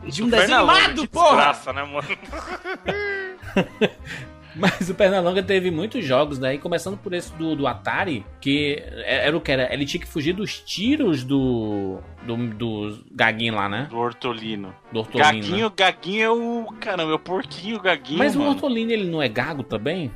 de 0.09 0.25
um 0.25 0.29
desenho 0.29 0.59
animado, 0.59 1.07
porra! 1.07 1.37
desgraça, 1.37 1.73
né, 1.73 1.85
mano? 1.85 2.09
Mas 4.57 4.89
o 4.91 4.95
Pernalonga 4.95 5.43
teve 5.43 5.71
muitos 5.71 6.05
jogos, 6.05 6.39
daí 6.39 6.59
começando 6.59 6.97
por 6.97 7.13
esse 7.13 7.33
do, 7.35 7.55
do 7.55 7.67
Atari, 7.67 8.25
que 8.41 8.83
é- 9.05 9.27
era 9.27 9.37
o 9.37 9.41
que 9.41 9.53
era. 9.53 9.73
Ele 9.73 9.85
tinha 9.87 10.01
que 10.01 10.07
fugir 10.09 10.33
dos 10.33 10.59
tiros 10.61 11.23
do. 11.25 11.99
do, 12.27 12.37
do 12.55 13.05
Gaguinho 13.13 13.55
lá, 13.55 13.69
né? 13.69 13.87
Do 13.91 13.97
Hortolino. 13.99 14.75
Do 14.93 15.01
Hortolino. 15.01 15.29
né? 15.33 15.41
Gaguinho, 15.41 15.73
Gaguinho 15.77 16.23
é 16.23 16.31
o. 16.31 16.67
Caramba, 16.81 17.13
é 17.13 17.15
o 17.15 17.19
porquinho 17.19 17.81
Gaguinho. 17.81 18.19
Mas 18.19 18.35
o 18.35 18.39
mano. 18.39 18.51
Hortolino, 18.53 18.91
ele 18.93 19.05
não 19.09 19.23
é 19.23 19.29
gago 19.29 19.63
também? 19.63 20.11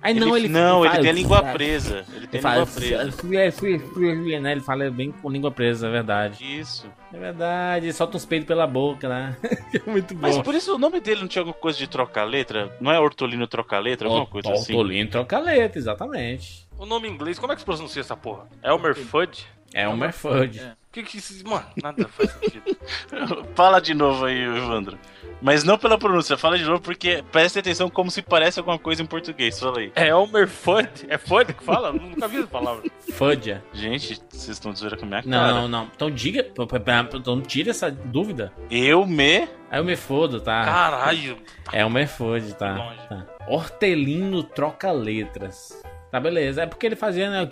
Aí 0.00 0.14
não, 0.14 0.36
ele. 0.36 0.48
Não, 0.48 0.80
ele 0.84 0.90
fala- 0.90 1.00
tem 1.02 1.10
a 1.10 1.12
língua 1.12 1.42
presa. 1.42 2.04
Ele 2.14 2.26
tem 2.26 2.38
Ele 2.38 2.38
a 2.38 2.42
fala. 2.42 2.54
língua 2.64 2.74
presa. 2.74 3.12
Fui, 3.12 3.50
fui, 3.50 3.78
fui, 3.78 4.38
né? 4.40 4.52
Ele 4.52 4.60
fala 4.60 4.90
bem 4.90 5.10
com 5.12 5.28
língua 5.30 5.50
presa, 5.50 5.88
é 5.88 5.90
verdade. 5.90 6.44
Isso. 6.60 6.86
É 7.12 7.18
verdade, 7.18 7.86
ele 7.86 7.92
solta 7.92 8.16
uns 8.16 8.24
peitos 8.24 8.46
pela 8.46 8.66
boca, 8.66 9.08
né? 9.08 9.36
Muito 9.86 10.14
bom. 10.14 10.20
Mas 10.22 10.38
por 10.38 10.54
isso 10.54 10.74
o 10.74 10.78
nome 10.78 11.00
dele 11.00 11.22
não 11.22 11.28
tinha 11.28 11.40
alguma 11.42 11.56
coisa 11.56 11.76
de 11.78 11.86
trocar 11.88 12.24
letra? 12.24 12.74
Não 12.80 12.92
é 12.92 12.98
Hortolino 13.00 13.46
trocar 13.46 13.78
letra? 13.80 14.06
Alguma 14.08 14.26
coisa 14.26 14.52
assim? 14.52 14.72
Hortolino 14.74 15.10
troca 15.10 15.38
letra, 15.38 15.78
exatamente. 15.78 16.68
O 16.78 16.86
nome 16.86 17.08
em 17.08 17.12
inglês, 17.12 17.38
como 17.38 17.52
é 17.52 17.56
que 17.56 17.60
se 17.62 17.66
pronuncia 17.66 18.00
essa 18.00 18.16
porra? 18.16 18.46
Elmer 18.62 18.94
Fudd? 18.94 19.44
É 19.72 19.88
um 19.88 19.96
Merford. 19.96 20.60
É. 20.60 20.72
O 20.72 20.76
que 20.90 21.02
que 21.02 21.18
isso... 21.18 21.46
Mano, 21.46 21.66
nada 21.82 22.08
faz 22.08 22.32
sentido. 22.32 22.76
Fala 23.54 23.80
de 23.80 23.94
novo 23.94 24.24
aí, 24.24 24.40
Evandro. 24.40 24.98
Mas 25.40 25.62
não 25.62 25.78
pela 25.78 25.96
pronúncia, 25.96 26.36
fala 26.36 26.58
de 26.58 26.64
novo 26.64 26.80
porque 26.80 27.22
presta 27.30 27.60
atenção 27.60 27.88
como 27.88 28.10
se 28.10 28.22
parece 28.22 28.58
alguma 28.58 28.78
coisa 28.78 29.02
em 29.02 29.06
português. 29.06 29.60
Fala 29.60 29.78
aí. 29.78 29.92
É 29.94 30.08
Elmer 30.08 30.48
Fudd? 30.48 31.06
É 31.08 31.16
Fudd 31.16 31.52
que 31.54 31.62
fala? 31.62 31.88
Eu 31.88 31.94
Nunca 31.94 32.26
vi 32.26 32.38
essa 32.38 32.46
palavra. 32.48 32.90
Fudja. 33.12 33.62
Gente, 33.72 34.20
vocês 34.28 34.48
estão 34.48 34.72
de 34.72 34.80
zoeira 34.80 34.96
com 34.96 35.04
a 35.04 35.08
minha 35.08 35.22
cara. 35.22 35.52
Não, 35.52 35.62
não, 35.62 35.68
não. 35.68 35.90
Então 35.94 36.10
diga. 36.10 36.44
Então 37.14 37.40
tira 37.40 37.70
essa 37.70 37.90
dúvida. 37.90 38.52
Eu 38.70 39.06
me. 39.06 39.48
Aí 39.70 39.78
eu 39.78 39.84
me 39.84 39.94
fodo, 39.94 40.40
tá? 40.40 40.64
Caralho. 40.64 41.38
É 41.72 41.84
o 41.84 41.90
Merford, 41.90 42.54
tá? 42.54 42.74
Longe. 42.74 43.08
tá. 43.08 43.26
Hortelino 43.46 44.42
troca 44.42 44.90
letras. 44.90 45.82
Tá, 46.10 46.18
beleza. 46.20 46.62
É 46.62 46.66
porque 46.66 46.86
ele 46.86 46.96
fazia, 46.96 47.30
né? 47.30 47.48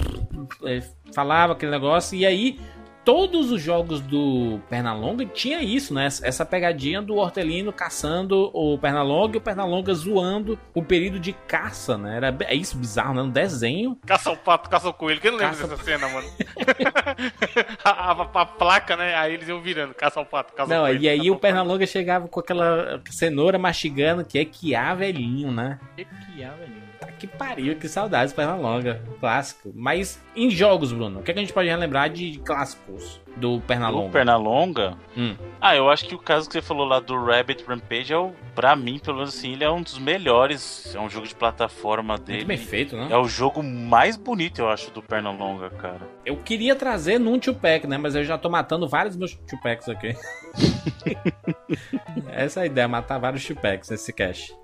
Ele 0.63 0.83
falava 1.15 1.53
aquele 1.53 1.71
negócio 1.73 2.17
e 2.17 2.25
aí 2.25 2.59
todos 3.05 3.53
os 3.53 3.63
jogos 3.63 4.01
do 4.01 4.59
Pernalonga 4.69 5.25
tinha 5.27 5.63
isso, 5.63 5.95
né? 5.95 6.07
Essa 6.07 6.45
pegadinha 6.45 7.01
do 7.01 7.15
Hortelino 7.15 7.73
caçando 7.73 8.51
o 8.53 8.77
Pernalonga 8.79 9.37
e 9.37 9.39
o 9.39 9.41
Pernalonga 9.41 9.95
zoando 9.95 10.59
o 10.75 10.83
período 10.83 11.21
de 11.21 11.33
caça, 11.33 11.97
né? 11.97 12.17
Era 12.17 12.37
é 12.49 12.55
isso 12.57 12.77
bizarro, 12.77 13.15
né? 13.15 13.23
Um 13.23 13.31
desenho. 13.31 13.97
Caça 14.05 14.33
o 14.33 14.37
pato, 14.37 14.69
caça 14.69 14.89
o 14.89 14.93
coelho. 14.93 15.21
Quem 15.21 15.31
não 15.31 15.39
lembra 15.39 15.55
Caça- 15.55 15.69
dessa 15.69 15.85
cena, 15.85 16.09
mano? 16.09 16.27
a, 17.85 17.91
a- 17.91 18.31
a 18.43 18.47
placa, 18.47 18.97
né? 18.97 19.15
Aí 19.15 19.35
eles 19.35 19.47
iam 19.49 19.61
virando. 19.61 19.95
Caça 19.95 20.21
o 20.21 20.27
pato, 20.27 20.53
caça 20.55 20.75
Não, 20.75 20.83
o 20.83 20.87
coelho. 20.87 21.03
e 21.03 21.09
aí 21.09 21.31
o 21.31 21.37
Pernalonga 21.37 21.87
chegava 21.87 22.27
com 22.27 22.41
aquela 22.41 23.01
cenoura 23.11 23.57
mastigando, 23.59 24.25
que 24.25 24.39
é 24.39 24.45
que 24.45 24.75
velhinho, 24.97 25.53
né? 25.53 25.79
Que 25.97 26.43
é, 26.43 26.51
velhinho. 26.51 26.86
Que 27.19 27.27
pariu, 27.27 27.77
que 27.77 27.89
saudades 27.89 28.33
do 28.33 28.37
Pernalonga. 28.37 29.03
Clássico. 29.21 29.73
Mas 29.75 30.21
em 30.35 30.51
jogos, 30.51 30.93
Bruno, 30.93 31.21
o 31.21 31.23
que, 31.23 31.31
é 31.31 31.35
que 31.35 31.41
a 31.41 31.43
gente 31.43 31.53
pode 31.53 31.69
relembrar 31.69 32.11
de 32.11 32.39
clássicos 32.45 33.21
do 33.37 33.61
Pernalonga? 33.61 34.11
Pernalonga? 34.11 34.97
Hum. 35.17 35.37
Ah, 35.61 35.77
eu 35.77 35.91
acho 35.91 36.07
que 36.07 36.15
o 36.15 36.19
caso 36.19 36.49
que 36.49 36.55
você 36.55 36.63
falou 36.63 36.87
lá 36.87 37.01
do 37.01 37.23
Rabbit 37.23 37.65
Rampage 37.67 38.13
é 38.13 38.17
o, 38.17 38.33
pra 38.55 38.75
mim, 38.75 38.99
pelo 38.99 39.19
menos 39.19 39.37
assim, 39.37 39.53
ele 39.53 39.65
é 39.65 39.71
um 39.71 39.83
dos 39.83 39.99
melhores. 39.99 40.95
É 40.95 41.01
um 41.01 41.09
jogo 41.09 41.27
de 41.27 41.35
plataforma 41.35 42.17
dele. 42.19 42.39
Muito 42.39 42.49
bem 42.49 42.59
feito, 42.59 42.97
né? 42.97 43.09
É 43.11 43.17
o 43.17 43.29
jogo 43.29 43.63
mais 43.63 44.17
bonito, 44.17 44.61
eu 44.61 44.69
acho, 44.69 44.91
do 44.91 45.03
Pernalonga, 45.03 45.71
cara. 45.71 46.09
Eu 46.25 46.37
queria 46.37 46.75
trazer 46.75 47.19
num 47.19 47.39
two-pack, 47.39 47.87
né? 47.87 47.99
Mas 47.99 48.15
eu 48.15 48.25
já 48.25 48.39
tô 48.39 48.49
matando 48.49 48.89
vários 48.89 49.17
meus 49.17 49.35
two-packs 49.35 49.89
aqui. 49.89 50.17
Essa 52.29 52.61
é 52.61 52.63
a 52.65 52.67
ideia, 52.67 52.89
matar 52.89 53.19
vários 53.19 53.45
two-packs 53.45 53.91
nesse 53.91 54.13
cache. 54.13 54.55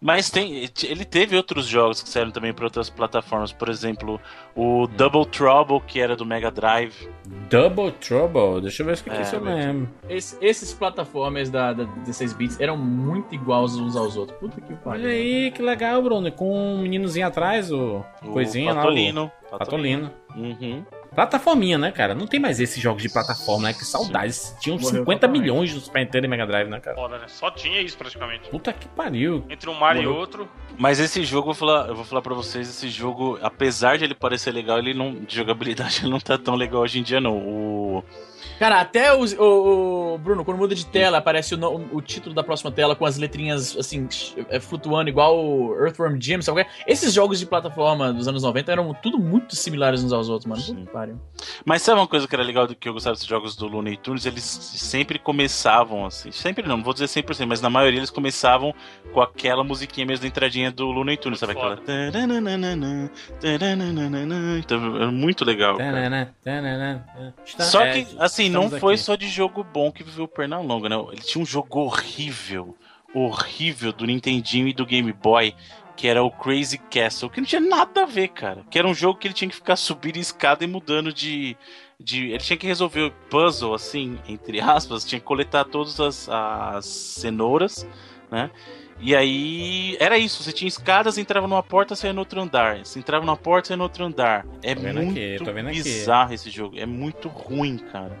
Mas 0.00 0.30
tem, 0.30 0.68
ele 0.82 1.04
teve 1.04 1.36
outros 1.36 1.66
jogos 1.66 2.02
que 2.02 2.08
saíram 2.08 2.30
também 2.30 2.52
para 2.52 2.64
outras 2.64 2.90
plataformas, 2.90 3.52
por 3.52 3.68
exemplo. 3.68 4.20
O 4.56 4.86
Double 4.86 5.24
Trouble, 5.26 5.80
que 5.86 6.00
era 6.00 6.14
do 6.16 6.24
Mega 6.26 6.50
Drive. 6.50 7.08
Double 7.48 7.92
Trouble, 7.92 8.60
deixa 8.60 8.82
eu 8.82 8.86
ver 8.86 8.96
se 8.96 9.04
que 9.04 9.10
É, 9.10 9.22
isso 9.22 9.38
lembro. 9.38 9.88
Esse- 10.08 10.36
esses 10.40 10.72
plataformas 10.74 11.48
da, 11.50 11.72
da 11.72 11.84
16 11.84 12.32
bits 12.32 12.60
eram 12.60 12.76
muito 12.76 13.34
iguais 13.34 13.76
uns 13.76 13.96
aos 13.96 14.16
outros. 14.16 14.38
Puta 14.38 14.60
que 14.60 14.74
pariu. 14.74 15.04
Olha 15.04 15.12
aí, 15.12 15.50
que 15.50 15.62
legal, 15.62 16.02
Bruno. 16.02 16.30
Com 16.32 16.52
um 16.76 16.82
meninozinho 16.82 17.26
atrás, 17.26 17.70
o, 17.72 18.04
O 18.22 18.28
coisinha 18.32 18.72
lá. 18.72 18.80
Patolino. 18.82 19.30
O 19.52 19.58
Patolino. 19.58 20.10
Uhum. 20.36 20.84
Plataforminha, 21.14 21.76
né, 21.76 21.90
cara? 21.90 22.14
Não 22.14 22.26
tem 22.26 22.38
mais 22.38 22.60
esses 22.60 22.80
jogos 22.82 23.02
de 23.02 23.08
plataforma, 23.08 23.68
né? 23.68 23.74
Que 23.74 23.84
saudades. 23.84 24.54
Tinham 24.60 24.76
Morreu 24.76 25.00
50 25.00 25.14
totalmente. 25.20 25.40
milhões 25.40 25.74
do 25.74 25.80
Super 25.80 26.04
Nintendo 26.04 26.26
e 26.26 26.28
Mega 26.28 26.46
Drive, 26.46 26.68
né, 26.68 26.80
cara? 26.80 26.96
Foda, 26.96 27.18
né? 27.18 27.24
Só 27.28 27.50
tinha 27.50 27.80
isso 27.80 27.96
praticamente. 27.96 28.48
Puta 28.48 28.72
que 28.72 28.86
pariu. 28.88 29.44
Entre 29.50 29.68
um 29.68 29.74
mar 29.74 29.96
e 30.00 30.06
outro. 30.06 30.48
Mas 30.78 31.00
esse 31.00 31.24
jogo, 31.24 31.50
eu 31.50 31.54
vou 31.54 31.54
falar, 31.54 31.88
eu 31.88 31.94
vou 31.94 32.04
falar 32.04 32.22
pra 32.22 32.34
vocês, 32.34 32.68
esse 32.68 32.88
jogo, 32.88 33.38
apesar 33.42 33.98
de 33.98 34.04
ele 34.04 34.14
parecer 34.14 34.52
legal, 34.52 34.78
ele 34.78 34.94
não, 34.94 35.12
de 35.14 35.36
jogabilidade, 35.36 36.00
ele 36.02 36.10
não 36.10 36.20
tá 36.20 36.38
tão 36.38 36.54
legal 36.54 36.82
hoje 36.82 37.00
em 37.00 37.02
dia, 37.02 37.20
não. 37.20 37.36
O, 37.36 38.04
Cara, 38.60 38.78
até 38.78 39.14
os, 39.14 39.32
o, 39.32 40.14
o- 40.14 40.18
Bruno, 40.18 40.44
quando 40.44 40.58
muda 40.58 40.74
de 40.74 40.84
tela, 40.84 41.16
aparece 41.16 41.54
o, 41.54 41.88
o 41.92 42.02
título 42.02 42.34
da 42.34 42.44
próxima 42.44 42.70
tela 42.70 42.94
com 42.94 43.06
as 43.06 43.16
letrinhas 43.16 43.74
assim, 43.74 44.06
é, 44.50 44.60
flutuando, 44.60 45.08
igual 45.08 45.42
o 45.42 45.74
Earthworm 45.82 46.20
Jim, 46.20 46.42
sabe? 46.42 46.60
é? 46.60 46.66
Esses 46.86 47.14
jogos 47.14 47.38
de 47.38 47.46
plataforma 47.46 48.12
dos 48.12 48.28
anos 48.28 48.42
90 48.42 48.70
eram 48.70 48.92
tudo 48.92 49.18
muito 49.18 49.56
similares 49.56 50.04
uns 50.04 50.12
aos 50.12 50.28
outros, 50.28 50.46
mano. 50.46 50.86
Pariu. 50.92 51.18
Mas 51.64 51.80
sabe 51.80 52.00
uma 52.00 52.06
coisa 52.06 52.28
que 52.28 52.34
era 52.34 52.44
legal 52.44 52.66
do 52.66 52.74
que 52.74 52.86
eu 52.86 52.92
gostava 52.92 53.14
desses 53.14 53.26
jogos 53.26 53.56
do 53.56 53.66
Looney 53.66 53.96
Tunes? 53.96 54.26
Eles 54.26 54.44
sempre 54.44 55.18
começavam 55.18 56.04
assim. 56.04 56.30
Sempre 56.30 56.68
não, 56.68 56.76
não 56.76 56.84
vou 56.84 56.92
dizer 56.92 57.06
100%, 57.06 57.46
mas 57.46 57.62
na 57.62 57.70
maioria 57.70 58.00
eles 58.00 58.10
começavam 58.10 58.74
com 59.14 59.22
aquela 59.22 59.64
musiquinha 59.64 60.06
mesmo 60.06 60.22
da 60.22 60.28
entradinha 60.28 60.70
do 60.70 60.86
Looney 60.90 61.16
Tunes, 61.16 61.38
sabe? 61.38 61.52
Aquela. 61.52 61.76
Então, 64.58 64.96
era 64.96 65.10
muito 65.10 65.46
legal. 65.46 65.76
cara. 65.76 65.98
Só 67.64 67.82
é, 67.82 67.92
que, 68.04 68.16
assim, 68.18 68.49
não 68.50 68.64
estamos 68.64 68.80
foi 68.80 68.94
aqui. 68.94 69.02
só 69.02 69.14
de 69.16 69.28
jogo 69.28 69.64
bom 69.64 69.90
que 69.90 70.04
viveu 70.04 70.24
o 70.24 70.28
Pernalonga, 70.28 70.88
né? 70.88 70.96
Ele 71.12 71.20
tinha 71.20 71.42
um 71.42 71.46
jogo 71.46 71.80
horrível, 71.80 72.76
horrível 73.14 73.92
do 73.92 74.04
Nintendinho 74.06 74.68
e 74.68 74.72
do 74.72 74.86
Game 74.86 75.12
Boy, 75.12 75.54
que 75.96 76.08
era 76.08 76.22
o 76.22 76.30
Crazy 76.30 76.78
Castle, 76.78 77.28
que 77.28 77.40
não 77.40 77.46
tinha 77.46 77.60
nada 77.60 78.02
a 78.02 78.06
ver, 78.06 78.28
cara. 78.28 78.64
Que 78.70 78.78
era 78.78 78.88
um 78.88 78.94
jogo 78.94 79.18
que 79.18 79.26
ele 79.26 79.34
tinha 79.34 79.48
que 79.48 79.54
ficar 79.54 79.76
subindo 79.76 80.16
escada 80.16 80.64
e 80.64 80.66
mudando 80.66 81.12
de. 81.12 81.56
de 81.98 82.30
ele 82.30 82.38
tinha 82.38 82.56
que 82.56 82.66
resolver 82.66 83.02
o 83.02 83.10
puzzle, 83.28 83.74
assim, 83.74 84.18
entre 84.26 84.60
aspas, 84.60 85.04
tinha 85.04 85.20
que 85.20 85.26
coletar 85.26 85.64
todas 85.64 86.00
as, 86.00 86.28
as 86.28 86.86
cenouras, 86.86 87.86
né? 88.30 88.50
E 89.00 89.16
aí 89.16 89.96
era 89.98 90.18
isso, 90.18 90.42
você 90.42 90.52
tinha 90.52 90.68
escadas, 90.68 91.16
entrava 91.16 91.48
numa 91.48 91.62
porta, 91.62 91.96
saía 91.96 92.12
no 92.12 92.20
outro 92.20 92.40
andar. 92.40 92.78
Você 92.84 92.98
entrava 92.98 93.24
numa 93.24 93.36
porta, 93.36 93.68
saía 93.68 93.76
no 93.78 93.84
outro 93.84 94.04
andar. 94.04 94.46
É 94.62 94.74
muito 94.74 95.10
aqui, 95.10 95.52
vendo 95.52 95.68
aqui. 95.68 95.82
bizarro 95.82 96.34
esse 96.34 96.50
jogo, 96.50 96.78
é 96.78 96.84
muito 96.84 97.28
ruim, 97.28 97.78
cara. 97.78 98.18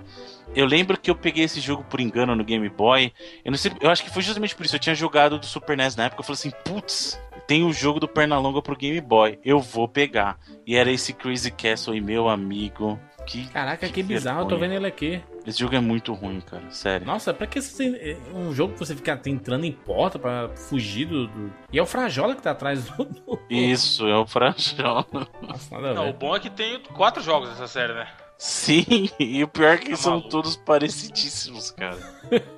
Eu 0.54 0.66
lembro 0.66 0.98
que 0.98 1.10
eu 1.10 1.14
peguei 1.14 1.44
esse 1.44 1.60
jogo 1.60 1.84
por 1.84 2.00
engano 2.00 2.34
no 2.34 2.44
Game 2.44 2.68
Boy. 2.68 3.12
Eu 3.44 3.52
não 3.52 3.58
sei, 3.58 3.72
eu 3.80 3.90
acho 3.90 4.02
que 4.02 4.10
foi 4.10 4.22
justamente 4.22 4.56
por 4.56 4.66
isso. 4.66 4.74
Eu 4.74 4.80
tinha 4.80 4.94
jogado 4.94 5.38
do 5.38 5.46
Super 5.46 5.76
NES 5.76 5.94
na 5.94 6.06
época. 6.06 6.20
Eu 6.20 6.24
falei 6.24 6.38
assim: 6.38 6.50
putz, 6.64 7.20
tem 7.46 7.62
o 7.64 7.72
jogo 7.72 8.00
do 8.00 8.08
Pernalonga 8.08 8.62
pro 8.62 8.76
Game 8.76 9.00
Boy. 9.00 9.38
Eu 9.44 9.60
vou 9.60 9.86
pegar. 9.86 10.38
E 10.66 10.76
era 10.76 10.90
esse 10.90 11.12
Crazy 11.12 11.50
Castle 11.50 11.94
e 11.94 12.00
meu 12.00 12.28
amigo. 12.28 12.98
Que, 13.30 13.46
Caraca, 13.48 13.88
que 13.88 14.02
bizarro, 14.02 14.40
eu 14.40 14.46
tô 14.48 14.58
vendo 14.58 14.72
ele 14.74 14.86
aqui. 14.88 15.22
Esse 15.46 15.60
jogo 15.60 15.76
é 15.76 15.80
muito 15.80 16.12
ruim, 16.12 16.40
cara. 16.40 16.68
Sério. 16.70 17.06
Nossa, 17.06 17.32
pra 17.32 17.46
que 17.46 17.62
você 17.62 17.94
tem 17.94 18.18
um 18.34 18.52
jogo 18.52 18.72
que 18.72 18.78
você 18.80 18.94
fica 18.96 19.20
entrando 19.26 19.64
em 19.64 19.70
porta 19.72 20.18
pra 20.18 20.48
fugir 20.56 21.06
do. 21.06 21.28
do- 21.28 21.52
E 21.72 21.78
é 21.78 21.82
o 21.82 21.86
Frajola 21.86 22.34
que 22.34 22.42
tá 22.42 22.50
atrás 22.50 22.84
do. 22.86 23.08
Isso, 23.48 24.04
é 24.08 24.16
o 24.16 24.26
Frajola. 24.26 25.06
Nossa, 25.40 25.74
nada 25.76 25.90
a 25.90 25.94
Não, 25.94 26.10
o 26.10 26.12
bom 26.12 26.34
é 26.34 26.40
que 26.40 26.50
tem 26.50 26.80
quatro 26.92 27.22
jogos 27.22 27.48
dessa 27.50 27.68
série, 27.68 27.94
né? 27.94 28.08
Sim, 28.42 29.10
e 29.20 29.44
o 29.44 29.48
pior 29.48 29.74
é 29.74 29.76
que 29.78 29.90
Tá 29.90 29.96
são 29.96 30.12
maluco. 30.12 30.30
todos 30.30 30.56
parecidíssimos, 30.56 31.70
cara. 31.72 31.98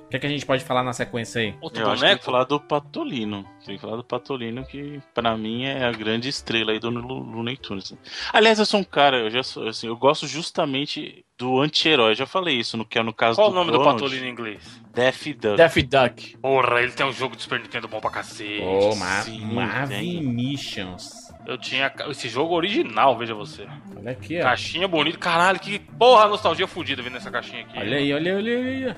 O 0.05 0.09
que, 0.09 0.15
é 0.17 0.19
que 0.19 0.27
a 0.27 0.29
gente 0.29 0.45
pode 0.45 0.63
falar 0.63 0.81
na 0.83 0.93
sequência 0.93 1.41
aí? 1.41 1.55
Outro 1.59 1.81
Eu 1.81 1.87
acho 1.87 1.95
que 1.95 1.99
tem 2.01 2.07
boneco? 2.09 2.19
que 2.19 2.25
falar 2.25 2.43
do 2.45 2.59
Patolino. 2.59 3.45
Tem 3.65 3.75
que 3.75 3.81
falar 3.81 3.97
do 3.97 4.03
Patolino, 4.03 4.63
que 4.63 5.01
pra 5.13 5.35
mim 5.35 5.65
é 5.65 5.83
a 5.83 5.91
grande 5.91 6.29
estrela 6.29 6.71
aí 6.71 6.79
do 6.79 6.89
Looney 6.89 7.57
Tunes. 7.57 7.93
Aliás, 8.31 8.59
eu 8.59 8.65
sou 8.65 8.79
um 8.79 8.83
cara, 8.83 9.17
eu 9.17 9.29
já 9.29 9.43
sou, 9.43 9.67
assim, 9.67 9.87
eu 9.87 9.97
gosto 9.97 10.25
justamente 10.25 11.25
do 11.37 11.59
anti-herói. 11.59 12.11
Eu 12.11 12.15
já 12.15 12.25
falei 12.27 12.55
isso, 12.59 12.77
no, 12.77 12.85
que 12.85 12.97
é 12.97 13.03
no 13.03 13.13
caso 13.13 13.35
Qual 13.37 13.47
o 13.47 13.51
do 13.51 13.55
nome 13.55 13.71
do 13.71 13.77
Donald, 13.79 13.95
Patolino 14.01 14.25
em 14.25 14.29
inglês? 14.29 14.61
Daffy 14.93 15.33
Duck. 15.33 15.57
Daffy 15.57 15.81
Duck. 15.83 16.37
Porra, 16.37 16.81
ele 16.81 16.91
tem 16.93 17.05
um 17.05 17.11
jogo 17.11 17.35
de 17.35 17.41
Super 17.41 17.59
Nintendo 17.59 17.87
bom 17.89 17.99
pra 17.99 18.11
cacete. 18.11 18.61
Ô, 18.63 18.95
Mar 18.95 19.23
sim, 19.23 19.41
Marvin 19.53 19.95
tem. 19.95 20.21
Missions. 20.23 21.22
Eu 21.45 21.57
tinha 21.57 21.91
esse 22.09 22.29
jogo 22.29 22.55
original, 22.55 23.17
veja 23.17 23.33
você. 23.33 23.67
Olha 23.97 24.11
aqui, 24.11 24.39
ó. 24.39 24.43
Caixinha 24.43 24.87
bonita. 24.87 25.17
Caralho, 25.17 25.59
que 25.59 25.79
porra, 25.79 26.27
nostalgia 26.27 26.67
fodida 26.67 27.01
vendo 27.01 27.17
essa 27.17 27.29
caixinha 27.29 27.61
aqui. 27.61 27.77
Olha 27.77 27.97
aí, 27.97 28.13
olha 28.13 28.37
aí, 28.37 28.55
olha 28.55 28.89
aí. 28.89 28.95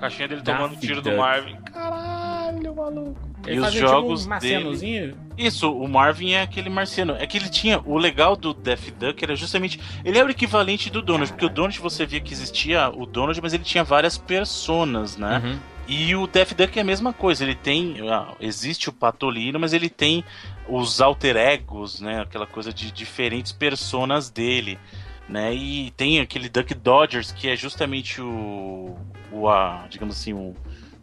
Caixinha 0.00 0.28
dele 0.28 0.42
tomando 0.42 0.74
Daffy 0.74 0.86
tiro 0.86 1.02
Duck. 1.02 1.10
do 1.10 1.20
Marvin. 1.20 1.56
Caralho, 1.72 2.74
maluco. 2.74 3.28
E 3.46 3.50
Ele 3.50 3.58
os 3.60 3.64
fazia 3.66 3.80
jogos 3.80 4.20
tipo 4.20 4.26
um 4.26 4.30
marcianozinho. 4.30 5.16
Isso, 5.36 5.72
o 5.72 5.88
Marvin 5.88 6.32
é 6.32 6.42
aquele 6.42 6.68
marciano. 6.68 7.16
É 7.18 7.26
que 7.26 7.36
ele 7.36 7.48
tinha. 7.48 7.80
O 7.84 7.96
legal 7.98 8.36
do 8.36 8.54
Daffy 8.54 8.92
Duck 8.92 9.22
era 9.22 9.34
justamente. 9.34 9.80
Ele 10.04 10.18
é 10.18 10.24
o 10.24 10.30
equivalente 10.30 10.90
do 10.90 11.02
Donald, 11.02 11.32
porque 11.32 11.46
o 11.46 11.48
Donald 11.48 11.78
você 11.80 12.06
via 12.06 12.20
que 12.20 12.32
existia 12.32 12.88
o 12.90 13.06
Donald, 13.06 13.40
mas 13.42 13.52
ele 13.54 13.64
tinha 13.64 13.82
várias 13.82 14.16
personas, 14.18 15.16
né? 15.16 15.40
Uhum. 15.44 15.58
E 15.88 16.14
o 16.14 16.26
Daffy 16.26 16.54
Duck 16.54 16.78
é 16.78 16.82
a 16.82 16.84
mesma 16.84 17.14
coisa. 17.14 17.42
Ele 17.42 17.54
tem. 17.54 17.96
ah, 18.10 18.34
Existe 18.38 18.90
o 18.90 18.92
Patolino, 18.92 19.58
mas 19.58 19.72
ele 19.72 19.88
tem 19.88 20.22
os 20.68 21.00
alter 21.00 21.34
egos, 21.34 21.98
né? 22.00 22.20
Aquela 22.20 22.46
coisa 22.46 22.72
de 22.72 22.92
diferentes 22.92 23.52
personas 23.52 24.28
dele. 24.28 24.78
Né? 25.26 25.54
E 25.54 25.90
tem 25.92 26.20
aquele 26.20 26.48
Duck 26.48 26.74
Dodgers, 26.74 27.32
que 27.32 27.48
é 27.48 27.56
justamente 27.56 28.20
o. 28.20 28.96
o 29.32 29.48
a, 29.48 29.86
digamos 29.88 30.16
assim, 30.18 30.34
o, 30.34 30.54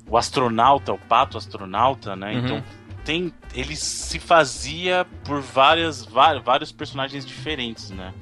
o 0.07 0.17
astronauta, 0.17 0.93
o 0.93 0.99
pato 0.99 1.37
astronauta, 1.37 2.15
né? 2.15 2.33
Uhum. 2.33 2.45
Então 2.45 2.63
tem. 3.03 3.33
Ele 3.55 3.75
se 3.75 4.19
fazia 4.19 5.05
por 5.23 5.41
várias, 5.41 6.05
vários 6.05 6.71
personagens 6.71 7.25
diferentes, 7.25 7.89
né? 7.89 8.13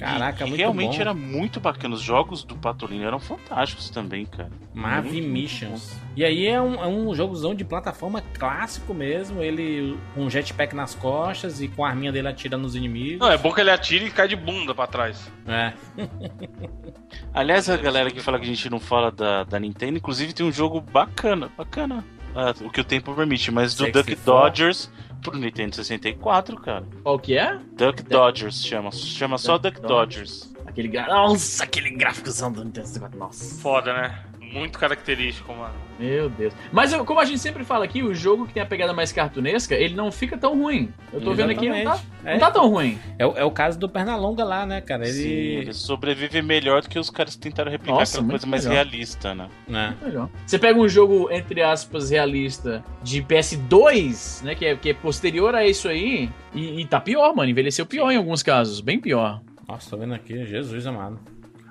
Caraca, 0.00 0.44
e, 0.44 0.46
e 0.46 0.48
muito 0.48 0.58
realmente 0.58 0.96
bom. 0.96 1.00
era 1.00 1.14
muito 1.14 1.60
bacana. 1.60 1.94
Os 1.94 2.00
jogos 2.00 2.42
do 2.42 2.56
Patolino 2.56 3.04
eram 3.04 3.20
fantásticos 3.20 3.90
também, 3.90 4.24
cara. 4.24 4.50
Muito 4.74 5.28
Missions. 5.28 5.94
E 6.16 6.24
aí 6.24 6.46
é 6.46 6.60
um, 6.60 6.74
é 6.74 6.86
um 6.86 7.14
jogozão 7.14 7.54
de 7.54 7.64
plataforma 7.64 8.22
clássico 8.32 8.94
mesmo. 8.94 9.42
Ele 9.42 9.98
com 10.14 10.22
um 10.22 10.30
jetpack 10.30 10.74
nas 10.74 10.94
costas 10.94 11.60
e 11.60 11.68
com 11.68 11.84
a 11.84 11.90
arminha 11.90 12.10
dele 12.10 12.28
atirando 12.28 12.62
nos 12.62 12.74
inimigos. 12.74 13.20
Não, 13.20 13.30
é 13.30 13.36
bom 13.36 13.52
que 13.52 13.60
ele 13.60 13.70
atira 13.70 14.04
e 14.04 14.10
cai 14.10 14.26
de 14.26 14.36
bunda 14.36 14.74
pra 14.74 14.86
trás. 14.86 15.30
É. 15.46 15.72
Aliás, 17.34 17.68
a 17.68 17.76
galera 17.76 18.10
que 18.10 18.20
fala 18.20 18.38
que 18.38 18.44
a 18.44 18.48
gente 18.48 18.70
não 18.70 18.80
fala 18.80 19.10
da, 19.10 19.44
da 19.44 19.60
Nintendo, 19.60 19.98
inclusive 19.98 20.32
tem 20.32 20.46
um 20.46 20.52
jogo 20.52 20.80
bacana, 20.80 21.50
bacana. 21.56 22.04
ah, 22.34 22.54
o 22.62 22.70
que 22.70 22.80
o 22.80 22.84
tempo 22.84 23.14
permite, 23.14 23.50
mas 23.50 23.74
do 23.74 23.84
64. 23.84 24.14
Duck 24.14 24.24
Dodgers 24.24 24.90
pro 25.20 25.36
Nintendo 25.36 25.76
64, 25.76 26.56
cara. 26.60 26.84
Qual 27.02 27.18
que 27.18 27.36
é? 27.36 27.58
Duck 27.72 28.02
Dodgers 28.02 28.64
chama, 28.64 28.90
chama 28.92 29.38
só 29.38 29.58
Duck 29.58 29.76
Duck 29.76 29.88
Dodgers. 29.88 30.52
Aquele 30.66 30.88
gra... 30.88 31.06
Nossa, 31.06 31.64
aquele 31.64 31.90
gráficozão 31.90 32.52
do 32.52 32.64
Nintendo 32.64 32.86
64. 32.86 33.18
Nossa. 33.18 33.60
Foda, 33.60 33.92
né? 33.92 34.24
Muito 34.52 34.78
característico, 34.78 35.52
mano. 35.54 35.74
Meu 35.98 36.30
Deus. 36.30 36.52
Mas 36.72 36.92
eu- 36.92 37.04
como 37.04 37.20
a 37.20 37.24
gente 37.24 37.38
sempre 37.40 37.62
fala 37.62 37.84
aqui, 37.84 38.02
o 38.02 38.14
jogo 38.14 38.46
que 38.46 38.54
tem 38.54 38.62
a 38.62 38.66
pegada 38.66 38.92
mais 38.94 39.12
cartunesca, 39.12 39.74
ele 39.74 39.94
não 39.94 40.10
fica 40.10 40.36
tão 40.38 40.58
ruim. 40.58 40.90
Eu 41.12 41.20
tô 41.20 41.34
vendo 41.34 41.50
aqui, 41.50 41.68
não 41.68 41.74
tá, 41.76 41.80
Exatamente. 41.92 42.32
não 42.32 42.38
tá 42.38 42.50
tão 42.50 42.68
ruim. 42.70 42.98
É, 43.18 43.26
o- 43.26 43.36
é 43.36 43.44
o 43.44 43.50
caso 43.50 43.78
do 43.78 43.88
Pernalonga 43.88 44.42
lá, 44.44 44.64
né, 44.64 44.80
cara? 44.80 45.04
Sim, 45.06 45.22
Ele. 45.28 45.54
ele 45.62 45.72
sobrevive 45.74 46.40
melhor 46.42 46.80
do 46.82 46.88
que 46.88 46.98
os 46.98 47.10
caras 47.10 47.34
que 47.34 47.40
tentaram 47.42 47.70
replicar 47.70 47.98
Nossa, 48.00 48.18
aquela 48.18 48.30
coisa 48.30 48.46
mais 48.46 48.64
melhor. 48.64 48.74
realista, 48.84 49.34
né? 49.34 49.48
né? 49.68 49.96
Melhor. 50.02 50.28
Você 50.46 50.58
pega 50.58 50.78
um 50.80 50.88
jogo, 50.88 51.28
entre 51.30 51.62
aspas, 51.62 52.10
realista 52.10 52.82
de 53.02 53.22
PS2, 53.22 54.42
né? 54.42 54.54
Que 54.54 54.66
é, 54.66 54.76
que 54.76 54.90
é 54.90 54.94
posterior 54.94 55.54
a 55.54 55.66
isso 55.66 55.88
aí, 55.88 56.30
e, 56.54 56.80
e 56.80 56.84
tá 56.86 57.00
pior, 57.00 57.34
mano. 57.34 57.50
Envelheceu 57.50 57.84
pior 57.86 58.10
em 58.10 58.16
alguns 58.16 58.42
casos, 58.42 58.80
bem 58.80 58.98
pior. 58.98 59.40
Nossa, 59.68 59.90
tô 59.90 59.96
vendo 59.96 60.14
aqui, 60.14 60.44
Jesus 60.46 60.86
amado. 60.86 61.18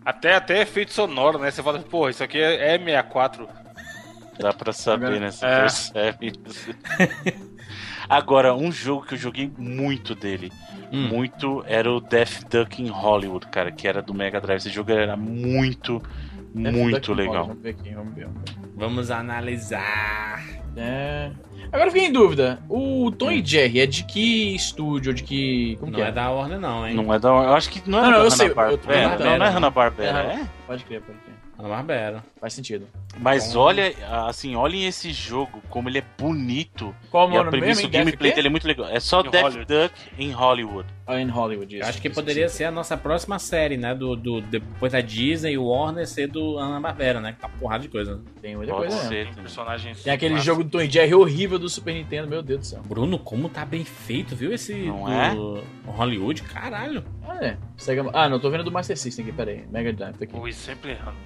Até, 0.09 0.33
até 0.33 0.61
efeito 0.63 0.91
sonoro, 0.91 1.37
né? 1.37 1.51
Você 1.51 1.61
fala, 1.61 1.77
pô, 1.79 2.09
isso 2.09 2.23
aqui 2.23 2.39
é, 2.39 2.73
é 2.73 2.79
64. 2.79 3.47
Dá 4.39 4.51
pra 4.51 4.73
saber, 4.73 5.05
Agora- 5.05 5.19
né? 5.19 5.31
Você 5.31 5.45
É. 5.45 5.59
percebe. 5.59 6.33
Agora, 8.09 8.55
um 8.55 8.71
jogo 8.71 9.05
que 9.05 9.13
eu 9.13 9.17
joguei 9.19 9.51
muito 9.55 10.15
dele, 10.15 10.51
Hum. 10.91 11.07
muito, 11.09 11.63
era 11.67 11.91
o 11.91 11.99
Death 12.01 12.43
Duck 12.49 12.81
in 12.81 12.87
Hollywood, 12.89 13.45
cara, 13.47 13.71
que 13.71 13.87
era 13.87 14.01
do 14.01 14.11
Mega 14.13 14.41
Drive. 14.41 14.57
Esse 14.57 14.69
jogo 14.71 14.91
era 14.91 15.15
muito, 15.15 16.01
muito 16.53 17.13
legal. 17.13 17.47
Vamos 17.47 17.61
ver 17.63 17.69
aqui, 17.69 17.89
vamos 17.93 18.13
ver. 18.15 18.25
Vamos 18.25 18.41
ver. 18.51 18.57
Vamos 18.75 19.11
analisar. 19.11 20.43
É. 20.75 21.31
Agora 21.71 21.87
eu 21.87 21.91
fiquei 21.91 22.07
em 22.07 22.11
dúvida. 22.11 22.59
O 22.69 23.11
Tom 23.11 23.31
e 23.31 23.45
Jerry 23.45 23.81
é 23.81 23.85
de 23.85 24.03
que 24.03 24.55
estúdio? 24.55 25.13
De 25.13 25.23
que. 25.23 25.75
Como 25.79 25.91
que 25.91 25.99
Não 25.99 26.05
é? 26.05 26.09
é 26.09 26.11
da 26.11 26.31
Warner, 26.31 26.59
não, 26.59 26.87
hein? 26.87 26.95
Não 26.95 27.13
é 27.13 27.19
da. 27.19 27.29
Eu 27.29 27.53
acho 27.53 27.69
que 27.69 27.87
não 27.89 27.99
é 27.99 28.01
Não, 28.03 28.11
da 28.11 28.17
não, 28.17 28.23
eu 28.25 28.31
sei, 28.31 28.47
Hanna-Barbera. 28.47 28.99
É, 28.99 29.17
não, 29.17 29.37
não 29.37 29.45
é 29.45 29.49
Hanna-Barbera, 29.49 30.19
É. 30.23 30.35
é? 30.35 30.47
Pode 30.65 30.83
crer, 30.85 31.01
pode 31.01 31.17
crer. 31.19 31.35
Ana 31.59 31.67
Barbera. 31.67 32.23
Faz 32.39 32.53
sentido. 32.53 32.87
Mas 33.19 33.53
olha, 33.53 33.93
assim, 34.27 34.55
olhem 34.55 34.85
esse 34.87 35.11
jogo, 35.11 35.61
como 35.69 35.89
ele 35.89 35.97
é 35.97 36.03
bonito. 36.17 36.95
Qual 37.11 37.29
E 37.29 37.33
a 37.35 37.39
nome 37.39 37.49
premissa, 37.51 37.81
mesmo? 37.81 37.87
o 37.89 37.91
gameplay 37.91 38.33
dele 38.33 38.47
é 38.47 38.49
muito 38.49 38.65
legal. 38.65 38.87
É 38.87 38.99
só 39.01 39.19
Em 39.19 39.29
Death 39.29 39.43
Hollywood. 39.43 39.65
Duck 39.67 39.93
em 40.17 40.31
Hollywood. 40.31 40.89
Em 41.17 41.27
Hollywood, 41.27 41.77
isso. 41.77 41.89
acho 41.89 42.01
que 42.01 42.07
Isso, 42.07 42.15
poderia 42.15 42.47
ser 42.49 42.65
a 42.65 42.71
nossa 42.71 42.95
próxima 42.95 43.39
série, 43.39 43.77
né? 43.77 43.95
Do, 43.95 44.15
do, 44.15 44.41
depois 44.41 44.91
da 44.91 45.01
Disney 45.01 45.53
e 45.53 45.57
o 45.57 45.65
Warner 45.65 46.07
ser 46.07 46.27
do 46.27 46.57
Ana 46.57 46.79
Barbera, 46.79 47.19
né? 47.19 47.33
Que 47.33 47.39
tá 47.39 47.49
porrada 47.49 47.81
de 47.81 47.89
coisa. 47.89 48.21
Tem 48.41 48.55
muita 48.55 48.71
Pode 48.73 48.87
coisa, 48.87 49.03
né? 49.03 49.09
ser. 49.09 49.25
Tem 49.33 49.43
personagem. 49.43 49.95
Tem 49.95 50.13
aquele 50.13 50.33
massa. 50.35 50.45
jogo 50.45 50.63
do 50.63 50.69
Tom 50.69 50.81
e 50.81 50.89
Jerry 50.89 51.13
horrível 51.13 51.57
do 51.57 51.67
Super 51.67 51.93
Nintendo, 51.93 52.27
meu 52.27 52.41
Deus 52.41 52.59
do 52.59 52.65
céu. 52.65 52.81
Bruno, 52.85 53.17
como 53.17 53.49
tá 53.49 53.65
bem 53.65 53.83
feito, 53.83 54.35
viu? 54.35 54.53
Esse 54.53 54.73
Não 54.73 55.05
do 55.05 55.11
é? 55.57 55.91
Hollywood, 55.91 56.43
caralho. 56.43 57.03
Ah, 57.27 57.45
é. 57.45 57.57
Sega... 57.77 58.05
Ah, 58.13 58.29
não, 58.29 58.39
tô 58.39 58.49
vendo 58.49 58.63
do 58.63 58.71
Master 58.71 58.97
System 58.97 59.25
aqui, 59.25 59.33
peraí. 59.35 59.65
Mega 59.71 59.91
Drive, 59.93 60.15
tá 60.17 60.23
aqui. 60.25 60.35
Ui, 60.35 60.51
sempre 60.51 60.91
errando. 60.91 61.17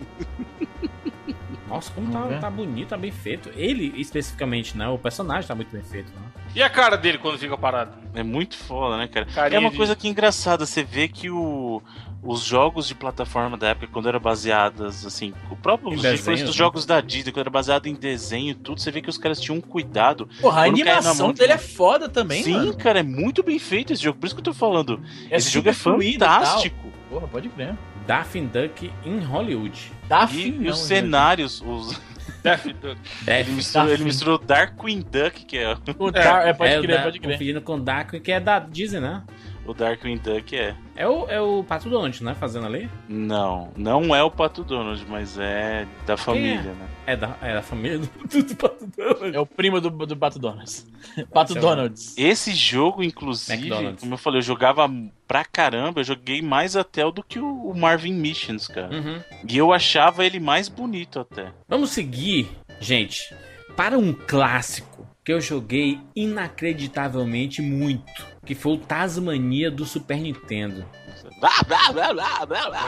Nossa, 1.67 1.91
como 1.93 2.12
tá, 2.12 2.39
tá 2.39 2.50
bonito, 2.50 2.89
tá 2.89 2.98
bem 2.98 3.12
feito. 3.12 3.50
Ele, 3.56 3.93
especificamente, 4.00 4.78
né? 4.78 4.88
O 4.88 4.98
personagem 4.98 5.48
tá 5.48 5.56
muito 5.56 5.72
bem 5.72 5.82
feito, 5.82 6.12
né? 6.13 6.22
E 6.55 6.61
a 6.61 6.69
cara 6.69 6.95
dele 6.95 7.17
quando 7.17 7.37
fica 7.37 7.57
parado? 7.57 7.91
É 8.13 8.21
muito 8.23 8.55
foda, 8.57 8.97
né, 8.97 9.07
cara? 9.07 9.25
Carinha 9.25 9.57
é 9.57 9.59
uma 9.59 9.71
de- 9.71 9.77
coisa 9.77 9.95
que 9.95 10.07
é 10.07 10.09
engraçada, 10.11 10.65
você 10.65 10.83
vê 10.83 11.07
que 11.07 11.29
o, 11.29 11.81
os 12.21 12.41
jogos 12.43 12.87
de 12.87 12.93
plataforma 12.93 13.57
da 13.57 13.69
época, 13.69 13.87
quando 13.91 14.07
eram 14.07 14.19
baseadas, 14.19 15.03
assim, 15.03 15.33
o 15.49 15.55
próprio 15.55 15.89
os 15.89 16.01
dos 16.01 16.27
né? 16.27 16.51
jogos 16.51 16.85
da 16.85 17.01
Disney, 17.01 17.31
quando 17.31 17.41
era 17.45 17.49
baseado 17.49 17.87
em 17.87 17.95
desenho 17.95 18.51
e 18.51 18.55
tudo, 18.55 18.79
você 18.79 18.91
vê 18.91 19.01
que 19.01 19.09
os 19.09 19.17
caras 19.17 19.41
tinham 19.41 19.57
um 19.57 19.61
cuidado. 19.61 20.29
Porra, 20.39 20.61
a 20.61 20.65
animação 20.65 21.33
de 21.33 21.39
dele 21.39 21.53
é 21.53 21.57
foda 21.57 22.07
também, 22.07 22.43
Sim, 22.43 22.53
mano. 22.53 22.77
cara, 22.77 22.99
é 22.99 23.03
muito 23.03 23.41
bem 23.41 23.57
feito 23.57 23.91
esse 23.91 24.03
jogo, 24.03 24.19
por 24.19 24.27
isso 24.27 24.35
que 24.35 24.41
eu 24.41 24.45
tô 24.45 24.53
falando. 24.53 25.01
esse 25.31 25.49
jogo 25.49 25.69
é 25.69 25.73
fantástico. 25.73 26.91
Porra, 27.09 27.27
pode 27.27 27.49
crer. 27.49 27.75
Daffy 28.05 28.41
Duck 28.41 28.91
em 29.05 29.19
Hollywood. 29.19 29.91
Tá 30.09 30.27
E, 30.31 30.49
e 30.49 30.67
os 30.69 30.77
gente. 30.77 30.87
cenários, 30.87 31.61
os- 31.65 31.99
Death 32.43 32.65
Duck. 32.81 32.97
É, 33.25 33.39
ele, 33.39 33.51
misturou, 33.51 33.89
ele 33.89 34.03
misturou 34.03 34.38
Darkwing 34.38 34.99
Duck, 35.01 35.45
que 35.45 35.57
é 35.57 35.75
O 35.97 36.12
Tar- 36.12 36.47
é, 36.47 36.53
pode 36.53 36.73
é 36.73 36.79
o 36.79 36.83
crer, 36.83 37.03
pode 37.03 37.19
crer. 37.19 37.31
Confundindo 37.33 37.62
com 37.62 37.79
Daco, 37.79 38.19
que 38.19 38.31
é 38.31 38.39
da 38.39 38.59
Disney, 38.59 38.99
né? 38.99 39.23
O 39.65 39.73
Darkwing 39.73 40.17
Duck, 40.17 40.56
é. 40.56 40.76
É 40.95 41.08
o, 41.08 41.28
é 41.28 41.41
o 41.41 41.63
Pato 41.63 41.89
Donald, 41.89 42.23
né? 42.23 42.36
Fazendo 42.36 42.67
ali. 42.67 42.89
Não, 43.08 43.71
não 43.76 44.13
é 44.15 44.21
o 44.21 44.30
Pato 44.30 44.63
Donald, 44.63 45.04
mas 45.08 45.38
é 45.39 45.88
da 46.06 46.15
família, 46.15 46.73
né? 46.73 46.88
É 47.06 47.15
da, 47.15 47.38
é 47.41 47.54
da 47.54 47.62
família 47.62 47.99
do, 47.99 48.43
do 48.43 48.56
Pato 48.56 48.88
Donald. 48.95 49.36
É 49.36 49.39
o 49.39 49.45
primo 49.45 49.82
do, 49.82 49.89
do 49.89 50.15
Pato 50.17 50.38
Donalds. 50.38 50.86
Pato 51.34 51.58
é 51.58 51.62
Donalds. 51.62 52.13
Esse 52.17 52.54
jogo, 52.54 53.04
inclusive, 53.04 53.58
McDonald's. 53.58 54.02
como 54.02 54.13
eu 54.13 54.17
falei, 54.17 54.39
eu 54.39 54.43
jogava 54.43 54.89
pra 55.28 55.43
caramba, 55.43 56.02
eu 56.02 56.04
joguei 56.04 56.41
mais 56.41 56.76
até 56.76 57.10
do 57.10 57.23
que 57.23 57.39
o 57.39 57.63
o 57.63 57.73
Marvin 57.78 58.13
Missions, 58.13 58.67
cara. 58.67 58.95
Uhum. 58.95 59.21
E 59.47 59.58
eu 59.58 59.71
achava 59.71 60.26
ele 60.26 60.39
mais 60.39 60.67
bonito 60.67 61.19
até. 61.19 61.52
Vamos 61.67 61.91
seguir, 61.91 62.49
gente, 62.80 63.34
para 63.76 63.97
um 63.97 64.13
clássico 64.13 65.08
que 65.23 65.32
eu 65.32 65.39
joguei 65.39 65.99
inacreditavelmente 66.15 67.62
muito, 67.62 68.26
que 68.45 68.53
foi 68.56 68.73
o 68.73 68.77
Tasmania 68.77 69.69
do 69.71 69.86
Super 69.86 70.17
Nintendo. 70.17 70.86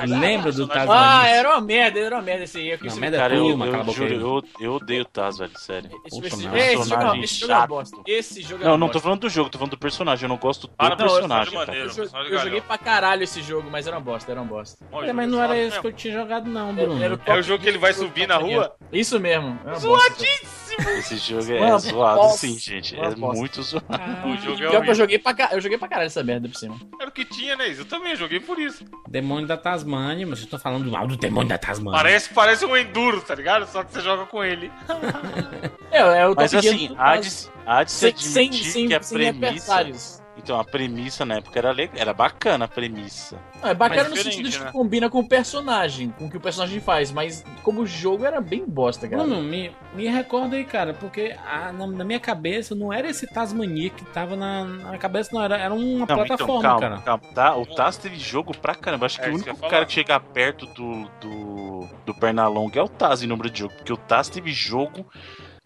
Lembra 0.08 0.52
do 0.52 0.63
Ah, 0.65 0.68
Tasmania? 0.68 1.30
era 1.30 1.50
uma 1.52 1.62
merda, 1.62 2.00
era 2.00 2.15
uma 2.15 2.22
merda 2.22 2.44
esse 2.44 2.58
aí. 2.58 2.70
Eu 2.72 2.80
Não, 2.82 2.96
merda 2.98 3.18
Cara, 3.18 3.36
eu, 3.36 3.44
turma, 3.46 3.65
a 3.65 3.68
eu, 3.68 3.84
boca 3.84 3.91
juro, 3.94 4.13
eu, 4.13 4.44
eu 4.60 4.74
odeio 4.76 5.02
o 5.02 5.06
Taz, 5.06 5.38
velho, 5.38 5.58
sério. 5.58 5.89
Esse, 6.06 6.22
Puxa, 6.22 6.36
esse, 6.36 6.48
não. 6.48 6.56
esse 6.56 6.56
jogo, 6.56 6.58
é- 6.58 6.76
Personagem 6.76 7.24
esse 7.24 7.39
jogo 7.39 7.52
é 7.52 7.56
uma 7.56 7.60
chato. 7.62 7.70
bosta. 7.70 7.98
Esse 8.06 8.41
jogo 8.41 8.63
é 8.63 8.68
Não, 8.68 8.78
não 8.78 8.89
tô 8.89 9.00
falando 9.00 9.20
do 9.22 9.30
jogo, 9.30 9.50
tô 9.50 9.58
falando 9.58 9.72
do 9.72 9.78
personagem. 9.78 10.26
Eu 10.26 10.30
não 10.30 10.38
gosto 10.38 10.68
do 10.68 10.74
Ah, 10.78 10.89
não, 10.89 10.98
personagem, 10.98 11.52
personagem 11.54 11.54
cara. 11.54 11.65
maneiro. 11.68 11.89
Eu, 11.98 12.04
eu 12.04 12.38
joguei 12.39 12.52
galhão. 12.52 12.62
pra 12.68 12.78
caralho 12.78 13.24
esse 13.24 13.41
jogo, 13.41 13.70
mas 13.72 13.88
era 13.88 13.96
uma 13.98 14.02
bosta, 14.04 14.32
era 14.32 14.41
uma 14.41 14.48
bosta. 14.50 14.86
É, 14.91 14.96
jogo 15.00 15.13
mas 15.13 15.30
não 15.30 15.44
era 15.44 15.58
esse 15.58 15.80
que 15.80 15.88
eu 15.88 15.94
tinha 15.94 16.13
jogado, 16.13 16.50
não, 16.50 16.74
Bruno. 16.74 17.04
Era 17.04 17.15
o 17.15 17.20
É 17.26 17.38
o 17.38 17.41
jogo 17.41 17.63
que 17.63 17.70
ele 17.70 17.78
vai 17.78 17.94
subir 17.94 18.28
na 18.28 18.38
rua? 18.38 18.76
Isso 18.91 19.20
mesmo. 19.20 19.58
É 19.65 19.80
bosta. 19.80 20.26
Esse 20.98 21.18
jogo 21.18 21.52
é 21.54 21.60
Uma 21.62 21.78
zoado, 21.80 22.22
bosta. 22.22 22.38
sim, 22.48 22.58
gente. 22.58 22.96
É 22.96 23.10
bosta. 23.16 23.38
muito 23.40 23.62
zoado. 23.64 24.28
O 24.28 24.38
jogo 24.38 24.64
é 24.64 24.70
Pior 24.70 24.84
que 24.84 24.90
eu 24.90 24.96
joguei 24.96 25.20
pra, 25.20 25.34
ca- 25.34 25.50
eu 25.52 25.62
joguei 25.62 25.78
pra 25.78 25.88
caralho 25.88 26.08
essa 26.08 26.24
merda 26.24 26.48
por 26.50 26.58
cima. 26.58 26.76
Era 27.00 27.10
o 27.10 27.12
que 27.14 27.26
tinha, 27.26 27.56
né? 27.56 27.74
Eu 27.78 27.86
também 27.86 28.16
joguei 28.16 28.40
por 28.40 28.60
isso. 28.60 28.84
Demônio 29.08 29.48
da 29.48 29.58
Tasmania, 29.58 30.26
mas 30.28 30.42
eu 30.42 30.48
tô 30.48 30.58
falando 30.60 30.90
mal 30.92 31.08
do 31.08 31.16
Demônio 31.18 31.50
da 31.50 31.58
Tasmania. 31.58 31.98
Parece, 31.98 32.30
parece 32.34 32.66
um 32.66 32.76
enduro, 32.76 33.22
tá 33.22 33.36
ligado? 33.36 33.66
Só 33.68 33.84
que 33.84 33.92
você 33.94 34.02
joga 34.02 34.26
com 34.26 34.44
ele. 34.44 34.72
É, 35.92 36.00
é 36.00 36.28
o 36.28 36.36
Mas 36.36 36.52
Top 36.52 36.64
Gear 36.64 36.76
assim, 36.76 36.96
há 36.98 37.18
de, 37.18 37.30
há 37.66 37.84
de 37.84 37.92
se 37.92 37.98
sem, 38.00 38.18
sem, 38.18 38.48
admitir 38.48 38.72
sem, 38.72 38.88
que 38.88 38.94
a 38.94 39.02
sem 39.02 39.18
premissa... 39.34 39.86
Então, 40.46 40.60
a 40.60 40.64
premissa 40.64 41.26
na 41.26 41.38
época 41.38 41.58
era, 41.58 41.72
legal, 41.72 41.96
era 41.98 42.14
bacana, 42.14 42.66
a 42.66 42.68
premissa. 42.68 43.36
Não, 43.64 43.70
é 43.72 43.74
bacana 43.74 44.04
Mas 44.04 44.12
no 44.12 44.16
sentido 44.16 44.48
de 44.48 44.60
que 44.60 44.64
né? 44.64 44.72
combina 44.72 45.10
com 45.10 45.20
o 45.22 45.28
personagem, 45.28 46.12
com 46.12 46.28
o 46.28 46.30
que 46.30 46.38
o 46.38 46.40
personagem 46.40 46.80
faz, 46.80 47.12
mas 47.12 47.44
como 47.64 47.84
jogo 47.84 48.24
era 48.26 48.40
bem 48.40 48.64
bosta, 48.64 49.08
cara. 49.08 49.24
Me, 49.24 49.72
me 49.96 50.08
recorda 50.08 50.56
aí, 50.56 50.64
cara, 50.64 50.94
porque 50.94 51.36
a- 51.48 51.74
na, 51.74 51.88
na 51.88 52.04
minha 52.04 52.20
cabeça 52.20 52.76
não 52.76 52.94
era 52.94 53.10
esse 53.10 53.26
Tasmania 53.26 53.90
que 53.90 54.06
tava 54.06 54.36
na, 54.36 54.66
na 54.66 54.98
cabeça, 55.00 55.32
não, 55.34 55.42
era, 55.42 55.58
era 55.58 55.74
uma 55.74 56.06
Não, 56.06 56.06
plataforma, 56.06 56.60
então, 56.60 56.62
calma, 56.62 56.80
cara. 56.80 57.02
calma. 57.02 57.24
Tá, 57.34 57.56
o 57.58 57.66
Taz 57.66 57.98
teve 57.98 58.20
jogo 58.20 58.56
pra 58.56 58.76
caramba. 58.76 59.08
Acho 59.08 59.20
que 59.20 59.26
É 59.26 59.30
o 59.32 59.40
que 59.40 59.50
único 59.50 59.66
ia 59.66 59.70
cara 59.70 59.86
que 59.88 59.94
chega 59.94 60.20
perto 60.20 60.68
do, 60.68 61.10
do, 61.20 61.88
do 62.06 62.14
Pernalonga 62.14 62.80
é 62.80 62.84
o 62.84 62.88
Taz 62.88 63.24
em 63.24 63.28
número 63.28 63.50
de 63.50 63.60
jogo. 63.62 63.74
Porque 63.74 63.92
o 63.94 63.98
Taz 63.98 64.30
teve 64.30 64.52
jogo 64.52 65.08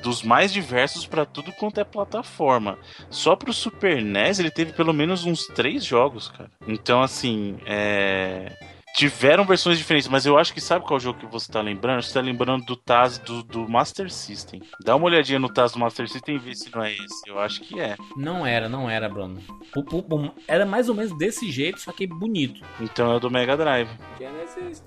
dos 0.01 0.23
mais 0.23 0.51
diversos 0.51 1.05
pra 1.05 1.25
tudo 1.25 1.51
quanto 1.53 1.79
é 1.79 1.83
plataforma. 1.83 2.77
Só 3.09 3.35
pro 3.35 3.53
Super 3.53 4.01
NES 4.01 4.39
ele 4.39 4.51
teve 4.51 4.73
pelo 4.73 4.93
menos 4.93 5.25
uns 5.25 5.45
três 5.47 5.83
jogos, 5.83 6.29
cara. 6.29 6.49
Então, 6.67 7.01
assim, 7.01 7.57
é. 7.65 8.51
Tiveram 8.99 9.45
versões 9.45 9.77
diferentes, 9.77 10.09
mas 10.09 10.25
eu 10.25 10.37
acho 10.37 10.53
que 10.53 10.59
sabe 10.59 10.83
qual 10.83 10.99
jogo 10.99 11.19
que 11.19 11.25
você 11.25 11.49
tá 11.49 11.61
lembrando? 11.61 12.03
Você 12.03 12.13
tá 12.13 12.19
lembrando 12.19 12.65
do 12.65 12.75
Taz 12.75 13.17
do, 13.17 13.41
do 13.43 13.65
Master 13.65 14.11
System. 14.11 14.61
Dá 14.83 14.93
uma 14.93 15.05
olhadinha 15.05 15.39
no 15.39 15.47
Taz 15.47 15.71
do 15.71 15.79
Master 15.79 16.05
System 16.09 16.35
e 16.35 16.37
vê 16.37 16.53
se 16.53 16.69
não 16.75 16.83
é 16.83 16.91
esse. 16.91 17.21
Eu 17.25 17.39
acho 17.39 17.61
que 17.61 17.79
é. 17.79 17.95
Não 18.17 18.45
era, 18.45 18.67
não 18.67 18.89
era, 18.89 19.07
Bruno. 19.07 19.41
Era 20.45 20.65
mais 20.65 20.89
ou 20.89 20.95
menos 20.95 21.17
desse 21.17 21.49
jeito, 21.49 21.79
só 21.79 21.93
que 21.93 22.05
bonito. 22.05 22.59
Então 22.81 23.09
é 23.13 23.15
o 23.15 23.19
do 23.21 23.31
Mega 23.31 23.55
Drive. 23.55 23.87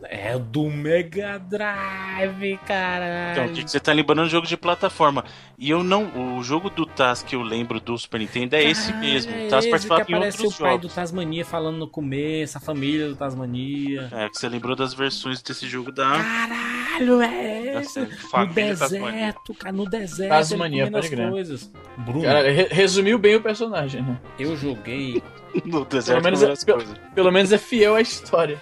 É 0.03 0.37
o 0.37 0.40
do 0.40 0.68
Mega 0.68 1.38
Drive, 1.38 2.59
caralho. 2.66 3.33
Então, 3.33 3.46
o 3.46 3.53
que 3.55 3.64
que 3.64 3.70
você 3.70 3.81
tá 3.81 3.94
lembrando 3.94 4.25
do 4.25 4.29
jogo 4.29 4.46
de 4.46 4.59
plataforma. 4.59 5.25
E 5.64 5.70
eu 5.70 5.85
não. 5.85 6.37
O 6.38 6.42
jogo 6.42 6.68
do 6.68 6.85
Taz 6.85 7.22
que 7.22 7.37
eu 7.37 7.42
lembro 7.42 7.79
do 7.79 7.96
Super 7.96 8.18
Nintendo 8.18 8.57
é 8.57 8.64
esse 8.64 8.88
Caralho, 8.92 9.07
mesmo. 9.12 9.33
é 9.33 9.46
O 9.46 9.48
Taz 9.48 9.61
esse 9.64 9.70
participava 9.70 10.05
que 10.05 10.12
em 10.12 10.16
aparece 10.16 10.38
outros 10.38 10.57
o 10.57 10.61
pai 10.62 10.72
jogos. 10.72 10.90
do 10.90 10.94
Tasmania 10.94 11.44
falando 11.44 11.77
no 11.79 11.87
começo, 11.87 12.59
a 12.59 12.61
família 12.61 13.09
do 13.09 13.14
Tasmania. 13.14 14.09
É, 14.11 14.29
que 14.29 14.38
você 14.38 14.48
lembrou 14.48 14.75
das 14.75 14.92
versões 14.92 15.40
desse 15.40 15.68
jogo 15.68 15.92
da. 15.92 16.11
Caralho, 16.11 17.22
é 17.22 17.81
esse. 17.81 18.01
No 18.01 18.46
deserto, 18.48 19.55
cara, 19.55 19.72
no 19.72 19.88
deserto. 19.88 20.31
Tasmania, 20.31 20.90
pode 20.90 21.09
crer. 21.09 21.31
coisas. 21.31 21.70
Bruno, 21.98 22.22
Cara, 22.22 22.51
re- 22.51 22.68
resumiu 22.70 23.16
bem 23.18 23.37
o 23.37 23.40
personagem, 23.40 24.03
né? 24.03 24.18
eu 24.38 24.57
joguei. 24.57 25.22
No 25.66 25.85
deserto 25.85 26.25
menos 26.25 26.38
com 26.40 26.46
é- 26.46 26.48
várias 26.48 26.64
coisas. 26.64 26.96
Pelo 27.14 27.31
menos 27.31 27.53
é 27.53 27.59
fiel 27.59 27.94
à 27.94 28.01
história. 28.01 28.59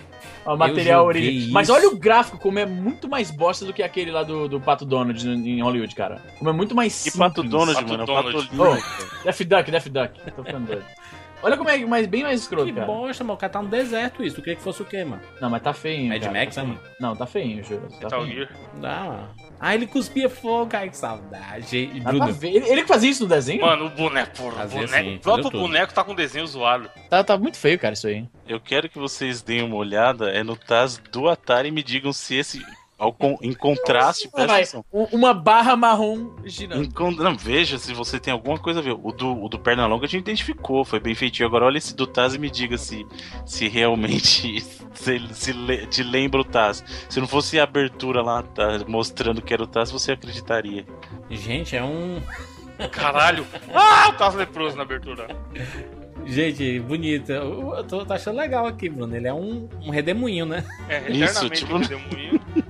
Ao 0.50 0.56
material 0.56 1.06
original. 1.06 1.52
Mas 1.52 1.70
olha 1.70 1.88
o 1.88 1.96
gráfico, 1.96 2.36
como 2.36 2.58
é 2.58 2.66
muito 2.66 3.08
mais 3.08 3.30
bosta 3.30 3.64
do 3.64 3.72
que 3.72 3.84
aquele 3.84 4.10
lá 4.10 4.24
do, 4.24 4.48
do 4.48 4.60
Pato 4.60 4.84
Donald 4.84 5.28
em 5.28 5.62
Hollywood, 5.62 5.94
cara. 5.94 6.20
Como 6.38 6.50
é 6.50 6.52
muito 6.52 6.74
mais 6.74 6.92
Que 6.92 7.10
simples. 7.10 7.18
Pato 7.18 7.42
Donald, 7.44 7.74
Pato 7.74 7.88
mano. 7.88 8.00
é 8.00 8.04
o 8.04 8.06
Donald. 8.06 8.50
Oh. 8.58 9.22
Death 9.24 9.42
Duck, 9.42 9.70
Death 9.70 9.88
Duck. 9.88 10.20
Tô 10.34 10.42
ficando 10.42 10.66
doido. 10.66 10.84
Olha 11.42 11.56
como 11.56 11.68
é 11.68 11.78
mais, 11.84 12.06
bem 12.06 12.22
mais 12.22 12.40
escroto, 12.40 12.66
Que 12.66 12.72
cara. 12.72 12.86
bosta, 12.86 13.24
mano. 13.24 13.34
O 13.34 13.36
cara 13.36 13.52
tá 13.52 13.62
no 13.62 13.68
deserto 13.68 14.22
isso. 14.22 14.36
Tu 14.36 14.42
queria 14.42 14.56
que 14.56 14.62
fosse 14.62 14.82
o 14.82 14.84
quê, 14.84 15.04
mano? 15.04 15.22
Não, 15.40 15.48
mas 15.50 15.62
tá 15.62 15.72
feinho. 15.72 16.08
Mad 16.08 16.20
cara, 16.22 16.32
Max, 16.38 16.54
tá 16.54 16.62
né, 16.62 16.68
feinho. 16.68 16.80
Não, 17.00 17.16
tá 17.16 17.26
feinho, 17.26 17.64
juro. 17.64 17.88
Tá 17.88 17.96
Metal 18.04 18.22
feinho. 18.22 18.36
Gear. 18.36 18.50
Dá, 18.80 19.04
mano. 19.04 19.28
Ah, 19.58 19.74
ele 19.74 19.86
cuspia 19.86 20.28
fogo. 20.28 20.70
Ai, 20.74 20.88
que 20.88 20.96
saudade. 20.96 21.90
E 21.94 22.00
Bruno, 22.00 22.32
ver. 22.32 22.48
Ele, 22.54 22.68
ele 22.68 22.82
que 22.82 22.88
fazia 22.88 23.10
isso 23.10 23.22
no 23.24 23.28
desenho? 23.28 23.62
Mano, 23.62 23.86
o 23.86 23.90
boneco, 23.90 24.36
porra, 24.36 24.50
o 24.50 24.56
Fazia 24.56 24.80
boneco, 24.80 24.94
assim, 24.96 25.16
o 25.16 25.20
próprio 25.20 25.50
boneco 25.50 25.92
tá 25.94 26.04
com 26.04 26.14
desenho 26.14 26.46
zoado. 26.46 26.90
Tá, 27.08 27.22
tá 27.22 27.36
muito 27.36 27.56
feio, 27.58 27.78
cara, 27.78 27.94
isso 27.94 28.06
aí. 28.06 28.26
Eu 28.48 28.60
quero 28.60 28.88
que 28.88 28.98
vocês 28.98 29.42
deem 29.42 29.62
uma 29.62 29.76
olhada 29.76 30.30
é 30.30 30.42
no 30.42 30.56
Taz 30.56 30.96
do 31.12 31.28
Atari 31.28 31.68
e 31.68 31.72
me 31.72 31.82
digam 31.82 32.12
se 32.12 32.36
esse. 32.36 32.64
Ao 33.00 33.12
con- 33.14 33.38
em 33.40 33.54
contraste, 33.54 34.28
presta 34.28 34.52
atenção. 34.54 34.84
uma 34.92 35.32
barra 35.32 35.74
marrom 35.74 36.36
girando. 36.44 36.84
Em 36.84 36.90
con- 36.90 37.10
Não, 37.12 37.34
veja 37.34 37.78
se 37.78 37.94
você 37.94 38.20
tem 38.20 38.30
alguma 38.30 38.58
coisa 38.58 38.80
a 38.80 38.82
ver. 38.82 38.92
O 38.92 39.10
do, 39.10 39.42
o 39.42 39.48
do 39.48 39.58
Pernalonga 39.58 40.04
a 40.04 40.08
gente 40.08 40.20
identificou, 40.20 40.84
foi 40.84 41.00
bem 41.00 41.14
feitinho. 41.14 41.48
Agora 41.48 41.64
olha 41.64 41.78
esse 41.78 41.96
do 41.96 42.06
Taz 42.06 42.34
e 42.34 42.38
me 42.38 42.50
diga 42.50 42.76
se, 42.76 43.06
se 43.46 43.66
realmente 43.68 44.60
se, 44.92 45.18
se 45.32 45.52
le- 45.54 45.86
te 45.86 46.02
lembra 46.02 46.42
o 46.42 46.44
Taz. 46.44 46.84
Se 47.08 47.18
não 47.18 47.26
fosse 47.26 47.58
a 47.58 47.64
abertura 47.64 48.20
lá 48.20 48.42
tá, 48.42 48.80
mostrando 48.86 49.40
que 49.40 49.54
era 49.54 49.62
o 49.62 49.66
Taz, 49.66 49.90
você 49.90 50.12
acreditaria. 50.12 50.84
gente, 51.30 51.74
é 51.74 51.82
um. 51.82 52.20
Caralho. 52.92 53.46
Ah, 53.74 54.08
o 54.10 54.12
Tasso 54.12 54.36
leproso 54.36 54.76
na 54.76 54.82
abertura. 54.82 55.26
Gente, 56.26 56.78
bonito. 56.80 57.32
Eu, 57.32 57.82
tô, 57.88 58.04
tô 58.04 58.12
achando 58.12 58.36
legal 58.36 58.66
aqui, 58.66 58.88
Bruno. 58.90 59.16
Ele 59.16 59.26
é 59.26 59.32
um, 59.32 59.68
um 59.82 59.90
redemoinho, 59.90 60.44
né? 60.44 60.64
É, 60.88 61.10
Isso, 61.10 61.48
tipo- 61.48 61.74
um 61.74 61.78
redemoinho. 61.78 62.40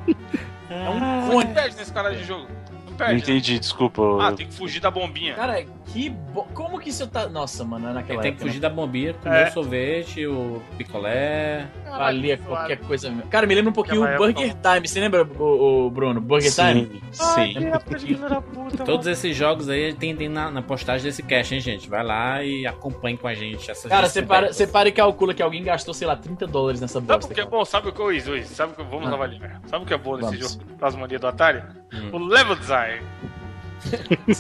É 0.70 0.88
um 0.88 1.00
Não 1.00 1.30
cone. 1.30 1.52
perde 1.52 1.76
nesse 1.76 1.92
cara 1.92 2.14
de 2.14 2.24
jogo. 2.24 2.46
Não 2.72 2.90
Não 2.90 2.92
perde. 2.96 3.14
né? 3.14 3.18
entendi, 3.18 3.58
desculpa. 3.58 4.02
Ah, 4.22 4.32
tem 4.32 4.46
que 4.46 4.54
fugir 4.54 4.80
da 4.80 4.90
bombinha. 4.90 5.34
Cara, 5.34 5.64
que 5.92 6.08
bo... 6.10 6.44
Como 6.54 6.78
que 6.78 6.90
isso 6.90 7.06
tá. 7.06 7.28
Nossa, 7.28 7.64
mano, 7.64 7.88
é 7.88 7.92
naquela 7.92 8.16
Ele 8.18 8.22
tem 8.22 8.30
que 8.32 8.36
época. 8.36 8.46
fugir 8.48 8.60
da 8.60 8.68
bombinha, 8.70 9.14
comer 9.14 9.46
É. 9.46 9.48
o 9.48 9.52
sorvete, 9.52 10.26
o 10.26 10.62
picolé. 10.78 11.66
né? 11.84 11.90
Valia 11.90 12.38
qualquer 12.38 12.76
coisa. 12.78 13.12
Cara, 13.30 13.46
me 13.46 13.54
lembra 13.54 13.70
um 13.70 13.74
pouquinho 13.74 14.02
o 14.04 14.16
Burger 14.16 14.54
Time. 14.54 14.86
Você 14.88 15.00
lembra, 15.00 15.24
o, 15.24 15.86
o 15.86 15.90
Bruno? 15.90 16.20
Burger 16.20 16.52
Time? 16.52 17.02
Sim, 17.12 17.54
sim. 17.98 18.84
Todos 18.84 19.06
esses 19.06 19.36
jogos 19.36 19.68
aí 19.68 19.92
tem, 19.94 20.14
tem 20.14 20.28
na, 20.28 20.50
na 20.50 20.62
postagem 20.62 21.04
desse 21.04 21.22
cast, 21.22 21.54
hein, 21.54 21.60
gente? 21.60 21.88
Vai 21.88 22.04
lá 22.04 22.42
e 22.44 22.66
acompanhe 22.66 23.16
com 23.16 23.26
a 23.26 23.34
gente 23.34 23.70
essas 23.70 23.90
Cara, 23.90 24.08
você 24.08 24.22
para, 24.22 24.42
descobertas. 24.46 24.56
você 24.56 24.66
para 24.66 24.88
e 24.88 24.92
calcula 24.92 25.34
que 25.34 25.42
alguém 25.42 25.62
gastou, 25.62 25.92
sei 25.92 26.06
lá, 26.06 26.16
30 26.16 26.46
dólares 26.46 26.80
nessa 26.80 26.94
Sabe 26.94 27.06
bosta. 27.06 27.32
o 27.32 27.34
que 27.34 27.40
é 27.40 27.44
bom? 27.46 27.64
Sabe 27.64 27.88
o 27.88 27.92
que 27.92 28.00
eu 28.00 28.08
fiz 28.10 28.28
hoje? 28.28 28.44
Sabe 28.46 28.72
o 28.72 28.76
que 28.76 28.82
vamos 28.84 29.08
Ah. 29.10 29.14
avaliar? 29.14 29.60
Sabe 29.66 29.84
o 29.84 29.86
que 29.86 29.94
é 29.94 29.98
bom 29.98 30.16
nesse 30.16 30.36
Vamos. 30.36 30.52
jogo 30.52 30.64
das 30.78 30.94
manias 30.96 31.20
do 31.20 31.26
Atari? 31.26 31.62
Hum. 31.92 32.10
O 32.12 32.18
level 32.18 32.54
design. 32.56 33.02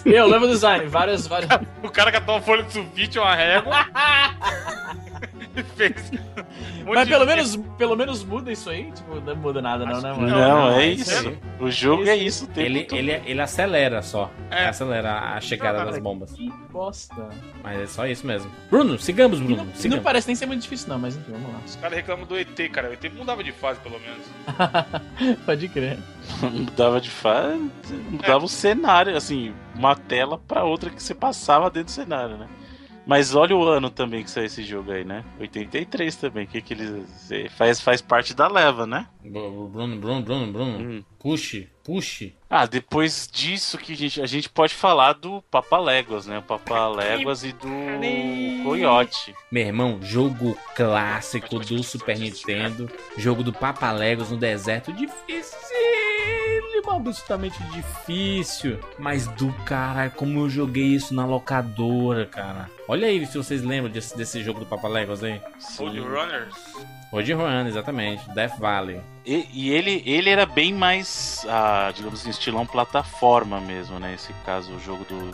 Eu, 0.04 0.26
level 0.26 0.48
design, 0.48 0.86
várias, 0.86 1.26
várias. 1.26 1.50
O 1.82 1.90
cara 1.90 2.12
catou 2.12 2.36
uma 2.36 2.42
folha 2.42 2.62
de 2.62 2.72
sulfite, 2.72 3.18
uma 3.18 3.34
régua. 3.34 3.86
fez. 5.76 6.10
um 6.86 6.94
Mas 6.94 7.08
pelo 7.08 7.26
menos, 7.26 7.56
pelo 7.76 7.96
menos 7.96 8.24
muda 8.24 8.50
isso 8.52 8.70
aí? 8.70 8.90
Tipo, 8.92 9.20
não 9.20 9.36
muda 9.36 9.60
nada, 9.60 9.84
não, 9.84 10.00
né, 10.00 10.12
mano? 10.12 10.28
Não, 10.28 10.38
Não, 10.38 10.78
é 10.78 10.86
é 10.86 10.86
isso. 10.88 11.32
O 11.58 11.70
jogo 11.70 12.08
é 12.08 12.16
isso 12.16 12.44
o 12.44 12.48
tempo 12.48 12.60
Ele, 12.60 12.86
ele, 12.92 13.22
ele 13.24 13.40
acelera 13.40 14.02
só. 14.02 14.30
É. 14.50 14.66
Acelera 14.66 15.34
a 15.34 15.40
chegada 15.40 15.84
das 15.84 15.98
bombas. 15.98 16.32
Que 16.32 16.50
bosta. 16.70 17.28
Mas 17.62 17.80
é 17.80 17.86
só 17.86 18.06
isso 18.06 18.26
mesmo. 18.26 18.50
Bruno, 18.70 18.98
sigamos, 18.98 19.38
Bruno. 19.40 19.56
não, 19.56 19.64
e 19.64 19.66
não 19.68 19.74
sigamos. 19.74 20.04
parece 20.04 20.26
nem 20.26 20.36
ser 20.36 20.46
muito 20.46 20.62
difícil, 20.62 20.88
não, 20.88 20.98
mas 20.98 21.16
enfim, 21.16 21.32
vamos 21.32 21.64
Os 21.64 21.76
caras 21.76 21.96
reclamam 21.96 22.26
do 22.26 22.38
ET, 22.38 22.70
cara. 22.70 22.90
O 22.90 22.92
ET 22.92 23.12
mudava 23.16 23.44
de 23.44 23.52
fase, 23.52 23.80
pelo 23.80 23.98
menos. 24.00 24.26
lá. 24.58 24.86
Pode 25.44 25.68
crer. 25.68 25.98
Mudava 26.42 27.00
de 27.00 27.10
fase, 27.10 27.70
mudava 28.08 28.44
o 28.44 28.48
cenário, 28.48 29.16
assim, 29.16 29.52
uma 29.74 29.96
tela 29.96 30.38
pra 30.38 30.64
outra 30.64 30.90
que 30.90 31.02
você 31.02 31.14
passava 31.14 31.68
dentro 31.70 31.86
do 31.86 31.90
cenário, 31.90 32.36
né? 32.36 32.46
Mas 33.06 33.34
olha 33.34 33.56
o 33.56 33.66
ano 33.66 33.90
também 33.90 34.22
que 34.22 34.30
saiu 34.30 34.46
esse 34.46 34.62
jogo 34.62 34.92
aí, 34.92 35.04
né? 35.04 35.24
83 35.38 36.16
também, 36.16 36.46
que 36.46 36.60
que 36.60 36.74
eles 36.74 37.30
eh, 37.30 37.48
faz 37.48 37.80
faz 37.80 38.00
parte 38.00 38.34
da 38.34 38.46
leva, 38.46 38.86
né? 38.86 39.06
Bruno, 39.22 39.68
Bruno, 39.68 40.22
Bruno, 40.22 40.52
Bruno. 40.52 40.78
Hum. 40.78 41.04
Puxe, 41.18 41.68
puxe. 41.84 42.34
Ah, 42.48 42.66
depois 42.66 43.28
disso 43.30 43.76
que 43.76 43.92
a 43.92 43.96
gente, 43.96 44.22
a 44.22 44.26
gente 44.26 44.48
pode 44.48 44.74
falar 44.74 45.12
do 45.12 45.42
Papa 45.50 45.78
Léguas, 45.78 46.26
né? 46.26 46.38
O 46.38 46.42
Papa 46.42 46.88
Léguas 46.88 47.44
e 47.44 47.52
do 47.52 47.68
Coyote. 48.64 49.34
Meu 49.52 49.66
irmão, 49.66 49.98
jogo 50.00 50.56
clássico 50.74 51.58
do 51.58 51.82
Super 51.82 52.18
Nintendo. 52.18 52.90
Jogo 53.16 53.42
do 53.42 53.52
Papalegos 53.52 54.30
no 54.30 54.38
deserto. 54.38 54.92
Difícil, 54.92 55.58
absolutamente 56.96 57.62
difícil. 57.64 58.78
Mas 58.98 59.26
do 59.26 59.52
caralho, 59.64 60.10
como 60.12 60.40
eu 60.40 60.50
joguei 60.50 60.86
isso 60.86 61.14
na 61.14 61.24
locadora, 61.24 62.26
cara. 62.26 62.68
Olha 62.88 63.08
aí 63.08 63.24
se 63.26 63.36
vocês 63.36 63.62
lembram 63.62 63.92
desse, 63.92 64.16
desse 64.16 64.42
jogo 64.42 64.60
do 64.60 64.66
Papalegos 64.66 65.22
aí. 65.22 65.40
Road 65.78 65.98
Runners. 66.00 66.99
Road 67.10 67.32
Run, 67.32 67.66
exatamente. 67.66 68.28
Death 68.30 68.56
Valley. 68.58 69.00
E, 69.26 69.46
e 69.52 69.70
ele, 69.70 70.02
ele 70.06 70.30
era 70.30 70.46
bem 70.46 70.72
mais, 70.72 71.44
ah, 71.48 71.92
digamos 71.94 72.20
assim, 72.20 72.30
estilão 72.30 72.64
plataforma 72.64 73.60
mesmo, 73.60 73.98
né? 73.98 74.14
Esse 74.14 74.32
caso, 74.46 74.72
o 74.72 74.80
jogo 74.80 75.04
do, 75.04 75.30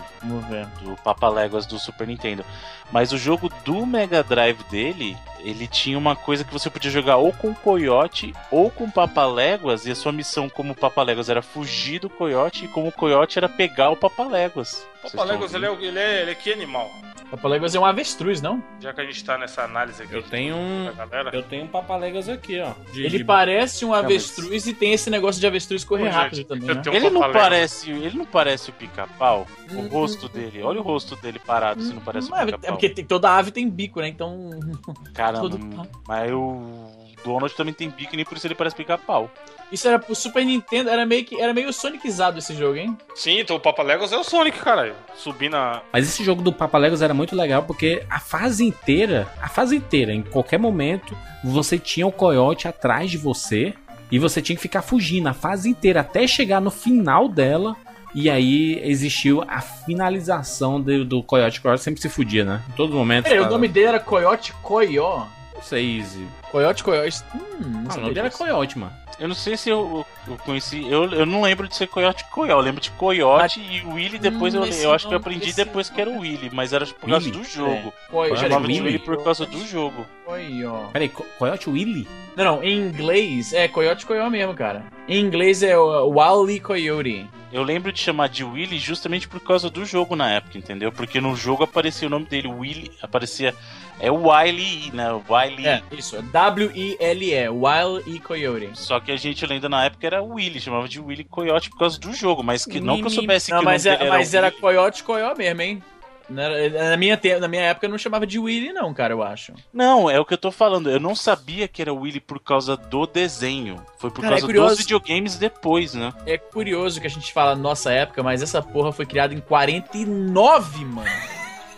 do 0.82 0.96
Papa 1.02 1.28
Léguas 1.28 1.66
do 1.66 1.78
Super 1.78 2.06
Nintendo. 2.06 2.44
Mas 2.90 3.12
o 3.12 3.18
jogo 3.18 3.50
do 3.64 3.84
Mega 3.84 4.22
Drive 4.22 4.62
dele, 4.70 5.16
ele 5.40 5.66
tinha 5.66 5.98
uma 5.98 6.16
coisa 6.16 6.44
que 6.44 6.52
você 6.52 6.70
podia 6.70 6.90
jogar 6.90 7.16
ou 7.16 7.32
com 7.32 7.50
o 7.50 7.54
Coyote 7.54 8.34
ou 8.50 8.70
com 8.70 8.84
o 8.84 8.92
Papa 8.92 9.26
Léguas, 9.26 9.86
e 9.86 9.90
a 9.90 9.94
sua 9.94 10.12
missão 10.12 10.48
como 10.48 10.74
Papa 10.74 11.02
Léguas 11.02 11.28
era 11.28 11.42
fugir 11.42 12.00
do 12.00 12.08
Coyote, 12.08 12.64
e 12.64 12.68
como 12.68 12.88
o 12.88 12.92
Coyote 12.92 13.38
era 13.38 13.48
pegar 13.48 13.90
o 13.90 13.96
Papa 13.96 14.24
Léguas. 14.24 14.86
O 15.04 15.10
Papa 15.10 15.24
Legos, 15.24 15.54
ele 15.54 15.66
é, 15.66 15.72
ele, 15.72 15.98
é, 15.98 16.22
ele 16.22 16.30
é 16.30 16.34
que 16.34 16.52
animal? 16.52 16.90
Papa 17.30 17.48
Legos 17.48 17.74
é 17.74 17.80
um 17.80 17.84
avestruz, 17.84 18.40
não? 18.40 18.62
Já 18.80 18.92
que 18.92 19.00
a 19.00 19.04
gente 19.04 19.24
tá 19.24 19.36
nessa 19.36 19.62
análise 19.62 20.00
aqui 20.02 20.14
Eu 20.14 20.22
tenho 20.22 20.54
um. 20.56 20.86
Eu 21.32 21.42
tenho 21.42 21.64
um 21.64 21.68
Papalegos 21.68 22.28
aqui, 22.28 22.60
ó. 22.60 22.72
De- 22.92 23.04
Ele 23.04 23.18
de- 23.18 23.24
parece 23.24 23.84
um 23.84 23.88
mas- 23.88 24.04
avestruz 24.04 24.66
e 24.66 24.72
tem 24.72 24.92
esse 24.92 25.10
negócio 25.10 25.40
de 25.40 25.46
avestruz 25.46 25.82
correr 25.84 26.08
rápido 26.08 26.36
gente, 26.36 26.46
também, 26.46 26.68
eu 26.68 26.74
né? 26.76 26.82
um 26.88 26.92
Ele 26.94 27.10
não 27.10 27.32
parece, 27.32 27.90
ele 27.90 28.16
não 28.16 28.24
parece 28.26 28.70
o 28.70 28.72
pica-pau? 28.72 29.46
O 29.72 29.74
Hum. 29.80 29.88
rosto 29.88 30.28
dele, 30.28 30.62
olha 30.62 30.78
o 30.80 30.82
rosto 30.84 31.16
dele 31.16 31.40
parado, 31.44 31.82
se 31.82 31.92
não 31.92 32.00
parece 32.00 32.30
o 32.30 32.34
é 32.36 32.44
pica-pau. 32.46 32.70
porque 32.72 32.88
tem- 32.90 33.04
toda 33.04 33.30
ave 33.36 33.50
tem 33.50 33.68
bico, 33.68 34.00
né? 34.00 34.08
Então. 34.08 34.50
Caramba, 35.12 35.40
todo- 35.50 35.88
mas 36.06 36.32
o 36.32 36.88
Donald 37.24 37.54
também 37.54 37.74
tem 37.74 37.88
bico 37.90 38.14
e 38.14 38.16
nem 38.16 38.24
por 38.24 38.36
isso 38.36 38.46
ele 38.46 38.54
parece 38.54 38.76
pica-pau. 38.76 39.30
Isso 39.70 39.88
era 39.88 39.98
pro 39.98 40.14
Super 40.14 40.44
Nintendo, 40.44 40.90
era 40.90 41.04
meio 41.04 41.24
que 41.24 41.40
era 41.40 41.52
meio 41.52 41.72
sonicizado 41.72 42.38
esse 42.38 42.54
jogo, 42.54 42.76
hein? 42.76 42.96
Sim, 43.14 43.40
então 43.40 43.56
o 43.56 43.60
Papa 43.60 43.82
Legos 43.82 44.12
é 44.12 44.16
o 44.16 44.22
Sonic, 44.22 44.58
caralho. 44.58 44.94
Subir 45.16 45.48
na. 45.48 45.82
Mas 45.92 46.06
esse 46.06 46.22
jogo 46.22 46.40
do 46.40 46.52
Papalegos 46.52 47.02
era 47.02 47.12
muito 47.12 47.34
legal 47.34 47.62
porque 47.64 48.04
a 48.08 48.20
fase 48.20 48.64
inteira, 48.64 49.26
a 49.40 49.48
fase 49.48 49.76
inteira, 49.76 50.12
em 50.12 50.22
qualquer 50.22 50.58
momento, 50.58 51.16
você 51.42 51.78
tinha 51.78 52.06
o 52.06 52.12
coiote 52.12 52.68
atrás 52.68 53.10
de 53.10 53.18
você 53.18 53.74
e 54.10 54.18
você 54.18 54.40
tinha 54.40 54.54
que 54.54 54.62
ficar 54.62 54.82
fugindo 54.82 55.28
a 55.28 55.34
fase 55.34 55.68
inteira 55.68 56.00
até 56.00 56.26
chegar 56.26 56.60
no 56.60 56.70
final 56.70 57.28
dela. 57.28 57.74
E 58.14 58.30
aí 58.30 58.80
existiu 58.82 59.44
a 59.46 59.60
finalização 59.60 60.80
do, 60.80 61.04
do 61.04 61.22
Coyote. 61.22 61.58
O 61.58 61.62
Coyote 61.62 61.82
sempre 61.82 62.00
se 62.00 62.08
fudia, 62.08 62.44
né? 62.44 62.62
Em 62.70 62.72
todo 62.72 62.94
momento. 62.94 63.24
Peraí, 63.24 63.40
o 63.40 63.50
nome 63.50 63.68
dele 63.68 63.88
era 63.88 64.00
Coyote 64.00 64.54
Coió. 64.62 65.26
Não 65.54 65.62
sei, 65.62 65.98
Easy. 65.98 66.26
Coyote 66.50 66.82
Coyote. 66.84 67.22
Hum, 67.34 67.84
Ah, 67.88 67.94
o 67.94 67.96
nome 67.96 68.08
dele 68.08 68.20
era 68.20 68.28
disso. 68.28 68.38
Coyote, 68.38 68.78
mano. 68.78 68.92
Eu 69.18 69.28
não 69.28 69.34
sei 69.34 69.56
se 69.56 69.70
eu, 69.70 70.04
eu 70.28 70.36
conheci. 70.44 70.86
Eu, 70.86 71.10
eu 71.10 71.24
não 71.24 71.40
lembro 71.40 71.66
de 71.66 71.74
ser 71.74 71.86
Coyote 71.86 72.22
Coyote. 72.30 72.52
Eu 72.52 72.60
lembro 72.60 72.80
de 72.82 72.90
Coyote 72.90 73.60
e 73.60 73.80
Willy 73.86 74.18
depois 74.18 74.54
Hum, 74.54 74.62
eu, 74.64 74.66
eu 74.82 74.92
acho 74.92 75.08
que 75.08 75.14
eu 75.14 75.16
aprendi 75.18 75.54
depois 75.54 75.88
que 75.88 75.98
era 75.98 76.10
o 76.10 76.18
Willy, 76.18 76.50
mas 76.52 76.74
era 76.74 76.84
por 76.84 77.08
causa 77.08 77.24
Willy? 77.26 77.30
do 77.38 77.44
jogo. 77.44 77.92
Coi- 78.10 78.30
Eu 78.30 78.34
Peraí, 78.34 78.50
chamava 78.50 78.68
de 78.68 78.80
Willy? 78.82 78.98
Por 78.98 79.24
causa 79.24 79.46
do 79.46 79.66
jogo. 79.66 80.06
Coió. 80.26 80.88
Peraí, 80.92 81.08
Co- 81.08 81.24
Coyote 81.38 81.70
Willy? 81.70 82.06
Não, 82.36 82.44
não, 82.44 82.62
em 82.62 82.76
inglês 82.78 83.54
é 83.54 83.66
Coyote 83.68 84.04
Coió 84.04 84.28
mesmo, 84.28 84.52
cara. 84.54 84.84
Em 85.08 85.18
inglês 85.24 85.62
é 85.62 85.78
o 85.78 86.10
Wally 86.12 86.60
Coyote. 86.60 87.26
Eu 87.50 87.62
lembro 87.62 87.90
de 87.92 87.98
chamar 88.00 88.28
de 88.28 88.44
Willy 88.44 88.78
justamente 88.78 89.26
por 89.26 89.40
causa 89.40 89.70
do 89.70 89.86
jogo 89.86 90.14
na 90.14 90.30
época, 90.30 90.58
entendeu? 90.58 90.92
Porque 90.92 91.22
no 91.22 91.34
jogo 91.34 91.64
aparecia 91.64 92.06
o 92.06 92.10
nome 92.10 92.26
dele, 92.26 92.48
Willy, 92.48 92.90
aparecia. 93.00 93.54
É 93.98 94.10
o 94.12 94.28
Wiley, 94.28 94.90
né? 94.92 95.10
O 95.10 95.22
Wiley. 95.26 95.66
É, 95.66 95.82
isso, 95.90 96.16
é 96.16 96.22
W-I-L-E, 96.50 97.48
Wily 97.48 98.20
Coyote. 98.20 98.70
Só 98.74 99.00
que 99.00 99.12
a 99.12 99.16
gente 99.16 99.44
lendo 99.46 99.68
na 99.68 99.84
época 99.84 100.06
era 100.06 100.22
Willy, 100.22 100.60
chamava 100.60 100.88
de 100.88 101.00
Willy 101.00 101.24
Coyote 101.24 101.70
por 101.70 101.78
causa 101.78 101.98
do 101.98 102.12
jogo, 102.12 102.42
mas 102.42 102.64
que 102.64 102.80
não 102.80 102.98
que 103.00 103.06
eu 103.06 103.10
soubesse 103.10 103.50
Não, 103.50 103.58
que 103.60 103.64
mas, 103.64 103.84
o 103.84 103.88
nome 103.88 103.96
é, 103.96 103.98
dele 103.98 104.10
mas 104.10 104.34
era 104.34 104.46
Willy. 104.48 104.60
Coyote 104.60 105.02
Coió 105.04 105.34
mesmo, 105.36 105.62
hein? 105.62 105.82
Era- 106.28 106.90
na, 106.90 106.96
minha 106.96 107.16
te- 107.16 107.38
na 107.38 107.46
minha 107.46 107.62
época 107.62 107.86
eu 107.86 107.90
não 107.90 107.96
chamava 107.98 108.26
de 108.26 108.36
Willy, 108.36 108.72
não, 108.72 108.92
cara, 108.92 109.12
eu 109.14 109.22
acho. 109.22 109.52
Não, 109.72 110.10
é 110.10 110.18
o 110.18 110.24
que 110.24 110.34
eu 110.34 110.38
tô 110.38 110.50
falando. 110.50 110.90
Eu 110.90 110.98
não 110.98 111.14
sabia 111.14 111.68
que 111.68 111.80
era 111.80 111.94
Willy 111.94 112.18
por 112.18 112.40
causa 112.40 112.76
do 112.76 113.06
desenho. 113.06 113.76
Foi 113.98 114.10
por 114.10 114.22
Cara, 114.22 114.34
é 114.34 114.38
causa 114.38 114.46
curioso. 114.46 114.68
dos 114.70 114.78
videogames 114.80 115.36
depois, 115.38 115.94
né? 115.94 116.12
É 116.26 116.36
curioso 116.36 117.00
que 117.00 117.06
a 117.06 117.10
gente 117.10 117.32
fala 117.32 117.54
nossa 117.54 117.92
época, 117.92 118.24
mas 118.24 118.42
essa 118.42 118.60
porra 118.60 118.90
foi 118.92 119.06
criada 119.06 119.34
em 119.34 119.40
49, 119.40 120.84
mano. 120.84 121.08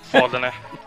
Foda, 0.05 0.39
né? 0.39 0.51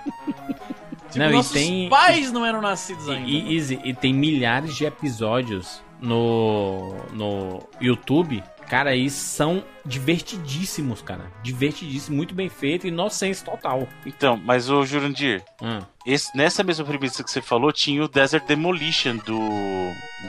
Tipo, 1.12 1.20
Não, 1.20 1.30
e 1.30 1.34
nossos 1.34 1.52
tem- 1.52 1.90
pais 1.90 2.32
não 2.32 2.46
eram 2.46 2.62
nascidos 2.62 3.08
E, 3.08 3.12
ainda. 3.12 3.30
e, 3.30 3.56
Easy, 3.56 3.80
e 3.84 3.94
tem 3.94 4.14
milhares 4.14 4.76
de 4.76 4.86
episódios 4.86 5.82
no, 6.02 6.96
no 7.14 7.60
YouTube 7.80 8.44
Cara, 8.70 8.96
e 8.96 9.10
são 9.10 9.62
divertidíssimos, 9.86 11.02
cara. 11.02 11.30
Divertidíssimos, 11.44 12.16
muito 12.16 12.34
bem 12.34 12.48
feito 12.48 12.86
e 12.86 12.88
inocência 12.88 13.46
total. 13.46 13.86
Então, 14.06 14.38
mas 14.46 14.70
o 14.70 14.86
Jurandir, 14.86 15.44
Hum. 15.62 15.80
esse- 16.06 16.36
nessa 16.38 16.64
mesma 16.64 16.86
premissa 16.86 17.22
que 17.22 17.30
você 17.30 17.42
falou, 17.42 17.74
tinha 17.74 18.02
o 18.02 18.08
Desert 18.08 18.46
Demolition 18.46 19.18
do, 19.18 19.40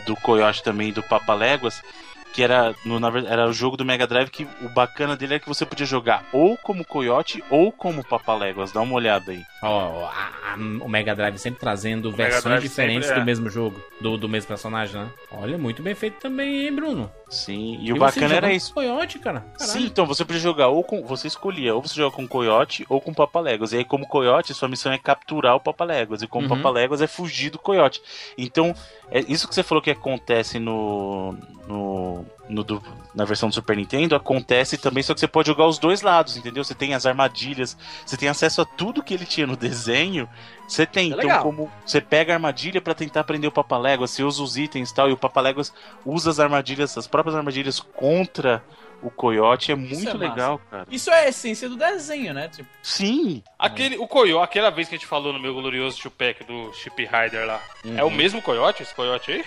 do 0.07 0.17
Coyote 0.17 0.61
também, 0.63 0.93
do 0.93 1.05
Papaléguas, 1.05 1.81
que 2.33 2.43
era, 2.43 2.75
no, 2.85 2.99
na 2.99 3.09
era 3.29 3.47
o 3.49 3.53
jogo 3.53 3.77
do 3.77 3.85
Mega 3.85 4.07
Drive 4.07 4.31
que 4.31 4.47
o 4.63 4.69
bacana 4.69 5.17
dele 5.17 5.35
é 5.35 5.39
que 5.39 5.49
você 5.49 5.67
podia 5.67 5.85
jogar 5.87 6.25
ou 6.33 6.57
como 6.57 6.85
Coyote 6.85 7.43
ou 7.51 7.71
como 7.71 8.03
Papaléguas. 8.05 8.73
Dá 8.73 8.81
uma 8.81 8.95
olhada 8.95 9.33
aí. 9.33 9.43
Ó, 9.63 10.07
a- 10.07 10.57
o 10.81 10.89
Mega 10.89 11.15
Drive 11.15 11.39
sempre 11.39 11.61
trazendo 11.61 12.11
Mega 12.11 12.25
versões 12.31 12.63
diferentes 12.63 13.07
sempre 13.09 13.21
é. 13.21 13.23
do 13.23 13.27
mesmo 13.27 13.49
jogo, 13.51 13.83
do, 14.01 14.17
do 14.17 14.29
mesmo 14.29 14.49
personagem, 14.49 15.01
né? 15.01 15.09
Olha, 15.31 15.57
muito 15.59 15.83
bem 15.83 15.95
feito 15.95 16.19
também, 16.21 16.67
hein, 16.67 16.75
Bruno? 16.75 17.11
Sim, 17.33 17.79
e 17.81 17.91
o 17.91 17.97
você 17.97 18.21
bacana 18.21 18.35
era 18.35 18.53
isso. 18.53 18.75
Coyote, 18.75 19.19
cara. 19.19 19.41
Caralho. 19.59 19.81
Sim, 19.81 19.87
então 19.87 20.05
você 20.05 20.23
podia 20.23 20.41
jogar 20.41 20.69
ou 20.69 20.85
com. 20.85 21.03
Você 21.07 21.27
escolhia, 21.27 21.75
ou 21.75 21.81
você 21.81 21.95
joga 21.95 22.15
com 22.15 22.29
Coyote 22.29 22.85
ou 22.91 23.01
com 23.01 23.15
Papaléguas. 23.15 23.73
E 23.73 23.79
aí, 23.79 23.85
como 23.87 24.07
Coyote, 24.07 24.53
sua 24.53 24.69
missão 24.69 24.93
é 24.93 24.99
capturar 24.99 25.57
o 25.57 25.61
Papaléguas. 25.61 26.21
E 26.21 26.27
como 26.27 26.47
Uhum. 26.47 26.57
Papaléguas 26.57 27.01
é 27.01 27.07
fugir 27.07 27.49
do 27.49 27.59
Coyote. 27.59 28.03
Então, 28.37 28.75
é 29.11 29.21
isso 29.21 29.49
que 29.49 29.55
você 29.55 29.63
falou 29.63 29.81
que 29.81 29.91
acontece 29.91 30.59
no. 30.59 31.33
no, 31.67 32.25
no 32.49 32.63
do- 32.65 32.83
na 33.15 33.25
versão 33.25 33.49
do 33.49 33.55
Super 33.55 33.77
Nintendo, 33.77 34.15
acontece 34.17 34.77
também, 34.77 35.03
só 35.03 35.15
que 35.15 35.21
você 35.21 35.29
pode 35.29 35.47
jogar 35.49 35.67
os 35.67 35.79
dois 35.79 36.03
lados, 36.03 36.37
entendeu? 36.37 36.65
Você 36.65 36.75
tem 36.75 36.95
as 36.95 37.07
armadilhas, 37.07 37.77
você 38.05 38.17
tem 38.17 38.29
acesso 38.29 38.61
a 38.63 38.65
tudo 38.65 39.03
que 39.03 39.15
ele 39.15 39.25
tinha 39.27 39.47
no 39.47 39.57
desenho. 39.57 40.29
Você 40.69 40.87
tem, 40.87 41.05
É 41.11 41.15
então, 41.15 41.19
legal. 41.29 41.43
como 41.43 41.71
você 41.85 42.01
pega 42.01 42.33
a 42.33 42.37
armadilha 42.37 42.81
pra 42.81 42.95
tentar 42.95 43.25
prender 43.25 43.49
o 43.49 43.53
Papaléguas, 43.53 44.11
você 44.11 44.23
usa 44.23 44.43
os 44.43 44.57
itens 44.57 44.91
e 44.91 44.95
tal, 44.95 45.09
e 45.09 45.13
o 45.13 45.17
Papaléguas 45.17 45.73
usa 46.05 46.31
as 46.31 46.41
armadilhas, 46.41 46.97
as 46.97 47.07
próprias 47.07 47.37
armadilhas 47.37 47.79
contra 47.81 48.63
o 49.03 49.11
Coyote, 49.11 49.73
é 49.73 49.75
muito 49.75 50.11
é 50.11 50.15
legal, 50.15 50.61
cara. 50.71 50.87
Isso 50.91 51.11
é 51.11 51.25
a 51.25 51.29
essência 51.29 51.69
do 51.69 51.77
desenho, 51.77 52.33
né? 52.33 52.49
Tipo, 52.49 52.69
Sim, 52.83 53.43
Aquele, 53.59 53.99
o 53.99 54.07
Coyote, 54.07 54.45
aquela 54.45 54.71
vez 54.71 54.89
que 54.89 54.95
a 54.95 54.99
gente 54.99 55.09
falou 55.09 55.33
no 55.33 55.41
meu 55.41 55.53
glorioso 55.55 56.01
Tupac 56.01 56.45
do 56.45 56.73
Chip 56.73 57.03
Rider 57.05 57.45
lá. 57.47 57.61
É 57.97 58.05
o 58.05 58.11
mesmo 58.11 58.41
Coyote, 58.41 58.83
esse 58.85 58.95
Coyote 58.95 59.33
aí? 59.33 59.45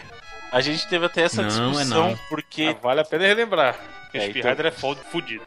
A 0.58 0.62
gente 0.62 0.88
teve 0.88 1.06
até 1.06 1.22
essa 1.24 1.42
Não, 1.42 1.50
é 1.50 1.52
discussão, 1.52 2.10
não. 2.12 2.18
porque 2.30 2.76
Ah, 2.76 2.80
vale 2.82 3.02
a 3.02 3.06
pena 3.06 3.26
relembrar. 3.26 3.76
Porque 4.04 4.18
É, 4.18 4.22
o 4.22 4.24
Chip 4.28 4.40
então- 4.40 4.52
Rider 4.52 4.66
é 4.68 4.72
foda- 4.72 5.02
fudido. 5.12 5.44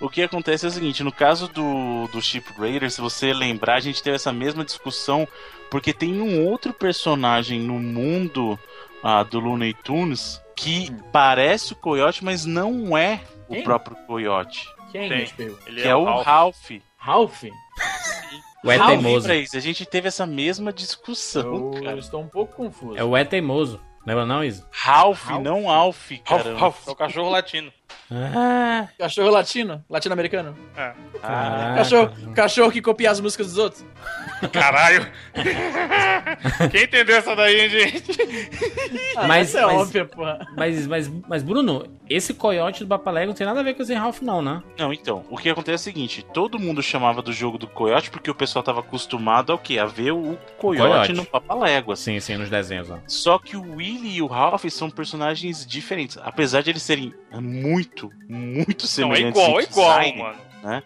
o 0.00 0.08
que 0.08 0.22
acontece 0.22 0.64
é 0.66 0.68
o 0.68 0.72
seguinte, 0.72 1.02
no 1.02 1.12
caso 1.12 1.48
do, 1.48 2.08
do 2.08 2.20
Chip 2.20 2.52
Raider, 2.58 2.90
se 2.90 3.00
você 3.00 3.32
lembrar, 3.32 3.74
a 3.76 3.80
gente 3.80 4.02
teve 4.02 4.16
essa 4.16 4.32
mesma 4.32 4.64
discussão, 4.64 5.26
porque 5.70 5.92
tem 5.92 6.20
um 6.20 6.46
outro 6.46 6.72
personagem 6.74 7.58
no 7.60 7.74
mundo 7.78 8.58
ah, 9.02 9.22
do 9.22 9.40
Looney 9.40 9.74
Tunes 9.74 10.40
que 10.54 10.90
parece 11.10 11.72
o 11.72 11.76
Coyote, 11.76 12.24
mas 12.24 12.44
não 12.44 12.96
é 12.96 13.20
o 13.48 13.54
Quem? 13.54 13.64
próprio 13.64 13.96
Coyote, 14.06 14.68
quem 14.92 15.08
Tem. 15.08 15.56
Ele 15.66 15.80
que 15.82 15.88
é 15.88 15.96
o 15.96 16.04
Ralph. 16.04 16.26
Ralph. 16.26 16.70
Ralph? 16.96 17.42
O 18.64 18.70
É 18.70 18.78
teimoso. 18.78 19.32
Isso? 19.32 19.56
A 19.56 19.60
gente 19.60 19.84
teve 19.84 20.06
essa 20.08 20.24
mesma 20.24 20.72
discussão, 20.72 21.72
Eu 21.74 21.82
cara. 21.82 21.98
estou 21.98 22.20
um 22.20 22.28
pouco 22.28 22.54
confuso. 22.54 22.96
É 22.96 23.02
o 23.02 23.16
É 23.16 23.24
teimoso. 23.24 23.80
Lembra 24.06 24.26
não, 24.26 24.42
Isa? 24.42 24.66
Ralph, 24.70 25.24
Ralph? 25.24 25.42
não 25.42 25.70
Alf, 25.70 26.10
Ralph, 26.10 26.22
cara. 26.24 26.56
Ralph, 26.56 26.88
é 26.88 26.90
o 26.90 26.96
cachorro 26.96 27.30
latino. 27.30 27.72
Ah, 28.34 28.88
Cachorro 28.98 29.30
latino? 29.30 29.84
Latino-americano? 29.88 30.56
É. 30.76 30.92
caraca. 31.20 31.74
Cachorro, 31.76 32.32
cachorro 32.34 32.70
que 32.72 32.82
copia 32.82 33.10
as 33.10 33.20
músicas 33.20 33.48
dos 33.48 33.58
outros? 33.58 33.84
Caralho. 34.52 35.06
Quem 36.70 36.84
entendeu 36.84 37.16
essa 37.16 37.34
daí, 37.36 37.60
hein, 37.60 37.68
gente? 37.70 38.12
Ah, 39.16 39.26
Mas- 39.28 39.54
é 39.54 39.62
mas- 39.62 39.74
óbvia, 39.74 40.04
porra. 40.04 40.46
Mas, 40.56 40.86
mas, 40.86 41.10
mas, 41.28 41.42
Bruno, 41.42 41.86
esse 42.08 42.34
coiote 42.34 42.84
do 42.84 42.88
Papalego 42.88 43.28
não 43.28 43.34
tem 43.34 43.46
nada 43.46 43.60
a 43.60 43.62
ver 43.62 43.74
com 43.74 43.82
esse 43.82 43.94
Ralph, 43.94 44.20
não, 44.22 44.42
né? 44.42 44.62
Não, 44.78 44.92
então, 44.92 45.24
o 45.30 45.36
que 45.36 45.48
acontece 45.48 45.88
é 45.88 45.90
o 45.90 45.94
seguinte, 45.94 46.24
todo 46.34 46.58
mundo 46.58 46.82
chamava 46.82 47.22
do 47.22 47.32
jogo 47.32 47.58
do 47.58 47.66
Coyote 47.66 48.10
porque 48.10 48.30
o 48.30 48.34
pessoal 48.34 48.62
tava 48.62 48.80
acostumado 48.80 49.52
ao 49.52 49.58
quê? 49.58 49.78
A 49.78 49.86
ver 49.86 50.12
o 50.12 50.36
Coyote, 50.58 50.88
Coyote. 50.90 51.12
no 51.12 51.24
Papalégua. 51.24 51.94
Sim, 51.96 52.18
sim, 52.20 52.36
nos 52.36 52.50
desenhos, 52.50 52.90
ó. 52.90 52.98
Só 53.06 53.38
que 53.38 53.56
o 53.56 53.76
Willy 53.76 54.16
e 54.16 54.22
o 54.22 54.26
Ralph 54.26 54.64
são 54.70 54.90
personagens 54.90 55.64
diferentes. 55.66 56.18
Apesar 56.22 56.62
de 56.62 56.70
eles 56.70 56.82
serem 56.82 57.14
muito, 57.32 58.01
muito 58.28 58.82
Não, 58.82 58.86
é 58.86 58.88
semelhantes 58.88 59.40
igual, 59.42 59.60
é 59.60 59.64
igual, 59.64 59.98
design, 60.00 60.22
mano. 60.22 60.82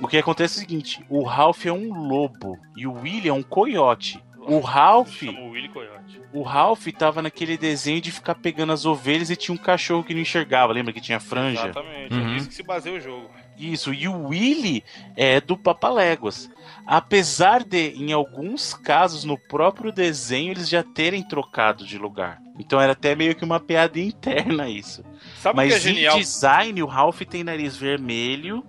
O 0.00 0.08
que 0.08 0.16
acontece 0.18 0.54
é 0.54 0.56
o 0.58 0.60
seguinte, 0.60 1.04
o 1.08 1.22
Ralph 1.22 1.64
é 1.66 1.72
um 1.72 1.92
lobo 2.08 2.58
e 2.76 2.86
o 2.86 2.92
Willy 2.94 3.28
é 3.28 3.32
um 3.32 3.42
coiote. 3.42 4.22
O 4.46 4.58
Ralph, 4.60 5.22
o 5.22 5.50
Willy 5.50 5.68
Coyote. 5.70 6.20
o 6.32 6.42
Ralph 6.42 6.86
tava 6.98 7.22
naquele 7.22 7.56
desenho 7.56 8.00
de 8.00 8.10
ficar 8.12 8.34
pegando 8.34 8.72
as 8.74 8.84
ovelhas 8.84 9.30
e 9.30 9.36
tinha 9.36 9.54
um 9.54 9.58
cachorro 9.58 10.04
que 10.04 10.12
não 10.12 10.20
enxergava, 10.20 10.72
lembra 10.72 10.92
que 10.92 11.00
tinha 11.00 11.18
franja? 11.18 11.62
Exatamente, 11.64 12.12
Uhum. 12.12 12.34
é 12.34 12.36
isso 12.36 12.48
que 12.48 12.54
se 12.54 12.62
baseia 12.62 12.96
o 12.96 13.00
jogo. 13.00 13.30
Isso, 13.56 13.94
e 13.94 14.06
o 14.06 14.26
Willy 14.28 14.84
é 15.16 15.40
do 15.40 15.56
Papaléguas. 15.56 16.50
Apesar 16.86 17.64
de, 17.64 17.90
em 17.90 18.12
alguns 18.12 18.74
casos, 18.74 19.24
no 19.24 19.38
próprio 19.38 19.90
desenho, 19.90 20.52
eles 20.52 20.68
já 20.68 20.82
terem 20.82 21.22
trocado 21.22 21.86
de 21.86 21.98
lugar. 21.98 22.40
Então 22.58 22.80
era 22.80 22.92
até 22.92 23.14
meio 23.14 23.34
que 23.34 23.44
uma 23.44 23.58
piada 23.58 23.98
interna 23.98 24.68
isso. 24.68 25.02
Sabe 25.36 25.58
o 25.58 25.62
que 25.62 25.68
é 25.68 25.74
Mas 25.74 25.86
em 25.86 26.18
design, 26.18 26.82
o 26.82 26.86
Ralph 26.86 27.22
tem 27.22 27.42
nariz 27.42 27.76
vermelho 27.76 28.64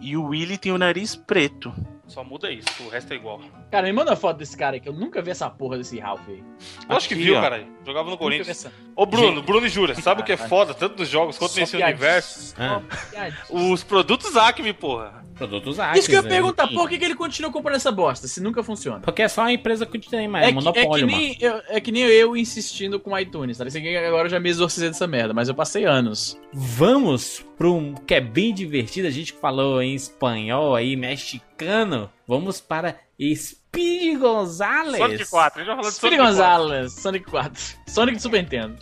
e 0.00 0.16
o 0.16 0.26
Willy 0.26 0.56
tem 0.58 0.72
o 0.72 0.78
nariz 0.78 1.16
preto. 1.16 1.72
Só 2.06 2.22
muda 2.22 2.50
isso, 2.50 2.68
o 2.84 2.88
resto 2.88 3.12
é 3.12 3.16
igual. 3.16 3.40
Cara, 3.70 3.86
me 3.86 3.92
manda 3.92 4.10
uma 4.12 4.16
foto 4.16 4.36
desse 4.38 4.56
cara 4.56 4.76
aí, 4.76 4.80
que 4.80 4.88
eu 4.88 4.92
nunca 4.92 5.20
vi 5.20 5.30
essa 5.30 5.50
porra 5.50 5.76
desse 5.76 5.98
Ralph 5.98 6.20
aí. 6.28 6.42
Eu 6.88 6.96
acho 6.96 7.08
que 7.08 7.14
Aqui, 7.14 7.22
viu, 7.24 7.36
ó. 7.36 7.40
caralho. 7.40 7.66
Jogava 7.84 8.08
no 8.10 8.16
Corinthians. 8.16 8.48
essa- 8.48 8.72
Ô, 8.94 9.04
Bruno, 9.04 9.36
Gente. 9.36 9.44
Bruno 9.44 9.66
e 9.66 9.68
Jura, 9.68 9.94
sabe 9.96 10.22
o 10.22 10.24
que 10.24 10.32
é 10.32 10.36
foda, 10.36 10.72
tanto 10.72 10.98
nos 10.98 11.08
jogos 11.08 11.36
quanto 11.36 11.52
Só 11.52 11.60
nesse 11.60 11.76
piadinha. 11.76 11.88
universo? 11.96 12.54
Ah, 12.58 12.80
Piadinha. 13.10 13.42
Os 13.50 13.82
produtos 13.82 14.36
Acme, 14.36 14.72
porra. 14.72 15.22
produtos 15.34 15.78
Acme. 15.78 15.98
Isso 15.98 16.08
que 16.08 16.14
eu 16.16 16.22
ia 16.22 16.28
perguntar, 16.28 16.68
por 16.68 16.88
que, 16.88 16.96
que 16.98 17.04
ele 17.04 17.14
continua 17.14 17.50
comprando 17.52 17.76
essa 17.76 17.92
bosta, 17.92 18.26
se 18.26 18.40
nunca 18.40 18.62
funciona? 18.62 19.00
Porque 19.00 19.20
é 19.22 19.28
só 19.28 19.42
a 19.42 19.52
empresa 19.52 19.84
que 19.84 19.98
tem, 19.98 20.26
mas 20.28 20.44
é, 20.46 20.48
É 20.48 20.52
que, 20.52 20.58
é, 20.58 20.60
que 20.60 20.64
monopólio, 20.64 21.06
mano. 21.06 21.18
nem 21.18 21.36
eu, 21.40 21.60
é 21.68 21.80
que 21.80 21.92
nem 21.92 22.02
eu 22.04 22.36
insistindo 22.36 22.98
com 22.98 23.10
o 23.12 23.18
iTunes, 23.18 23.58
tá? 23.58 23.64
Agora 23.64 24.26
eu 24.26 24.30
já 24.30 24.40
me 24.40 24.48
exorcizei 24.48 24.88
dessa 24.88 25.06
merda, 25.06 25.34
mas 25.34 25.48
eu 25.48 25.54
passei 25.54 25.84
anos. 25.84 26.40
Vamos 26.54 27.44
para 27.58 27.68
um 27.68 27.94
que 27.94 28.14
é 28.14 28.20
bem 28.20 28.54
divertido. 28.54 29.06
A 29.08 29.10
gente 29.10 29.32
falou 29.34 29.82
em 29.82 29.94
espanhol 29.94 30.74
aí, 30.74 30.96
mexicano. 30.96 32.10
Vamos 32.26 32.60
para 32.60 32.96
Speed 33.34 34.18
Gonzales. 34.18 34.98
Sonic 34.98 35.30
4, 35.30 35.60
a 35.60 35.64
gente 35.64 35.74
vai 35.74 35.76
falar 35.76 35.88
de 35.88 35.94
Speedy 35.96 36.16
Sonic 36.16 36.16
4. 36.16 36.26
Gonzalez, 36.26 36.92
Sonic 36.92 37.30
4. 37.30 37.62
Sonic 37.88 38.16
do 38.16 38.22
Super 38.22 38.42
Nintendo. 38.42 38.76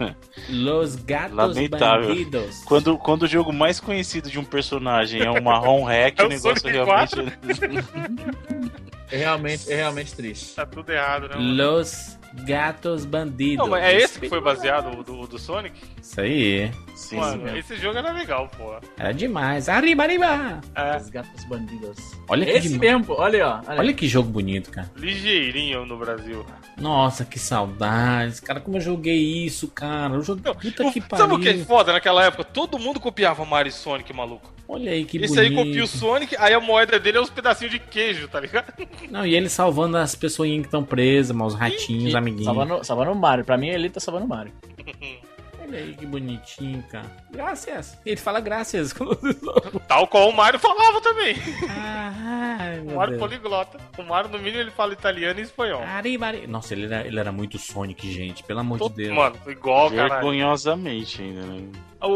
Los 0.48 0.96
Gatos 0.96 1.36
Lamentável. 1.36 2.08
Bandidos. 2.08 2.64
Quando, 2.64 2.98
quando 2.98 3.22
o 3.22 3.26
jogo 3.26 3.52
mais 3.52 3.78
conhecido 3.80 4.30
de 4.30 4.38
um 4.38 4.44
personagem 4.44 5.22
é 5.22 5.30
um 5.30 5.40
marrom 5.40 5.84
hack, 5.84 6.18
É 6.18 6.22
o 6.22 6.26
o 6.26 6.28
negócio 6.28 6.60
Sonic 6.60 6.76
realmente. 6.76 7.16
É 9.08 9.18
realmente, 9.18 9.72
é 9.72 9.76
realmente 9.76 10.14
triste. 10.14 10.54
Tá 10.54 10.66
tudo 10.66 10.90
errado, 10.90 11.28
né? 11.28 11.36
mano? 11.36 11.54
Los 11.54 12.15
Gatos 12.34 13.04
Bandidos. 13.04 13.56
Não, 13.64 13.68
mas 13.70 13.82
é 13.84 13.96
esse 13.96 14.20
que 14.20 14.28
foi 14.28 14.40
baseado 14.40 15.02
do, 15.02 15.26
do 15.26 15.38
Sonic? 15.38 15.80
Isso 16.00 16.20
aí. 16.20 16.70
Sim, 16.94 17.16
Mano, 17.16 17.42
mesmo. 17.44 17.58
esse 17.58 17.76
jogo 17.76 17.96
era 17.98 18.12
legal, 18.12 18.48
porra. 18.56 18.80
Era 18.98 19.12
demais. 19.12 19.68
Arriba, 19.68 20.02
arriba. 20.02 20.60
É, 20.74 20.96
Os 20.96 21.08
gatos 21.08 21.44
bandidos. 21.44 21.98
Olha 22.28 22.44
que 22.44 22.52
Esse 22.52 22.68
demais. 22.68 22.80
mesmo, 22.92 23.04
pô. 23.04 23.14
Olha 23.20 23.46
ó. 23.46 23.60
Olha, 23.70 23.78
Olha 23.80 23.92
que 23.94 24.06
jogo 24.08 24.28
bonito, 24.28 24.70
cara. 24.70 24.90
ligeirinho 24.96 25.84
no 25.86 25.96
Brasil. 25.98 26.44
Nossa, 26.76 27.24
que 27.24 27.38
saudades. 27.38 28.40
Cara, 28.40 28.60
como 28.60 28.76
eu 28.76 28.80
joguei 28.80 29.44
isso, 29.44 29.68
cara. 29.68 30.14
Eu 30.14 30.22
joguei. 30.22 30.52
Puta 30.54 30.86
O- 30.86 30.92
que 30.92 31.02
Sabe 31.16 31.34
o 31.34 31.38
que 31.38 31.48
é 31.48 31.52
pariu. 31.52 31.64
foda 31.66 31.92
naquela 31.92 32.24
época? 32.24 32.44
Todo 32.44 32.78
mundo 32.78 33.00
copiava 33.00 33.44
Mario 33.44 33.70
e 33.70 33.72
Sonic, 33.72 34.12
maluco. 34.12 34.52
Olha 34.68 34.90
aí 34.90 35.04
que 35.04 35.16
Esse 35.18 35.34
bonito. 35.34 35.58
aí 35.58 35.64
copia 35.64 35.84
o 35.84 35.86
Sonic, 35.86 36.34
aí 36.38 36.52
a 36.52 36.60
moeda 36.60 36.98
dele 36.98 37.18
é 37.18 37.20
uns 37.20 37.30
pedacinhos 37.30 37.72
de 37.72 37.78
queijo, 37.78 38.26
tá 38.26 38.40
ligado? 38.40 38.72
Não, 39.10 39.24
e 39.24 39.34
ele 39.34 39.48
salvando 39.48 39.96
as 39.96 40.14
pessoinhas 40.14 40.62
que 40.62 40.66
estão 40.66 40.82
presas, 40.82 41.34
mas 41.36 41.52
os 41.54 41.58
ratinhos, 41.58 42.14
amiguinhos. 42.14 42.46
Salvando, 42.46 42.84
salvando 42.84 43.12
o 43.12 43.14
Mario. 43.14 43.44
Pra 43.44 43.56
mim, 43.56 43.68
ele 43.68 43.88
tá 43.88 44.00
salvando 44.00 44.26
o 44.26 44.28
Mario. 44.28 44.52
Olha 45.68 45.78
aí 45.78 45.94
que 45.94 46.06
bonitinho, 46.06 46.82
cara. 46.84 47.10
Graças. 47.30 47.98
Ele 48.06 48.16
fala 48.16 48.40
graças. 48.40 48.94
Tal 49.88 50.06
qual 50.06 50.28
o 50.28 50.32
Mario 50.36 50.58
falava 50.60 51.00
também. 51.00 51.36
Ai, 51.68 52.80
O 52.80 52.94
Mario 52.96 53.16
Deus. 53.16 53.20
poliglota. 53.20 53.78
O 53.98 54.02
Mario, 54.02 54.30
no 54.30 54.38
mínimo, 54.38 54.60
ele 54.60 54.70
fala 54.70 54.92
italiano 54.92 55.40
e 55.40 55.42
espanhol. 55.42 55.82
Arriba. 55.82 56.32
Nossa, 56.46 56.74
ele 56.74 56.86
era, 56.86 57.06
ele 57.06 57.18
era 57.18 57.32
muito 57.32 57.58
Sonic, 57.58 58.10
gente. 58.12 58.42
Pelo 58.44 58.60
amor 58.60 58.76
de 58.76 58.84
Todo- 58.84 58.94
Deus. 58.94 59.14
Mano, 59.14 59.36
igual, 59.48 59.90
caralho. 59.90 60.10
Vergonhosamente 60.14 61.22
ainda, 61.22 61.42
né? 61.42 61.68
O, 62.00 62.08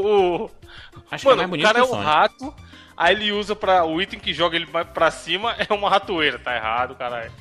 o- 0.45 0.51
Acho 1.11 1.27
Mano, 1.27 1.39
que 1.39 1.45
é 1.45 1.47
mais 1.47 1.47
o 1.47 1.51
bonito 1.51 1.65
cara 1.67 1.75
que 1.75 1.81
é 1.81 1.83
o 1.83 1.87
um 1.87 1.89
Sonic. 1.91 2.05
rato, 2.07 2.55
aí 2.97 3.15
ele 3.15 3.33
usa 3.33 3.57
pra. 3.57 3.85
O 3.85 4.01
item 4.01 4.21
que 4.21 4.33
joga 4.33 4.57
ele 4.57 4.67
pra 4.67 5.11
cima 5.11 5.55
é 5.59 5.73
uma 5.73 5.89
ratoeira. 5.91 6.39
Tá 6.39 6.55
errado, 6.55 6.95
caralho. 6.95 7.33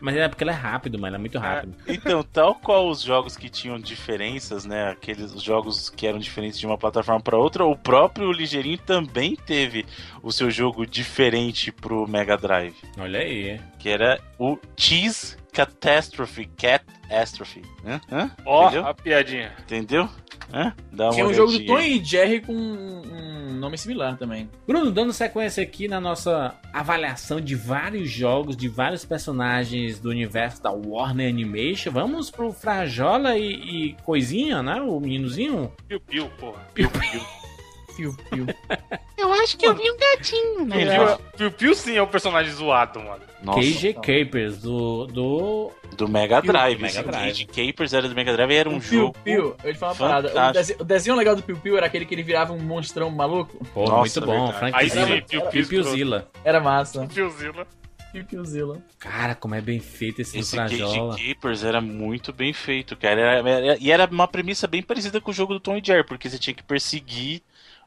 Mas 0.00 0.16
é 0.16 0.28
porque 0.28 0.42
ele 0.44 0.50
é 0.50 0.54
rápido, 0.54 0.98
mano. 0.98 1.08
Ele 1.08 1.16
é 1.16 1.18
muito 1.20 1.38
rápido. 1.38 1.74
Então, 1.86 2.22
tal 2.22 2.54
qual 2.54 2.88
os 2.88 3.02
jogos 3.02 3.36
que 3.36 3.48
tinham 3.50 3.78
diferenças, 3.78 4.64
né? 4.64 4.90
Aqueles 4.90 5.32
os 5.34 5.42
jogos 5.42 5.90
que 5.90 6.06
eram 6.06 6.18
diferentes 6.18 6.58
de 6.58 6.66
uma 6.66 6.78
plataforma 6.78 7.20
para 7.20 7.36
outra, 7.36 7.64
o 7.64 7.76
próprio 7.76 8.32
Ligeirinho 8.32 8.78
também 8.78 9.36
teve 9.36 9.84
o 10.22 10.32
seu 10.32 10.50
jogo 10.50 10.86
diferente 10.86 11.70
pro 11.70 12.06
Mega 12.08 12.36
Drive, 12.36 12.74
Olha 12.98 13.20
aí. 13.20 13.60
que 13.78 13.88
era 13.88 14.20
o 14.38 14.58
Cheese 14.76 15.36
Catastrophe, 15.52 16.46
Catastrophe, 16.56 17.62
Hã? 17.84 18.00
Hã? 18.10 18.30
Ó, 18.46 18.66
Entendeu? 18.68 18.86
a 18.86 18.94
piadinha. 18.94 19.52
Entendeu? 19.60 20.08
Hã? 20.52 20.74
Dá 20.92 21.04
uma 21.06 21.12
Tinha 21.12 21.26
um 21.26 21.34
jogo 21.34 21.58
do 21.58 21.76
aí. 21.76 21.98
e 22.00 22.04
Jerry 22.04 22.40
com 22.40 22.52
um 22.52 23.54
nome 23.60 23.76
similar 23.76 24.16
também. 24.16 24.48
Bruno, 24.66 24.90
dando 24.90 25.12
sequência 25.12 25.62
aqui 25.62 25.86
na 25.86 26.00
nossa 26.00 26.54
avaliação 26.72 27.40
de 27.40 27.54
vários 27.54 28.10
jogos, 28.10 28.56
de 28.56 28.68
vários 28.68 29.04
personagens 29.04 29.98
do 30.00 30.08
universo 30.08 30.62
da 30.62 30.70
Warner 30.70 31.28
Animation, 31.28 31.92
vamos 31.92 32.30
pro 32.30 32.52
Frajola 32.52 33.36
e, 33.36 33.52
e 33.90 33.96
Coisinha, 34.04 34.62
né? 34.62 34.80
O 34.80 34.98
meninozinho. 34.98 35.70
Piu-piu, 35.86 36.28
porra. 36.38 36.66
Piu-piu. 36.74 37.20
Eu 39.18 39.30
acho 39.34 39.58
que 39.58 39.66
eu 39.66 39.74
vi 39.74 39.82
um 39.90 39.96
gatinho, 39.98 40.64
né? 40.64 40.76
Piu-piu- 40.96 41.18
Piu-piu 41.36 41.74
sim 41.74 41.96
é 41.96 42.02
um 42.02 42.06
personagem 42.06 42.50
zoado, 42.50 42.98
mano. 42.98 43.20
Nossa, 43.42 43.60
KJ 43.60 43.92
Capers, 43.94 44.58
do, 44.62 45.06
do. 45.06 45.70
Do 46.06 46.08
Mega 46.08 46.40
Drive. 46.42 46.80
Mega 46.80 47.00
Esse 47.00 47.02
Drive. 47.02 47.46
Capers 47.46 47.92
era 47.92 48.08
do 48.08 48.14
Mega 48.14 48.32
Drive 48.32 48.50
e 48.50 48.54
era 48.56 48.68
um 48.70 48.76
o 48.78 48.80
jogo. 48.80 49.12
Piu-Piu, 49.24 49.56
eu 49.62 49.68
ia 49.68 49.72
te 49.72 49.78
falar 49.78 49.92
uma 49.92 49.98
parada. 49.98 50.48
O 50.48 50.52
desenho, 50.52 50.80
o 50.80 50.84
desenho 50.84 51.16
legal 51.16 51.36
do 51.36 51.42
Piu-Piu 51.42 51.76
era 51.76 51.86
aquele 51.86 52.04
que 52.04 52.14
ele 52.14 52.22
virava 52.22 52.52
um 52.52 52.58
monstrão 52.60 53.10
maluco. 53.10 53.64
Pô, 53.74 53.84
Nossa, 53.86 54.20
muito 54.20 54.20
bom. 54.22 54.52
Frank 54.52 54.76
Aí 54.76 54.88
Zilla. 54.88 55.06
sim, 55.06 55.22
Piu-piu. 55.22 55.50
Piu-Piuzilla. 55.50 56.28
Era 56.44 56.60
massa. 56.60 57.06
Piu-zila. 57.06 57.66
Piu-Piuzilla. 58.12 58.82
Cara, 58.98 59.34
como 59.34 59.54
é 59.54 59.60
bem 59.60 59.78
feito 59.78 60.20
esse, 60.20 60.36
Esse 60.38 60.56
Frajola. 60.56 61.14
Cage 61.16 61.34
Capers 61.34 61.62
era 61.64 61.80
muito 61.80 62.32
bem 62.32 62.52
feito, 62.52 62.96
cara. 62.96 63.20
Era- 63.20 63.48
era- 63.50 63.76
e 63.78 63.90
era 63.90 64.06
uma 64.10 64.26
premissa 64.26 64.66
bem 64.66 64.82
parecida 64.82 65.20
com 65.20 65.30
o 65.30 65.34
jogo 65.34 65.54
do 65.54 65.60
Tom 65.60 65.76
e 65.76 65.82
Jerry, 65.84 66.04
porque 66.04 66.28
você 66.28 66.38
tinha 66.38 66.52
que 66.54 66.62
perseguir 66.62 67.40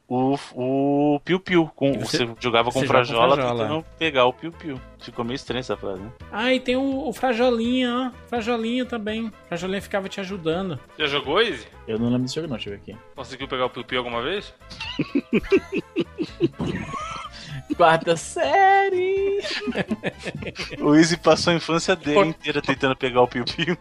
o, 0.08 0.36
o 0.54 1.20
Piu 1.24 1.40
Piu. 1.40 1.70
Com, 1.74 1.92
você- 1.94 2.26
você, 2.26 2.34
jogava 2.40 2.70
com 2.70 2.78
você 2.80 2.84
o 2.84 2.88
joga 2.88 3.00
com 3.00 3.06
Frajola 3.06 3.34
Frajola. 3.36 3.62
tentando 3.64 3.84
pegar 3.98 4.26
o 4.26 4.32
Piu 4.32 4.52
Piu. 4.52 4.80
Ficou 5.00 5.24
meio 5.24 5.34
estranha 5.36 5.60
essa 5.60 5.76
frase, 5.76 6.00
né? 6.00 6.10
Ah, 6.32 6.52
e 6.54 6.60
tem 6.60 6.76
o, 6.76 7.08
o 7.08 7.12
Frajolinha, 7.12 8.10
ó. 8.14 8.28
Frajolinha 8.28 8.86
também. 8.86 9.30
Frajolinha 9.48 9.82
ficava 9.82 10.08
te 10.08 10.20
ajudando. 10.20 10.78
Já 10.98 11.06
jogou, 11.06 11.42
Izzy? 11.42 11.66
Eu 11.86 11.98
não 11.98 12.06
lembro 12.06 12.22
desse 12.22 12.34
jogo 12.36 12.48
não, 12.48 12.56
deixa 12.56 12.70
eu 12.70 12.74
ver 12.76 12.80
aqui. 12.92 12.96
Conseguiu 13.14 13.46
pegar 13.48 13.66
o 13.66 13.70
piu-piu 13.70 13.98
alguma 13.98 14.22
vez? 14.22 14.52
Quarta 17.76 18.16
série. 18.16 19.40
O 20.80 20.94
Easy 20.94 21.16
passou 21.16 21.52
a 21.52 21.56
infância 21.56 21.96
dele 21.96 22.28
inteira 22.28 22.60
tentando 22.62 22.94
pegar 22.94 23.22
o 23.22 23.28
Piu 23.28 23.44
Piu. 23.44 23.76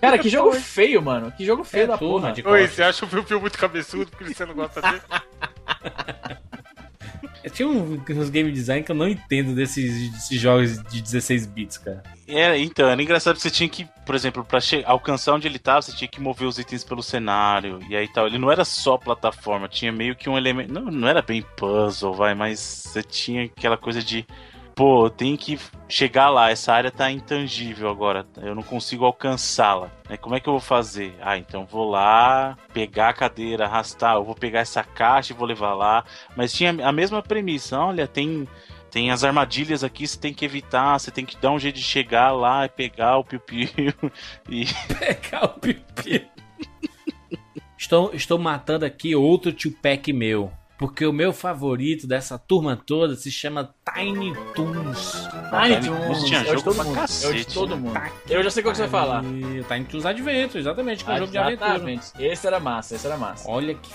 Cara, 0.00 0.18
que 0.18 0.28
jogo 0.28 0.52
feio, 0.52 1.02
mano. 1.02 1.32
Que 1.32 1.44
jogo 1.44 1.64
feio 1.64 1.84
É 1.84 1.86
da 1.88 1.98
turma 1.98 2.20
porra. 2.20 2.32
de 2.32 2.46
Oi, 2.46 2.68
você 2.68 2.82
acha 2.82 3.04
o 3.04 3.08
piu-piu 3.08 3.40
muito 3.40 3.58
cabeçudo 3.58 4.10
porque 4.10 4.32
você 4.32 4.44
não 4.44 4.54
gosta 4.54 4.80
dele? 4.80 5.00
Tinha 7.52 7.68
um- 7.68 8.02
uns 8.10 8.30
game 8.30 8.50
design 8.50 8.82
que 8.82 8.90
eu 8.90 8.96
não 8.96 9.06
entendo 9.06 9.54
desses, 9.54 10.10
desses 10.10 10.40
jogos 10.40 10.82
de 10.84 11.00
16 11.00 11.46
bits, 11.46 11.78
cara. 11.78 12.02
Era, 12.26 12.58
então, 12.58 12.88
era 12.88 13.00
engraçado 13.00 13.36
que 13.36 13.42
você 13.42 13.50
tinha 13.50 13.68
que, 13.68 13.86
por 14.06 14.14
exemplo, 14.14 14.42
pra 14.44 14.58
alcançar 14.86 15.34
onde 15.34 15.46
ele 15.46 15.58
tava, 15.58 15.82
você 15.82 15.92
tinha 15.92 16.08
que 16.08 16.20
mover 16.20 16.48
os 16.48 16.58
itens 16.58 16.82
pelo 16.82 17.02
cenário. 17.02 17.78
E 17.88 17.94
aí 17.94 18.08
tal. 18.08 18.26
Ele 18.26 18.38
não 18.38 18.50
era 18.50 18.64
só 18.64 18.96
plataforma, 18.96 19.68
tinha 19.68 19.92
meio 19.92 20.16
que 20.16 20.28
um 20.28 20.36
elemento. 20.38 20.72
Não, 20.72 20.86
não 20.90 21.06
era 21.06 21.20
bem 21.22 21.42
puzzle, 21.56 22.14
vai, 22.14 22.34
mas 22.34 22.58
você 22.58 23.02
tinha 23.02 23.44
aquela 23.44 23.76
coisa 23.76 24.02
de. 24.02 24.26
Pô, 24.74 25.08
tenho 25.08 25.38
que 25.38 25.58
chegar 25.88 26.30
lá, 26.30 26.50
essa 26.50 26.72
área 26.72 26.90
tá 26.90 27.08
intangível 27.08 27.88
agora, 27.88 28.26
eu 28.42 28.56
não 28.56 28.62
consigo 28.62 29.04
alcançá-la. 29.04 29.88
né? 30.10 30.16
Como 30.16 30.34
é 30.34 30.40
que 30.40 30.48
eu 30.48 30.54
vou 30.54 30.60
fazer? 30.60 31.14
Ah, 31.20 31.38
então 31.38 31.64
vou 31.64 31.88
lá, 31.88 32.58
pegar 32.72 33.10
a 33.10 33.12
cadeira, 33.12 33.66
arrastar, 33.66 34.16
eu 34.16 34.24
vou 34.24 34.34
pegar 34.34 34.60
essa 34.60 34.82
caixa 34.82 35.32
e 35.32 35.36
vou 35.36 35.46
levar 35.46 35.74
lá. 35.74 36.04
Mas 36.36 36.52
tinha 36.52 36.70
a 36.84 36.90
mesma 36.90 37.22
premissa, 37.22 37.78
olha, 37.78 38.08
tem 38.08 38.48
tem 38.90 39.10
as 39.10 39.24
armadilhas 39.24 39.82
aqui, 39.82 40.06
você 40.06 40.16
tem 40.18 40.32
que 40.32 40.44
evitar, 40.44 40.98
você 40.98 41.10
tem 41.10 41.24
que 41.26 41.36
dar 41.36 41.50
um 41.50 41.58
jeito 41.58 41.76
de 41.76 41.82
chegar 41.82 42.30
lá 42.32 42.64
e 42.64 42.68
pegar 42.68 43.18
o 43.18 43.24
piu-piu. 43.24 43.68
E 44.48 44.66
Pegar 44.98 45.44
o 45.46 45.48
pipi. 45.48 46.28
estou, 47.76 48.12
estou 48.14 48.38
matando 48.38 48.84
aqui 48.84 49.14
outro 49.16 49.52
Tupac 49.52 50.12
meu. 50.12 50.52
Porque 50.76 51.06
o 51.06 51.12
meu 51.12 51.32
favorito 51.32 52.06
dessa 52.06 52.36
turma 52.36 52.76
toda 52.76 53.14
se 53.14 53.30
chama 53.30 53.72
Tiny 53.94 54.34
Toons. 54.54 55.28
Ai, 55.52 55.80
Tiny 55.80 55.86
Toons, 55.86 56.06
Toons 56.06 56.24
tinha 56.24 56.38
é 56.38 56.42
o 56.42 56.44
de 56.44 56.50
jogo 56.50 56.62
todo 56.64 56.74
pra 56.74 56.84
mundo. 56.84 56.96
É 56.96 57.00
o 57.00 57.06
de 57.06 57.08
cacete, 57.12 57.54
todo 57.54 57.76
né? 57.76 57.82
mundo. 57.82 58.00
Eu 58.28 58.42
já 58.42 58.50
sei 58.50 58.62
qual 58.62 58.72
que 58.72 58.76
você 58.78 58.86
vai 58.86 58.90
falar. 59.00 59.22
O 59.24 59.64
Tiny 59.64 59.84
Toons 59.84 60.04
Adventure, 60.06 60.58
exatamente, 60.58 61.04
que 61.04 61.10
é 61.10 61.14
um 61.14 61.18
jogo 61.18 61.30
de 61.30 61.38
aventura. 61.38 61.68
Exatamente. 61.70 62.06
Esse 62.18 62.46
era 62.46 62.58
massa, 62.58 62.94
esse 62.96 63.06
era 63.06 63.16
massa. 63.16 63.48
Olha 63.48 63.74
que 63.74 63.88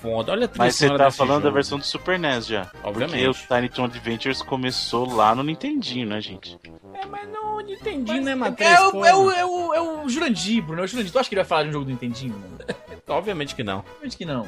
foda. 0.00 0.32
Olha 0.32 0.44
a 0.46 0.48
trilha 0.48 0.64
Mas 0.64 0.74
você 0.74 0.88
tá 0.96 1.10
falando 1.10 1.38
da 1.42 1.48
jogo. 1.48 1.54
versão 1.54 1.78
do 1.78 1.84
Super 1.84 2.18
NES 2.18 2.46
já. 2.46 2.64
Porque 2.66 2.86
o 2.86 2.88
Obviamente. 2.90 3.46
Tiny 3.48 3.68
Toon 3.68 3.84
Adventures 3.84 4.42
começou 4.42 5.08
lá 5.08 5.34
no 5.34 5.42
Nintendinho, 5.44 6.08
né, 6.08 6.20
gente? 6.20 6.58
É, 6.94 7.06
mas 7.06 7.28
não 7.28 7.60
entendi, 7.60 8.20
né, 8.20 8.32
É, 8.32 8.34
Matheus? 8.34 8.92
o, 8.92 9.04
é, 9.04 9.14
o, 9.14 9.30
é, 9.30 9.44
o, 9.44 9.74
é 9.74 9.80
o 9.80 10.08
Jurandir, 10.08 10.62
Bruno. 10.62 10.82
É 10.82 10.84
o 10.84 10.88
Jurandir. 10.88 11.12
Tu 11.12 11.18
acha 11.18 11.28
que 11.28 11.34
ele 11.34 11.42
vai 11.42 11.48
falar 11.48 11.62
de 11.64 11.68
um 11.68 11.72
jogo 11.72 11.84
do 11.84 11.90
Nintendinho, 11.92 12.34
mano? 12.34 12.58
Obviamente 13.08 13.54
que 13.54 13.62
não. 13.62 13.84
Acho 14.04 14.16
que 14.16 14.24
não. 14.24 14.46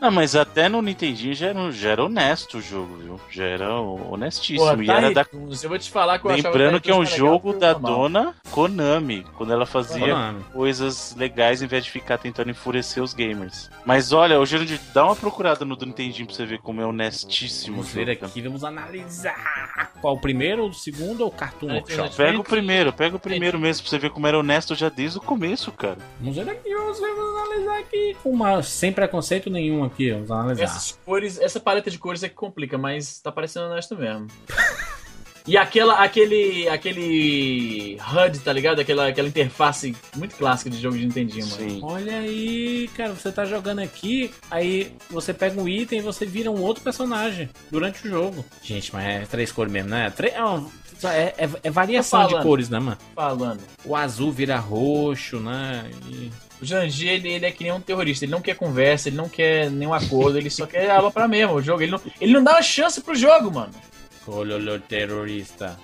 Não, 0.00 0.10
mas 0.10 0.34
até 0.34 0.68
no 0.68 0.80
Nintendinho 0.80 1.34
já 1.34 1.48
era, 1.48 1.70
já 1.70 1.90
era 1.90 2.04
honesto 2.04 2.58
o 2.58 2.62
jogo, 2.62 2.96
viu? 2.96 3.20
Já 3.30 3.44
era 3.44 3.74
honestíssimo. 3.74 4.60
Porra, 4.60 4.82
e 4.82 4.86
tá 4.86 4.94
era 4.96 5.08
aí, 5.08 5.14
da. 5.14 5.26
Eu 5.32 5.68
vou 5.68 5.78
te 5.78 5.90
falar 5.90 6.18
que 6.18 6.26
eu 6.26 6.30
Lembrando 6.30 6.80
que 6.80 6.90
é 6.90 6.94
um 6.94 7.04
jogo 7.04 7.52
da 7.52 7.72
normal. 7.72 7.92
dona 7.98 8.34
Konami, 8.50 9.26
quando 9.36 9.52
ela 9.52 9.66
fazia 9.66 10.00
Konami. 10.00 10.44
coisas 10.52 11.14
legais 11.16 11.60
em 11.62 11.66
vez 11.66 11.84
de 11.84 11.90
ficar 11.90 12.16
tentando 12.18 12.50
enfurecer 12.50 13.02
os 13.02 13.12
gamers. 13.12 13.70
Mas 13.84 14.12
olha, 14.12 14.40
o 14.40 14.46
Jurandir, 14.46 14.80
dá 14.94 15.04
uma 15.04 15.16
procurada 15.16 15.64
no 15.64 15.76
do 15.76 15.84
Nintendinho 15.84 16.26
pra 16.26 16.34
você 16.34 16.46
ver 16.46 16.58
como 16.60 16.80
é 16.80 16.86
honestíssimo. 16.86 17.80
o 17.80 17.82
Vamos 17.82 17.92
ver 17.92 18.14
jogo, 18.14 18.26
aqui, 18.26 18.40
vamos 18.40 18.64
analisar. 18.64 19.92
Qual, 20.00 20.14
o 20.14 20.20
primeiro, 20.20 20.66
o 20.66 20.72
segundo 20.72 21.20
ou 21.22 21.28
o 21.28 21.30
Cartoon 21.32 21.74
Workshop? 21.74 22.16
Pega 22.16 22.38
o 22.38 22.44
primeiro, 22.44 22.92
pega 22.92 23.16
o 23.16 23.20
primeiro 23.20 23.58
mesmo 23.58 23.82
pra 23.82 23.90
você 23.90 23.98
ver 23.98 24.10
como 24.10 24.26
era 24.26 24.38
honesto 24.38 24.74
já 24.74 24.88
desde 24.88 25.18
o 25.18 25.20
começo, 25.20 25.70
cara. 25.72 25.98
Vamos 26.18 26.36
ver 26.36 26.48
aqui, 26.48 26.74
vamos 26.74 26.98
ver, 26.98 27.14
vamos 27.14 27.42
analisar 27.42 27.78
aqui. 27.78 28.16
Com 28.22 28.30
uma, 28.30 28.62
sem 28.62 28.92
preconceito 28.92 29.50
nenhum 29.50 29.84
aqui, 29.84 29.89
vamos 30.26 30.30
analisar. 30.30 30.64
Essas 30.64 30.98
cores, 31.04 31.38
essa 31.40 31.60
paleta 31.60 31.90
de 31.90 31.98
cores 31.98 32.22
é 32.22 32.28
que 32.28 32.34
complica, 32.34 32.76
mas 32.78 33.20
tá 33.20 33.30
parecendo 33.32 33.66
honesto 33.66 33.96
mesmo. 33.96 34.26
E 35.46 35.56
aquela, 35.56 35.94
aquele, 36.04 36.68
aquele 36.68 37.96
HUD, 37.98 38.38
tá 38.40 38.52
ligado? 38.52 38.78
Aquela, 38.80 39.08
aquela 39.08 39.26
interface 39.26 39.96
muito 40.14 40.36
clássica 40.36 40.68
de 40.70 40.78
jogo 40.78 40.96
de 40.98 41.06
Nintendinho, 41.06 41.46
mano. 41.48 41.70
Sim. 41.70 41.80
Olha 41.82 42.18
aí, 42.18 42.88
cara, 42.94 43.14
você 43.14 43.32
tá 43.32 43.44
jogando 43.46 43.78
aqui, 43.80 44.30
aí 44.50 44.92
você 45.10 45.32
pega 45.32 45.58
um 45.60 45.66
item 45.66 45.98
e 46.00 46.02
você 46.02 46.26
vira 46.26 46.50
um 46.50 46.60
outro 46.60 46.84
personagem 46.84 47.48
durante 47.70 48.06
o 48.06 48.10
jogo. 48.10 48.44
Gente, 48.62 48.92
mas 48.92 49.04
é 49.04 49.20
três 49.26 49.50
cores 49.50 49.72
mesmo, 49.72 49.88
né? 49.88 50.10
Tre- 50.10 50.28
é, 50.28 51.08
é- 51.08 51.34
é- 51.38 51.50
é 51.64 51.70
variação 51.70 52.20
Tô 52.20 52.26
de 52.26 52.32
falando. 52.32 52.46
cores, 52.46 52.68
né, 52.68 52.78
mano? 52.78 52.98
Falando. 53.14 53.60
O 53.84 53.96
azul 53.96 54.30
vira 54.30 54.58
roxo, 54.58 55.40
né? 55.40 55.90
E- 56.06 56.30
O 56.60 56.64
Janji, 56.64 57.08
ele, 57.08 57.28
ele 57.30 57.46
é 57.46 57.50
que 57.50 57.62
nem 57.64 57.72
um 57.72 57.80
terrorista. 57.80 58.24
Ele 58.24 58.32
não 58.32 58.42
quer 58.42 58.54
conversa, 58.54 59.08
ele 59.08 59.16
não 59.16 59.28
quer 59.28 59.70
nenhum 59.70 59.94
acordo, 59.94 60.36
ele 60.36 60.50
só 60.50 60.66
quer 60.66 60.90
aba 60.90 61.10
pra 61.10 61.26
mesmo 61.26 61.54
o 61.54 61.62
jogo. 61.62 61.82
Ele 61.82 61.92
não, 61.92 62.00
ele 62.20 62.32
não 62.32 62.44
dá 62.44 62.52
uma 62.52 62.62
chance 62.62 63.00
pro 63.00 63.14
jogo, 63.14 63.50
mano. 63.50 63.72
Ololô 64.26 64.78
terrorista. 64.78 65.78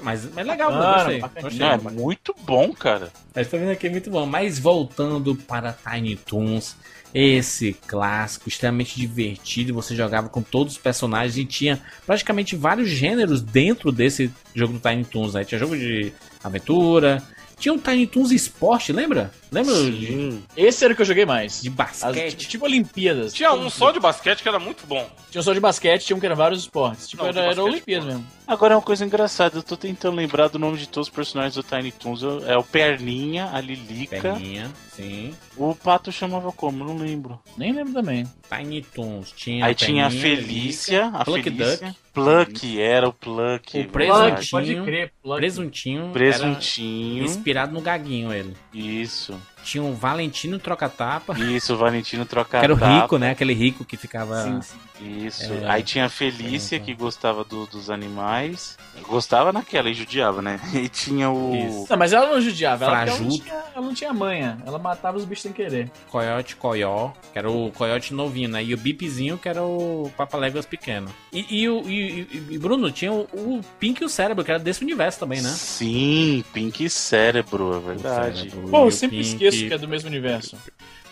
Mas, 0.00 0.28
mas 0.32 0.46
legal, 0.46 0.70
Bacana, 0.70 0.94
gostei. 0.94 1.20
bacana. 1.20 1.42
gostei. 1.42 1.60
Não, 1.60 1.72
é 1.72 1.78
muito 1.78 2.34
bom, 2.42 2.72
cara. 2.72 3.12
Mas 3.34 3.48
tá 3.48 3.56
vendo 3.56 3.72
aqui, 3.72 3.86
é 3.88 3.90
muito 3.90 4.10
bom. 4.10 4.24
Mas 4.24 4.58
voltando 4.58 5.34
para 5.34 5.72
Tiny 5.72 6.16
Toons, 6.16 6.76
esse 7.12 7.74
clássico 7.86 8.48
extremamente 8.48 8.98
divertido, 8.98 9.74
você 9.74 9.94
jogava 9.94 10.28
com 10.28 10.40
todos 10.40 10.74
os 10.74 10.78
personagens 10.78 11.36
e 11.36 11.44
tinha 11.44 11.80
praticamente 12.06 12.54
vários 12.56 12.88
gêneros 12.88 13.42
dentro 13.42 13.90
desse 13.90 14.30
jogo 14.54 14.74
do 14.74 14.78
Tiny 14.80 15.04
Toons. 15.04 15.34
Né? 15.34 15.44
Tinha 15.44 15.58
jogo 15.58 15.76
de 15.76 16.12
aventura, 16.42 17.22
tinha 17.58 17.74
o 17.74 17.78
Tiny 17.78 18.06
Toons 18.06 18.30
Esporte, 18.30 18.92
lembra? 18.92 19.32
Lembra 19.50 19.74
de, 19.74 20.06
Sim. 20.06 20.42
Esse 20.56 20.84
era 20.84 20.92
o 20.92 20.96
que 20.96 21.02
eu 21.02 21.06
joguei 21.06 21.24
mais. 21.24 21.62
de 21.62 21.68
As- 21.68 21.74
basquete? 21.74 22.36
tipo, 22.36 22.50
tipo 22.50 22.64
Olimpíadas. 22.66 23.32
Tinha 23.32 23.52
um 23.52 23.70
só 23.70 23.90
de 23.90 23.98
basquete 24.00 24.42
que 24.42 24.48
era 24.48 24.58
muito 24.58 24.86
bom. 24.86 25.08
Tinha 25.30 25.40
um 25.40 25.44
só 25.44 25.52
de 25.52 25.60
basquete, 25.60 26.04
tinha 26.04 26.16
um 26.16 26.20
que 26.20 26.26
era 26.26 26.34
vários 26.34 26.60
esportes. 26.62 27.08
Tipo, 27.08 27.22
Não, 27.22 27.30
era, 27.30 27.40
era 27.42 27.62
Olimpíadas 27.64 28.06
mesmo. 28.06 28.26
Agora 28.46 28.72
é 28.72 28.76
uma 28.76 28.82
coisa 28.82 29.04
engraçada, 29.04 29.58
eu 29.58 29.62
tô 29.62 29.76
tentando 29.76 30.16
lembrar 30.16 30.48
do 30.48 30.58
nome 30.58 30.78
de 30.78 30.88
todos 30.88 31.08
os 31.08 31.14
personagens 31.14 31.54
do 31.54 31.62
Tiny 31.62 31.92
Toons. 31.92 32.22
É 32.46 32.56
o 32.56 32.62
Perninha, 32.62 33.50
a 33.52 33.60
Lilica. 33.60 34.20
Perninha, 34.20 34.70
sim. 34.94 35.34
O 35.56 35.74
pato 35.74 36.10
chamava 36.10 36.50
como? 36.52 36.82
Não 36.84 36.96
lembro. 36.96 37.38
Nem 37.58 37.72
lembro 37.72 37.92
também. 37.92 38.26
Tiny 38.48 38.82
Toons. 38.82 39.32
Tinha 39.32 39.66
Aí 39.66 39.74
tinha 39.74 40.06
a 40.06 40.10
Felícia, 40.10 41.06
a 41.12 41.24
Pluck 41.24 41.42
Felícia. 41.42 41.88
Duck. 41.88 41.98
Pluck, 42.14 42.80
era 42.80 43.08
o 43.08 43.12
Pluck. 43.12 43.78
O. 43.80 43.88
Presuntinho. 43.88 44.50
Pode 44.50 44.82
crer. 44.82 45.12
Plug. 45.22 45.38
Presuntinho. 45.38 46.10
Presuntinho. 46.12 47.24
Inspirado 47.24 47.72
no 47.72 47.80
Gaguinho, 47.82 48.32
ele. 48.32 48.54
Isso. 48.72 49.37
Awesome. 49.38 49.57
Tinha 49.64 49.82
o 49.82 49.94
Valentino 49.94 50.58
Troca-Tapa. 50.58 51.38
Isso, 51.38 51.74
o 51.74 51.76
Valentino 51.76 52.24
troca 52.24 52.58
Que 52.58 52.64
era 52.64 52.72
o 52.74 52.76
rico, 52.76 53.18
né? 53.18 53.30
Aquele 53.32 53.52
rico 53.52 53.84
que 53.84 53.96
ficava. 53.96 54.42
Sim, 54.42 54.62
sim. 54.62 54.78
Isso. 55.26 55.52
É. 55.52 55.70
Aí 55.70 55.82
tinha 55.82 56.06
a 56.06 56.08
Felícia, 56.08 56.80
que 56.80 56.92
gostava 56.94 57.44
do- 57.44 57.66
dos 57.66 57.88
animais. 57.88 58.76
Gostava 59.02 59.52
naquela 59.52 59.88
e 59.88 59.94
judiava, 59.94 60.42
né? 60.42 60.58
E 60.74 60.88
tinha 60.88 61.30
o. 61.30 61.54
Isso. 61.54 61.86
Não, 61.90 61.96
mas 61.96 62.12
ela 62.12 62.26
não 62.30 62.40
judiava. 62.40 62.84
Ela, 62.86 63.02
ela, 63.06 63.18
não 63.20 63.28
tinha, 63.28 63.54
ela 63.74 63.86
não 63.86 63.94
tinha 63.94 64.12
manha. 64.12 64.58
Ela 64.66 64.78
matava 64.78 65.16
os 65.16 65.24
bichos 65.24 65.42
sem 65.42 65.52
querer. 65.52 65.90
Coyote 66.10 66.56
Coyó, 66.56 67.10
que 67.32 67.38
era 67.38 67.48
o 67.50 67.70
coiote 67.72 68.12
novinho, 68.14 68.48
né? 68.48 68.64
E 68.64 68.74
o 68.74 68.78
Bipzinho, 68.78 69.38
que 69.38 69.48
era 69.48 69.62
o 69.62 70.10
Papaléguas 70.16 70.66
pequeno. 70.66 71.08
E, 71.32 71.60
e, 71.62 71.68
o, 71.68 71.88
e, 71.88 72.20
e- 72.22 72.46
e, 72.54 72.58
Bruno, 72.58 72.90
tinha 72.90 73.12
o, 73.12 73.20
o 73.34 73.60
Pink 73.78 74.02
e 74.02 74.06
o 74.06 74.08
Cérebro, 74.08 74.42
que 74.44 74.50
era 74.50 74.58
desse 74.58 74.82
universo 74.82 75.20
também, 75.20 75.40
né? 75.40 75.50
Sim, 75.50 76.42
Pink 76.52 76.88
Cérebro, 76.90 77.76
é 77.76 77.80
verdade. 77.94 78.48
O 78.48 78.50
Cérebro 78.50 78.68
Pô, 78.70 78.78
e 78.78 78.80
eu 78.80 78.86
o 78.86 78.90
sempre 78.92 79.18
Pink. 79.18 79.44
Esqueço 79.48 79.68
que 79.68 79.74
é 79.74 79.78
do 79.78 79.88
mesmo 79.88 80.08
universo. 80.08 80.56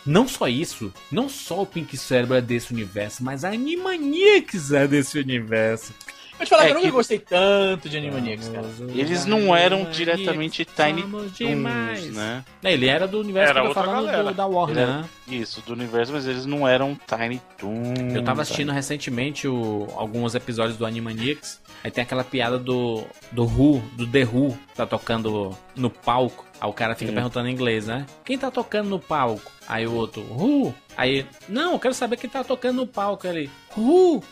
Não 0.04 0.28
só 0.28 0.46
isso, 0.48 0.92
não 1.10 1.28
só 1.28 1.62
o 1.62 1.66
Pink 1.66 1.96
Cérebro 1.96 2.36
é 2.36 2.40
desse 2.40 2.72
universo, 2.72 3.24
mas 3.24 3.44
a 3.44 3.50
Animaniacs 3.50 4.72
é 4.72 4.86
desse 4.86 5.18
universo. 5.18 5.92
Vou 6.38 6.44
te 6.44 6.50
falar 6.50 6.64
É 6.64 6.66
que 6.66 6.70
eu 6.72 6.74
nunca 6.76 6.86
que- 6.88 6.92
gostei 6.92 7.18
tanto 7.18 7.88
de 7.88 7.96
Animaniacs, 7.96 8.48
cara. 8.50 8.66
Eles 8.94 9.24
não 9.24 9.56
eram 9.56 9.90
diretamente 9.90 10.66
Tiny 10.66 11.02
Toons, 11.02 12.14
né? 12.14 12.44
É, 12.62 12.72
Ele 12.74 12.86
era 12.86 13.08
do 13.08 13.18
universo 13.20 13.50
Era 13.52 13.62
que 13.62 13.66
eu 13.68 13.74
falando 13.74 14.24
do- 14.28 14.34
da 14.34 14.46
Warner, 14.46 14.78
era- 14.82 14.96
né? 14.98 15.08
Isso, 15.28 15.62
do 15.66 15.72
universo, 15.72 16.12
mas 16.12 16.26
eles 16.26 16.44
não 16.44 16.68
eram 16.68 16.94
Tiny 17.06 17.40
Toons. 17.58 18.14
Eu 18.14 18.22
tava 18.22 18.42
assistindo 18.42 18.70
recentemente 18.70 19.48
o- 19.48 19.88
alguns 19.96 20.34
episódios 20.34 20.76
do 20.76 20.84
Animaniacs. 20.84 21.58
Aí 21.82 21.90
tem 21.90 22.02
aquela 22.02 22.22
piada 22.24 22.58
do, 22.58 23.04
do 23.32 23.44
Who, 23.44 23.80
do 23.96 24.06
The 24.06 24.24
Who, 24.24 24.58
tá 24.74 24.86
tocando 24.86 25.56
no 25.74 25.88
palco. 25.88 26.44
Aí 26.60 26.68
o 26.68 26.72
cara 26.72 26.94
fica 26.94 27.10
Sim. 27.10 27.14
perguntando 27.14 27.48
em 27.48 27.52
inglês, 27.52 27.86
né? 27.86 28.06
Quem 28.24 28.38
tá 28.38 28.50
tocando 28.50 28.88
no 28.88 28.98
palco? 28.98 29.50
Aí 29.68 29.86
o 29.86 29.92
outro, 29.94 30.22
Who? 30.22 30.74
Aí, 30.96 31.26
não, 31.48 31.72
eu 31.72 31.78
quero 31.78 31.92
saber 31.94 32.16
quem 32.16 32.30
tá 32.30 32.42
tocando 32.42 32.76
no 32.76 32.86
palco. 32.86 33.26
Ele, 33.26 33.50
Who? 33.76 34.22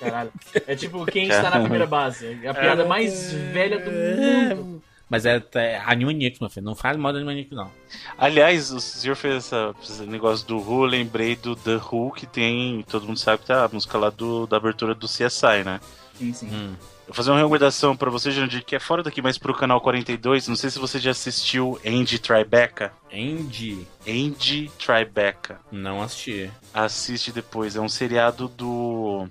Caralho. 0.00 0.32
É 0.66 0.74
tipo 0.74 1.04
quem 1.06 1.28
está 1.30 1.50
na 1.50 1.60
primeira 1.60 1.86
base. 1.86 2.38
É 2.42 2.48
a 2.48 2.54
piada 2.54 2.84
mais 2.84 3.32
velha 3.32 3.78
do 3.78 3.90
mundo. 3.90 4.82
Mas 5.10 5.24
é, 5.24 5.42
é 5.54 5.78
Animaniacs, 5.86 6.38
meu 6.40 6.50
filho. 6.50 6.66
Não 6.66 6.74
faz 6.74 6.96
mal 6.96 7.12
do 7.12 7.18
Animaniacs, 7.18 7.52
não. 7.56 7.70
Aliás, 8.18 8.70
o 8.70 8.80
senhor 8.80 9.14
fez 9.16 9.36
essa- 9.36 9.74
esse 9.82 10.02
negócio 10.02 10.46
do 10.46 10.58
Who, 10.58 10.82
eu 10.84 10.86
lembrei 10.86 11.34
do 11.36 11.56
The 11.56 11.76
Who, 11.76 12.12
que 12.12 12.26
tem. 12.26 12.84
Todo 12.90 13.06
mundo 13.06 13.18
sabe 13.18 13.38
que 13.38 13.46
tá 13.46 13.64
a 13.64 13.68
música 13.68 13.96
lá 13.96 14.10
do, 14.10 14.46
da 14.46 14.56
abertura 14.58 14.94
do 14.94 15.06
CSI, 15.06 15.64
né? 15.64 15.80
Sim, 16.14 16.32
sim. 16.34 16.48
Hum. 16.52 16.74
Vou 17.08 17.14
fazer 17.14 17.30
uma 17.30 17.38
recomendação 17.38 17.96
pra 17.96 18.10
você, 18.10 18.30
Jandir, 18.30 18.62
que 18.62 18.76
é 18.76 18.78
fora 18.78 19.02
daqui, 19.02 19.22
mas 19.22 19.38
pro 19.38 19.54
canal 19.54 19.80
42. 19.80 20.46
Não 20.46 20.54
sei 20.54 20.68
se 20.68 20.78
você 20.78 20.98
já 20.98 21.10
assistiu 21.12 21.80
Andy 21.84 22.18
Tribeca. 22.18 22.92
Andy, 23.10 23.88
Andy 24.06 24.70
Tribeca. 24.78 25.58
não 25.72 26.02
assisti. 26.02 26.50
Assiste 26.72 27.32
depois. 27.32 27.76
É 27.76 27.80
um 27.80 27.88
seriado 27.88 28.46
do. 28.46 29.26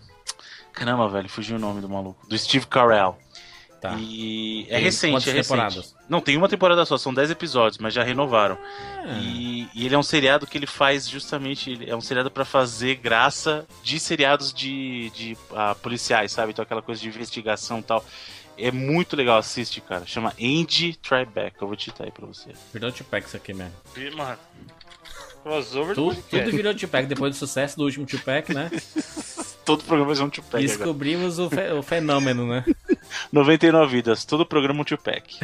Caramba, 0.73 1.07
velho, 1.07 1.29
fugiu 1.29 1.55
o 1.57 1.59
nome 1.59 1.79
do 1.79 1.87
maluco. 1.87 2.27
Do 2.27 2.37
Steve 2.37 2.65
Carell. 2.65 3.17
Tá. 3.79 3.95
E 3.99 4.63
é 4.69 4.75
Tem 4.75 4.83
recente, 4.85 5.29
é 5.29 5.33
recente. 5.33 5.43
temporadas? 5.43 5.95
Não, 6.09 6.19
tem 6.19 6.35
uma 6.35 6.49
temporada 6.49 6.83
só, 6.83 6.97
são 6.97 7.13
10 7.13 7.29
episódios, 7.31 7.77
mas 7.77 7.93
já 7.93 8.01
renovaram. 8.03 8.57
Ah, 9.05 9.19
E, 9.21 9.67
e 9.75 9.85
ele 9.85 9.93
é 9.93 9.97
um 9.97 10.01
seriado 10.03 10.47
que 10.47 10.57
ele 10.57 10.65
faz 10.65 11.07
justamente. 11.07 11.77
é 11.87 11.95
um 11.95 12.01
seriado 12.01 12.31
pra 12.31 12.43
fazer 12.43 12.95
graça 12.95 13.67
de 13.83 13.99
seriados 13.99 14.51
de, 14.51 15.11
de 15.11 15.37
ah, 15.55 15.75
policiais, 15.75 16.31
sabe? 16.31 16.51
Então 16.53 16.63
aquela 16.63 16.81
coisa 16.81 16.99
de 16.99 17.07
investigação 17.07 17.79
e 17.79 17.83
tal. 17.83 18.03
É 18.57 18.71
muito 18.71 19.15
legal, 19.15 19.37
assiste, 19.37 19.79
cara. 19.79 20.03
Chama 20.07 20.33
Andy 20.41 20.93
Tribeca. 20.97 21.57
Eu 21.61 21.67
vou 21.67 21.75
digitar 21.75 22.07
aí 22.07 22.11
pra 22.11 22.25
você. 22.25 22.49
virou 22.73 22.91
Tupac 22.91 23.27
isso 23.27 23.37
aqui 23.37 23.53
mesmo. 23.53 23.73
Ih, 23.95 24.09
Mano. 24.09 24.39
Crossover 25.43 25.95
do 25.95 26.01
Tu, 26.09 26.15
podcast. 26.15 26.45
tudo 26.45 26.57
virou 26.57 26.73
Tupac 26.75 27.07
depois 27.07 27.35
do 27.35 27.37
sucesso 27.37 27.77
do 27.77 27.83
último 27.83 28.05
Tupac, 28.07 28.51
né? 28.53 28.69
Todo 29.63 29.83
programa 29.83 30.07
vai 30.07 30.15
ser 30.15 30.23
um 30.23 30.29
Tupac 30.29 30.55
agora. 30.55 30.67
Descobrimos 30.67 31.39
o, 31.39 31.49
fe- 31.49 31.71
o 31.73 31.83
fenômeno, 31.83 32.47
né? 32.47 32.65
99 33.31 33.91
vidas, 33.91 34.25
todo 34.25 34.45
programa 34.45 34.81
um 34.81 34.83
Tupac. 34.83 35.39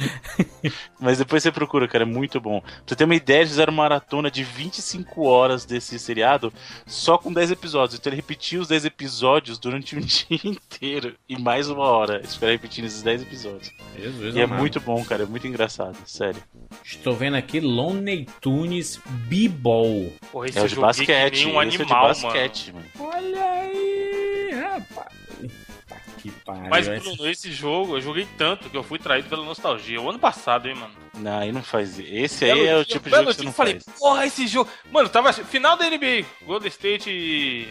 Mas 0.98 1.18
depois 1.18 1.42
você 1.42 1.52
procura, 1.52 1.86
cara, 1.86 2.04
é 2.04 2.06
muito 2.06 2.40
bom. 2.40 2.60
Pra 2.60 2.70
você 2.86 2.96
ter 2.96 3.04
uma 3.04 3.14
ideia, 3.14 3.38
eles 3.38 3.50
fizeram 3.50 3.72
uma 3.72 3.82
maratona 3.82 4.30
de 4.30 4.42
25 4.42 5.24
horas 5.26 5.64
desse 5.64 5.98
seriado 5.98 6.52
só 6.86 7.18
com 7.18 7.32
10 7.32 7.50
episódios. 7.52 7.98
Então 7.98 8.10
ele 8.10 8.16
repetiu 8.20 8.60
os 8.62 8.68
10 8.68 8.86
episódios 8.86 9.58
durante 9.58 9.96
um 9.96 10.00
dia 10.02 10.40
inteiro 10.44 11.14
e 11.28 11.38
mais 11.38 11.68
uma 11.68 11.84
hora. 11.84 12.16
Eles 12.16 12.34
ficaram 12.34 12.52
repetindo 12.52 12.86
esses 12.86 13.02
10 13.02 13.22
episódios. 13.22 13.70
Jesus 13.96 14.34
E 14.34 14.40
é 14.40 14.46
muito 14.46 14.80
bom, 14.80 15.04
cara, 15.04 15.24
é 15.24 15.26
muito 15.26 15.46
engraçado, 15.46 15.96
sério. 16.06 16.42
Estou 16.82 17.14
vendo 17.14 17.36
aqui 17.36 17.60
Lonely 17.60 18.26
Tunes 18.40 19.00
B-Ball. 19.06 20.12
Esse 20.46 20.58
É 20.58 20.62
o 20.62 20.68
de 20.68 20.76
basquete, 20.76 21.46
um 21.46 21.62
esse 21.62 21.76
é 21.76 21.82
animal, 21.82 22.12
de 22.12 22.22
basquete, 22.22 22.72
mano. 22.72 22.86
Olha 22.98 23.44
aí, 23.44 24.50
rapaz. 24.52 25.23
Que 26.24 26.30
pariu. 26.30 26.70
Mas, 26.70 26.88
esse- 26.88 27.04
Bruno, 27.04 27.28
esse 27.30 27.52
jogo 27.52 27.98
eu 27.98 28.00
joguei 28.00 28.26
tanto 28.38 28.70
que 28.70 28.76
eu 28.76 28.82
fui 28.82 28.98
traído 28.98 29.28
pela 29.28 29.44
nostalgia. 29.44 30.00
O 30.00 30.08
ano 30.08 30.18
passado, 30.18 30.66
hein, 30.66 30.74
mano. 30.74 30.94
Não, 31.18 31.38
aí 31.38 31.52
não 31.52 31.62
faz. 31.62 31.98
Esse 31.98 32.46
aí 32.46 32.66
é 32.66 32.74
o 32.78 32.82
tipo 32.84 33.10
de 33.10 33.14
jogo 33.14 33.28
que 33.28 33.34
você 33.36 33.42
não 33.44 33.52
falei, 33.52 33.78
faz. 33.78 33.98
porra, 33.98 34.24
esse 34.24 34.46
jogo. 34.46 34.70
Mano, 34.90 35.10
tava 35.10 35.30
final 35.34 35.76
da 35.76 35.84
NBA, 35.84 36.24
Golden 36.46 36.68
State 36.68 37.10
e 37.10 37.68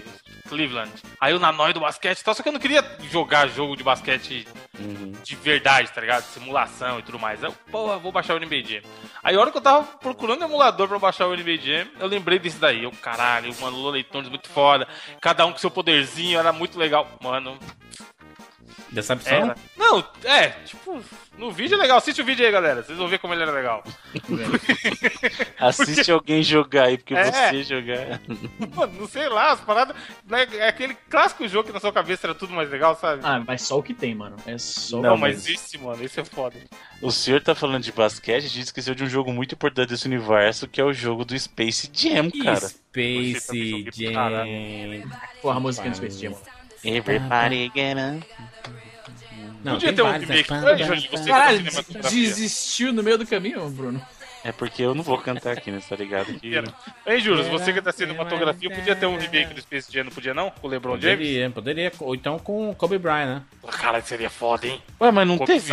Cleveland. 0.48 0.92
Aí 1.20 1.34
eu 1.34 1.40
na 1.40 1.52
do 1.72 1.80
basquete 1.80 2.20
e 2.20 2.24
tal, 2.24 2.36
só 2.36 2.44
que 2.44 2.50
eu 2.50 2.54
não 2.54 2.60
queria 2.60 2.86
jogar 3.12 3.48
jogo 3.50 3.76
de 3.76 3.84
basquete 3.84 4.46
Uhum. 4.80 5.14
de 5.24 5.36
verdade, 5.36 5.92
tá 5.92 6.00
ligado? 6.00 6.24
Simulação 6.26 7.00
e 7.00 7.02
tudo 7.02 7.18
mais. 7.18 7.42
Eu, 7.42 7.52
porra, 7.72 7.98
vou 7.98 8.12
baixar 8.12 8.36
o 8.36 8.40
NBA 8.40 8.64
Jam. 8.64 8.82
Aí 9.24 9.36
a 9.36 9.40
hora 9.40 9.50
que 9.52 9.58
eu 9.58 9.62
tava 9.62 9.84
procurando 9.98 10.42
um 10.44 10.46
emulador 10.46 10.88
pra 10.88 11.00
baixar 11.00 11.26
o 11.28 11.34
NBA 11.36 11.58
Jam, 11.58 11.88
eu 12.00 12.08
lembrei 12.08 12.38
desse 12.38 12.58
daí. 12.60 12.84
Eu, 12.84 12.92
caralho, 12.92 13.52
mano, 13.60 13.78
Looney 13.78 14.04
Tunes 14.04 14.30
muito 14.30 14.48
foda. 14.50 14.88
Cada 15.20 15.44
um 15.46 15.52
com 15.52 15.58
seu 15.58 15.72
poderzinho, 15.72 16.38
era 16.40 16.52
muito 16.54 16.78
legal. 16.78 17.08
Mano, 17.22 17.58
Decepção? 18.94 19.34
era. 19.34 19.56
Não, 19.76 20.06
é, 20.24 20.50
tipo, 20.66 21.02
no 21.38 21.52
vídeo 21.52 21.76
é 21.76 21.82
legal. 21.82 21.98
Assiste 21.98 22.22
o 22.22 22.26
vídeo 22.26 22.46
aí, 22.46 22.52
galera. 22.52 22.84
Vocês 22.84 22.98
vão 22.98 23.08
ver 23.08 23.20
como 23.20 23.34
ele 23.34 23.42
era 23.44 23.52
legal. 23.52 23.84
Assiste 25.60 26.12
alguém 26.12 26.44
jogar 26.44 26.86
aí, 26.86 26.98
porque 26.98 27.14
É. 27.16 27.24
você 27.52 27.64
jogar. 27.64 28.22
Mano, 28.76 28.94
não 29.00 29.08
sei 29.08 29.28
lá, 29.30 29.52
as 29.52 29.62
paradas. 29.62 29.96
né, 30.28 30.48
É 30.58 30.68
aquele 30.68 30.94
clássico 31.10 31.48
jogo 31.48 31.68
que 31.68 31.74
na 31.74 31.80
sua 31.80 31.92
cabeça 31.92 32.28
era 32.28 32.36
tudo 32.36 32.54
mais 32.54 32.70
legal, 32.70 32.96
sabe? 32.96 33.22
Ah, 33.24 33.44
mas 33.46 33.62
só 33.64 33.78
o 33.80 33.84
que 33.84 33.94
tem, 33.94 34.14
mano. 34.16 34.36
É 34.46 34.58
só 34.58 34.98
não, 34.98 35.12
não, 35.12 35.18
mas 35.18 35.48
esse, 35.48 35.78
mano, 35.78 36.04
esse 36.04 36.20
é 36.20 36.26
foda. 36.26 36.56
O 37.02 37.12
senhor 37.12 37.42
tá 37.42 37.54
falando 37.56 37.84
de 37.84 37.92
basquete, 37.92 38.46
a 38.46 38.50
gente 38.50 38.62
esqueceu 38.66 38.96
de 38.96 39.04
um 39.04 39.10
jogo 39.10 39.32
muito 39.34 39.56
importante 39.56 39.90
desse 39.90 40.06
universo, 40.08 40.68
que 40.68 40.80
é 40.80 40.84
o 40.84 40.94
jogo 40.94 41.26
do 41.26 41.38
Space 41.38 41.90
Jam, 41.94 42.30
cara. 42.44 42.68
Space 42.70 43.86
Jam. 43.92 45.10
Porra, 45.42 45.58
a 45.58 45.60
música 45.60 45.90
do 45.90 45.96
Space 45.96 46.20
Jam. 46.22 46.34
Everybody 46.84 47.72
get 47.74 47.98
up. 47.98 48.26
Não, 49.64 49.74
Podia 49.74 49.94
ter 49.94 50.02
um 50.02 50.12
remake. 50.12 50.54
Ei, 50.54 50.86
Jorge, 50.86 51.08
você 51.10 51.30
Caralho, 51.30 51.64
desistiu 52.10 52.92
no 52.92 53.02
meio 53.02 53.18
do 53.18 53.26
caminho, 53.26 53.70
Bruno. 53.70 54.06
É 54.44 54.52
porque 54.52 54.84
eu 54.84 54.94
não 54.94 55.02
vou 55.02 55.18
cantar 55.18 55.54
aqui, 55.54 55.72
né? 55.72 55.82
Tá 55.88 55.96
ligado? 55.96 56.34
Que... 56.34 56.62
Ei, 57.06 57.20
Júlio, 57.22 57.50
você 57.50 57.72
que 57.72 57.82
tá 57.82 57.94
cinematografia, 57.94 58.70
podia 58.70 58.94
ter 58.94 59.06
um 59.06 59.18
remake 59.18 59.54
do 59.54 59.62
Space 59.62 59.90
Jam, 59.90 60.04
não 60.04 60.12
podia 60.12 60.34
não? 60.34 60.52
Com 60.52 60.68
o 60.68 60.70
LeBron 60.70 61.00
James? 61.00 61.18
Poderia, 61.18 61.50
poderia. 61.50 61.92
Ou 62.02 62.14
então 62.14 62.38
com 62.38 62.70
o 62.70 62.76
Kobe 62.76 62.98
Bryant, 62.98 63.26
né? 63.26 63.42
Cara, 63.72 64.02
seria 64.02 64.30
foda, 64.30 64.68
hein? 64.68 64.82
Ué, 65.00 65.12
mas 65.12 65.26
não 65.26 65.38
teve 65.38 65.72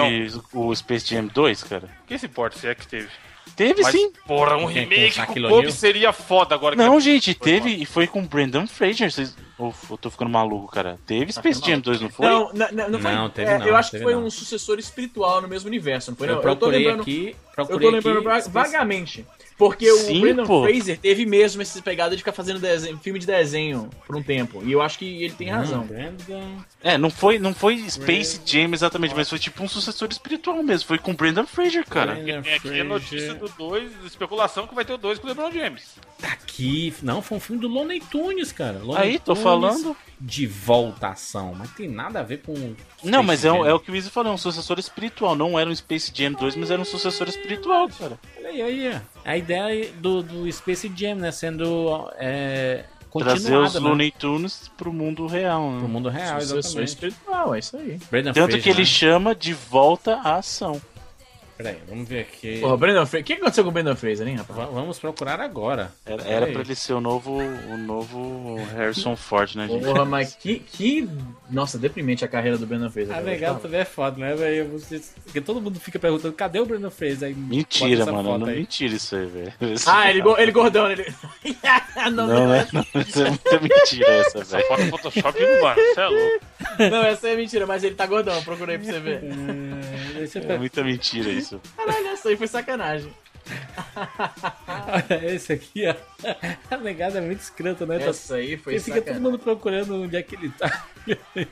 o 0.52 0.74
Space 0.76 1.12
Jam 1.12 1.26
2, 1.26 1.64
cara? 1.64 1.88
Quem 2.06 2.16
se 2.16 2.26
importa 2.26 2.56
se 2.56 2.68
é 2.68 2.74
que 2.76 2.86
teve? 2.86 3.08
Teve 3.56 3.82
Mas, 3.82 3.92
sim. 3.92 4.10
porra, 4.26 4.56
um 4.56 4.66
Quem- 4.66 4.86
remake 4.88 5.14
com 5.16 5.22
o 5.22 5.26
Kobe 5.26 5.46
O'Neal? 5.54 5.70
seria 5.72 6.12
foda 6.12 6.54
agora. 6.54 6.74
que 6.76 6.82
Não, 6.82 6.96
é- 6.96 7.00
gente, 7.00 7.34
Foi 7.34 7.44
teve 7.52 7.70
e 7.70 7.84
foi 7.84 8.06
com 8.06 8.26
Brandon 8.26 8.66
Fraser. 8.66 9.10
Vocês... 9.12 9.36
Uf, 9.58 9.90
eu 9.90 9.98
tô 9.98 10.08
ficando 10.10 10.30
maluco, 10.30 10.72
cara. 10.72 10.98
Teve 11.06 11.30
Space 11.30 11.60
Jam 11.62 11.78
2, 11.80 12.00
não 12.00 12.08
foi? 12.08 12.26
Não, 12.26 12.50
não, 12.54 12.68
não, 12.72 12.90
não 12.90 12.98
foi. 13.00 13.12
Não, 13.12 13.28
teve 13.28 13.50
é, 13.50 13.58
não, 13.58 13.66
Eu 13.66 13.76
acho 13.76 13.90
que 13.90 13.98
foi 13.98 14.14
não. 14.14 14.24
um 14.24 14.30
sucessor 14.30 14.78
espiritual 14.78 15.42
no 15.42 15.48
mesmo 15.48 15.68
universo, 15.68 16.10
não 16.10 16.16
foi? 16.16 16.28
Eu 16.28 16.36
não? 16.36 16.38
eu 16.38 16.42
tô 16.42 16.56
procurei 16.56 16.78
lembrando. 16.80 17.02
aqui. 17.02 17.36
Eu 17.36 17.54
Procurei 17.66 17.88
tô 17.88 17.94
lembrando 17.96 18.30
aqui, 18.30 18.48
vagamente. 18.50 19.26
Porque 19.60 19.92
Sim, 19.92 20.16
o 20.16 20.20
Brandon 20.22 20.46
pô. 20.46 20.62
Fraser 20.64 20.98
teve 20.98 21.26
mesmo 21.26 21.60
essa 21.60 21.82
pegada 21.82 22.16
de 22.16 22.22
ficar 22.22 22.32
fazendo 22.32 22.58
desenho- 22.58 22.98
filme 22.98 23.18
de 23.18 23.26
desenho 23.26 23.90
por 24.06 24.16
um 24.16 24.22
tempo. 24.22 24.62
E 24.64 24.72
eu 24.72 24.80
acho 24.80 24.98
que 24.98 25.22
ele 25.22 25.34
tem 25.34 25.50
razão. 25.50 25.82
Hum. 26.28 26.56
É, 26.82 26.96
não 26.96 27.10
foi, 27.10 27.38
não 27.38 27.52
foi 27.52 27.76
Space 27.90 28.40
Jam 28.46 28.72
exatamente, 28.72 29.14
mas 29.14 29.28
foi 29.28 29.38
tipo 29.38 29.62
um 29.62 29.68
sucessor 29.68 30.08
espiritual 30.10 30.62
mesmo. 30.62 30.88
Foi 30.88 30.96
com 30.98 31.14
Brandon 31.14 31.46
Fraser, 31.46 31.84
cara. 31.86 32.14
Brandon 32.14 32.40
Tem 32.42 32.54
aqui 32.54 32.80
a 32.80 32.84
notícia 32.84 33.34
Fraser. 33.34 33.38
do 33.38 33.48
2, 33.68 33.92
especulação 34.06 34.66
que 34.66 34.74
vai 34.74 34.84
ter 34.84 34.94
o 34.94 34.98
2 34.98 35.18
com 35.18 35.26
o 35.26 35.28
LeBron 35.28 35.52
James. 35.52 35.94
Tá 36.18 36.28
aqui. 36.28 36.94
Não, 37.02 37.20
foi 37.20 37.36
um 37.36 37.40
filme 37.40 37.60
do 37.60 37.68
Looney 37.68 38.00
Tunes, 38.00 38.52
cara. 38.52 38.78
Looney 38.82 39.02
Aí, 39.02 39.18
tô 39.18 39.34
Tunes 39.34 39.42
falando. 39.42 39.96
De 40.20 40.46
voltação. 40.46 41.54
Mas 41.56 41.70
tem 41.70 41.88
nada 41.88 42.20
a 42.20 42.22
ver 42.22 42.42
com. 42.42 42.52
Não, 43.02 43.22
Space 43.22 43.26
mas 43.26 43.44
é, 43.44 43.48
Jam. 43.48 43.66
é 43.66 43.72
o 43.72 43.80
que 43.80 43.90
o 43.90 43.96
Izzy 43.96 44.10
falou, 44.10 44.32
é 44.32 44.34
um 44.34 44.38
sucessor 44.38 44.78
espiritual. 44.78 45.34
Não 45.34 45.58
era 45.58 45.70
um 45.70 45.74
Space 45.74 46.12
Jam 46.14 46.32
2, 46.32 46.56
mas 46.56 46.70
era 46.70 46.80
um 46.80 46.84
sucessor 46.84 47.28
espiritual, 47.28 47.88
cara. 47.88 48.18
Olha 48.36 48.48
aí, 48.50 48.62
aí. 48.62 49.00
A 49.24 49.36
ideia 49.36 49.90
do, 49.92 50.22
do 50.22 50.52
Space 50.52 50.92
Jam, 50.94 51.14
né? 51.14 51.32
Sendo. 51.32 52.10
É, 52.18 52.84
Trazer 53.18 53.56
os 53.56 53.74
né? 53.74 53.80
Looney 53.80 54.12
Tunes 54.12 54.70
pro 54.76 54.92
mundo 54.92 55.26
real, 55.26 55.62
Pro 55.62 55.80
né? 55.80 55.88
mundo 55.88 56.08
real, 56.08 56.40
Sucessor 56.40 56.58
exatamente. 56.58 56.88
espiritual, 56.88 57.54
é 57.54 57.58
isso 57.58 57.76
aí. 57.76 57.98
Brandon 58.08 58.32
Tanto 58.32 58.52
Fraser, 58.52 58.62
que 58.62 58.68
ele 58.68 58.78
né? 58.80 58.84
chama 58.84 59.34
de 59.34 59.52
volta 59.52 60.14
à 60.16 60.36
ação. 60.36 60.80
Peraí, 61.62 61.76
vamos 61.86 62.08
ver 62.08 62.20
aqui. 62.20 62.58
Porra, 62.60 62.76
Brandon 62.76 63.04
Fraser. 63.04 63.20
O 63.20 63.24
que 63.24 63.32
aconteceu 63.34 63.64
com 63.64 63.70
o 63.70 63.72
Brandon 63.72 63.94
Fraser, 63.96 64.26
hein, 64.26 64.36
rapaz? 64.36 64.58
Va- 64.58 64.64
Vamos 64.66 64.98
procurar 64.98 65.40
agora. 65.40 65.92
Era, 66.06 66.22
era 66.22 66.46
pra 66.46 66.62
ele 66.62 66.74
ser 66.74 66.94
o 66.94 67.00
novo, 67.02 67.36
o 67.38 67.76
novo 67.76 68.56
Harrison 68.74 69.14
Ford, 69.14 69.54
né, 69.56 69.68
gente? 69.68 69.84
Porra, 69.84 70.04
mas 70.06 70.34
que, 70.40 70.58
que. 70.60 71.06
Nossa, 71.50 71.78
deprimente 71.78 72.24
a 72.24 72.28
carreira 72.28 72.56
do 72.56 72.66
Brandon 72.66 72.88
Fraser. 72.88 73.14
Ah, 73.14 73.20
legal 73.20 73.56
também 73.56 73.80
é 73.80 73.84
foda, 73.84 74.16
né, 74.18 74.34
velho? 74.34 74.80
Porque 75.24 75.40
todo 75.40 75.60
mundo 75.60 75.78
fica 75.78 75.98
perguntando, 75.98 76.32
cadê 76.32 76.60
o 76.60 76.64
Brandon 76.66 76.90
Fraser? 76.90 77.28
Aí 77.28 77.34
Mentira, 77.34 78.06
mano. 78.06 78.38
Não, 78.38 78.46
mentira 78.46 78.94
isso 78.94 79.14
aí, 79.16 79.26
velho. 79.26 79.52
Ah, 79.86 80.08
ele, 80.10 80.22
go- 80.22 80.38
ele 80.38 80.52
gordão, 80.52 80.90
ele. 80.90 81.04
não, 82.14 82.26
Não, 82.26 82.48
né? 82.48 82.66
Não, 82.72 82.84
isso 83.02 83.20
é 83.22 83.28
muita 83.28 83.60
mentira 83.60 84.06
essa, 84.14 84.44
velho. 84.44 84.66
foto 84.66 84.82
do 84.84 84.90
Photoshop, 84.90 85.40
mano, 85.60 85.74
você 85.94 86.00
é 86.00 86.06
louco. 86.06 86.44
não, 86.90 87.02
essa 87.04 87.28
é 87.28 87.36
mentira, 87.36 87.66
mas 87.66 87.82
ele 87.84 87.94
tá 87.94 88.06
gordão, 88.06 88.40
procura 88.42 88.72
aí 88.72 88.78
pra 88.78 88.86
você 88.92 89.00
ver. 89.00 89.20
É, 89.24 90.22
É 90.22 90.40
ver. 90.40 90.58
muita 90.58 90.84
mentira 90.84 91.30
isso. 91.30 91.49
Caralho, 91.76 92.06
essa 92.08 92.28
aí 92.28 92.36
foi 92.36 92.46
sacanagem. 92.46 93.12
Olha 94.86 95.24
esse 95.34 95.52
aqui, 95.52 95.84
ó. 95.86 95.94
A 96.70 96.76
negada 96.76 97.18
é 97.18 97.20
muito 97.20 97.40
escrota, 97.40 97.86
né? 97.86 98.02
Essa 98.02 98.36
aí 98.36 98.56
foi 98.56 98.74
Ele 98.74 98.80
fica 98.80 98.96
todo 98.96 99.04
sacanagem. 99.06 99.22
mundo 99.30 99.38
procurando 99.38 100.02
onde 100.02 100.16
é 100.16 100.22
que 100.22 100.34
ele 100.36 100.50
tá. 100.50 100.86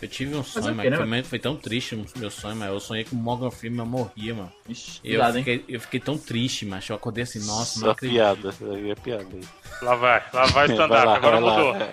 Eu 0.00 0.06
tive 0.08 0.36
um 0.36 0.44
sonho, 0.44 0.66
o 0.66 0.68
quê, 0.68 0.74
mas 0.74 0.90
né, 0.92 0.96
foi, 0.96 1.06
mano? 1.06 1.24
foi 1.24 1.38
tão 1.40 1.56
triste 1.56 1.96
o 1.96 2.04
meu 2.16 2.30
sonho, 2.30 2.54
mas 2.54 2.68
eu 2.68 2.78
sonhei 2.78 3.02
que 3.02 3.12
o 3.14 3.16
Morgan 3.16 3.50
Freeman 3.50 3.84
morria, 3.84 4.32
mano. 4.32 4.52
Ixi, 4.68 5.00
eu 5.02 5.10
cuidado, 5.18 5.38
hein? 5.38 5.44
fiquei, 5.44 5.64
eu 5.74 5.80
fiquei 5.80 5.98
tão 5.98 6.16
triste, 6.16 6.64
mas 6.64 6.88
eu 6.88 6.94
acordei 6.94 7.24
assim, 7.24 7.40
nossa, 7.40 7.80
não 7.80 7.86
Só 7.86 7.90
acredito. 7.90 8.14
piada. 8.16 8.54
Aí 8.62 8.90
é 8.92 8.94
piada. 8.94 9.26
aí. 9.32 9.40
Lá 9.82 9.96
vai, 9.96 10.24
lá 10.32 10.46
vai 10.46 10.66
stand-up, 10.66 11.08
agora 11.08 11.40
vai 11.40 11.50
mudou. 11.50 11.76
É. 11.76 11.90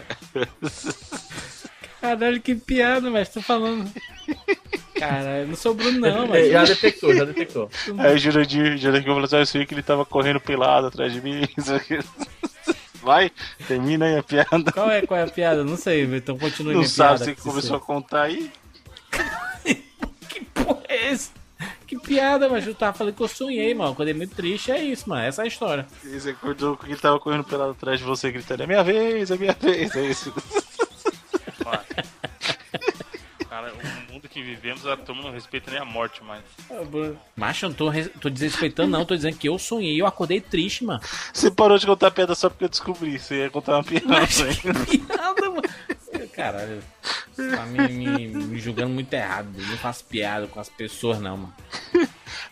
Caralho, 2.00 2.40
que 2.42 2.54
piada, 2.54 3.10
mas 3.10 3.30
tô 3.30 3.42
falando. 3.42 3.92
Caralho, 4.98 5.42
eu 5.42 5.48
não 5.48 5.56
sou 5.56 5.72
o 5.74 5.76
Bruno, 5.76 6.00
não, 6.00 6.24
É, 6.24 6.28
mas. 6.28 6.52
Já 6.52 6.64
detectou, 6.64 7.14
já 7.16 7.26
detectou. 7.26 7.70
Aí 8.00 8.16
o 8.16 8.18
Jurandir, 8.18 8.78
Jurandir 8.78 9.08
falou 9.08 9.24
assim, 9.24 9.36
"Ah, 9.36 9.40
eu 9.40 9.46
sei 9.46 9.66
que 9.66 9.74
ele 9.74 9.82
tava 9.84 10.06
correndo 10.06 10.40
pelado 10.40 10.88
atrás 10.88 11.12
de 11.12 11.22
mim. 11.22 11.48
isso 11.58 11.74
aqui." 11.74 12.00
Vai, 13.02 13.32
termina 13.68 14.06
aí 14.06 14.18
a 14.18 14.24
piada. 14.24 14.72
Qual 14.72 14.90
é, 14.90 15.06
qual 15.06 15.20
é 15.20 15.24
a 15.24 15.28
piada? 15.28 15.64
Não 15.64 15.78
sei, 15.78 16.06
então 16.06 16.40
continue 16.40 16.74
Não 16.74 16.84
sabe, 16.84 17.20
piada. 17.20 17.36
você 17.36 17.36
começou 17.50 17.78
a 17.78 17.80
contar 17.80 18.24
aí. 18.24 18.52
Que 20.28 20.42
porra 20.46 20.82
é 20.90 21.12
esse? 21.12 21.30
Que 21.88 21.98
piada, 22.00 22.50
mas 22.50 22.66
eu 22.66 22.74
tava 22.74 22.98
falando 22.98 23.14
que 23.16 23.22
eu 23.22 23.28
sonhei, 23.28 23.74
mano. 23.76 23.92
Acordei 23.92 24.14
muito 24.14 24.36
triste, 24.36 24.72
é 24.72 24.84
isso, 24.84 25.08
mano. 25.08 25.22
Essa 25.22 25.44
é 25.44 25.46
a 25.46 25.48
história. 25.48 25.86
E 26.04 26.20
você 26.20 26.32
acordou 26.32 26.76
com 26.76 26.88
ele 26.88 26.98
tava 26.98 27.20
correndo 27.20 27.44
pelado 27.44 27.72
atrás 27.72 28.00
de 28.00 28.06
você, 28.06 28.32
gritando, 28.32 28.64
é 28.64 28.68
minha 28.68 28.84
vez, 28.84 29.30
é 29.30 29.38
minha 29.38 29.54
vez, 29.54 29.96
é 29.96 30.02
isso. 30.08 30.34
Cara, 33.50 33.72
o 33.74 33.78
mundo 34.16 34.30
que 34.30 34.42
vivemos, 34.42 34.86
a 34.88 34.96
turma 34.98 35.22
não 35.24 35.32
respeita 35.32 35.72
nem 35.72 35.80
a 35.80 35.86
morte 35.86 36.24
mais. 36.24 36.42
Macho, 37.36 37.66
eu 37.66 37.70
não 37.70 37.76
tô, 37.76 37.90
res- 37.90 38.10
tô 38.20 38.30
desrespeitando, 38.30 38.90
não. 38.90 39.06
Tô 39.06 39.16
dizendo 39.16 39.38
que 39.38 39.48
eu 39.50 39.58
sonhei. 39.60 40.00
Eu 40.02 40.06
acordei 40.08 40.40
triste, 40.42 40.84
mano. 40.86 41.02
Você 41.34 41.52
parou 41.52 41.78
de 41.78 41.86
contar 41.86 42.12
piada 42.12 42.34
só 42.36 42.50
porque 42.50 42.64
eu 42.66 42.70
descobri, 42.70 43.20
você 43.20 43.44
ia 43.44 43.50
contar 43.50 43.74
uma 43.78 43.84
piada. 43.84 44.06
Que 44.28 44.98
piada, 44.98 45.50
mano. 45.50 45.62
Caralho. 46.34 46.82
Tá 47.36 47.66
me, 47.66 47.88
me- 47.90 48.28
me 48.28 48.60
julgando 48.60 48.90
muito 48.94 49.14
errado. 49.14 49.50
Eu 49.58 49.68
não 49.68 49.78
faço 49.78 50.04
piada 50.06 50.48
com 50.48 50.60
as 50.60 50.70
pessoas, 50.70 51.20
não, 51.20 51.38
mano. 51.38 51.54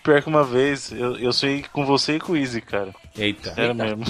Pior 0.03 0.21
que 0.21 0.27
uma 0.27 0.43
vez, 0.43 0.91
eu, 0.91 1.17
eu 1.17 1.31
sonhei 1.31 1.63
com 1.71 1.85
você 1.85 2.17
e 2.17 2.19
com 2.19 2.33
o 2.33 2.37
Easy, 2.37 2.59
cara. 2.61 2.93
Eita. 3.17 3.53
Era 3.55 3.73
mesmo. 3.73 4.03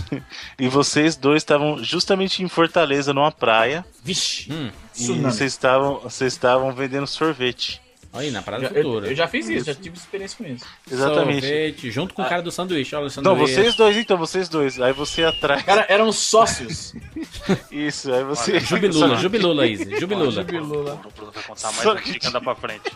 E 0.58 0.68
vocês 0.70 1.16
dois 1.16 1.42
estavam 1.42 1.84
justamente 1.84 2.42
em 2.42 2.48
Fortaleza, 2.48 3.14
numa 3.14 3.32
praia. 3.32 3.86
Vixe. 4.04 4.52
Hum, 4.52 4.72
E 4.98 5.08
vocês 5.20 5.52
estavam, 5.52 6.00
vocês 6.00 6.32
estavam 6.34 6.72
vendendo 6.74 7.06
sorvete. 7.06 7.82
olha 8.14 8.26
aí, 8.28 8.32
na 8.32 8.42
Parada 8.42 8.64
Já- 8.64 8.70
eu, 8.70 8.84
Futura. 8.84 9.08
eu 9.08 9.16
já 9.16 9.28
fiz 9.28 9.50
isso, 9.50 9.66
já 9.66 9.76
tive 9.76 9.98
experiência 9.98 10.38
com 10.38 10.50
isso. 10.50 10.66
Exatamente. 10.90 11.42
Sorvete, 11.42 11.92
junto 11.92 12.14
com 12.14 12.22
o 12.22 12.30
cara 12.30 12.42
do 12.42 12.52
sanduíche. 12.52 12.96
Olha 12.96 13.02
o 13.02 13.04
Não, 13.06 13.10
sanduíche. 13.10 13.54
vocês 13.56 13.76
dois 13.76 13.98
então, 13.98 14.18
vocês 14.18 14.48
dois. 14.48 14.80
Aí 14.80 14.94
você 14.94 15.24
atrás. 15.26 15.64
Cara, 15.64 15.86
eram 15.90 16.12
sócios. 16.14 16.94
Isso, 17.72 18.14
aí 18.14 18.24
você. 18.24 18.60
Jubilula, 18.62 19.18
jubilula, 19.18 19.68
Izzy. 19.68 20.00
Jubilula. 20.00 20.32
Jubilula. 20.32 21.02
O 21.06 21.12
Bruno 21.12 21.32
vai 21.32 21.44
contar 21.44 21.72
mais 21.72 21.82
Só 21.84 21.94
um 21.94 21.98
que- 21.98 22.20
que 22.20 22.28
anda 22.28 22.40
pra 22.40 22.56
frente. 22.56 22.90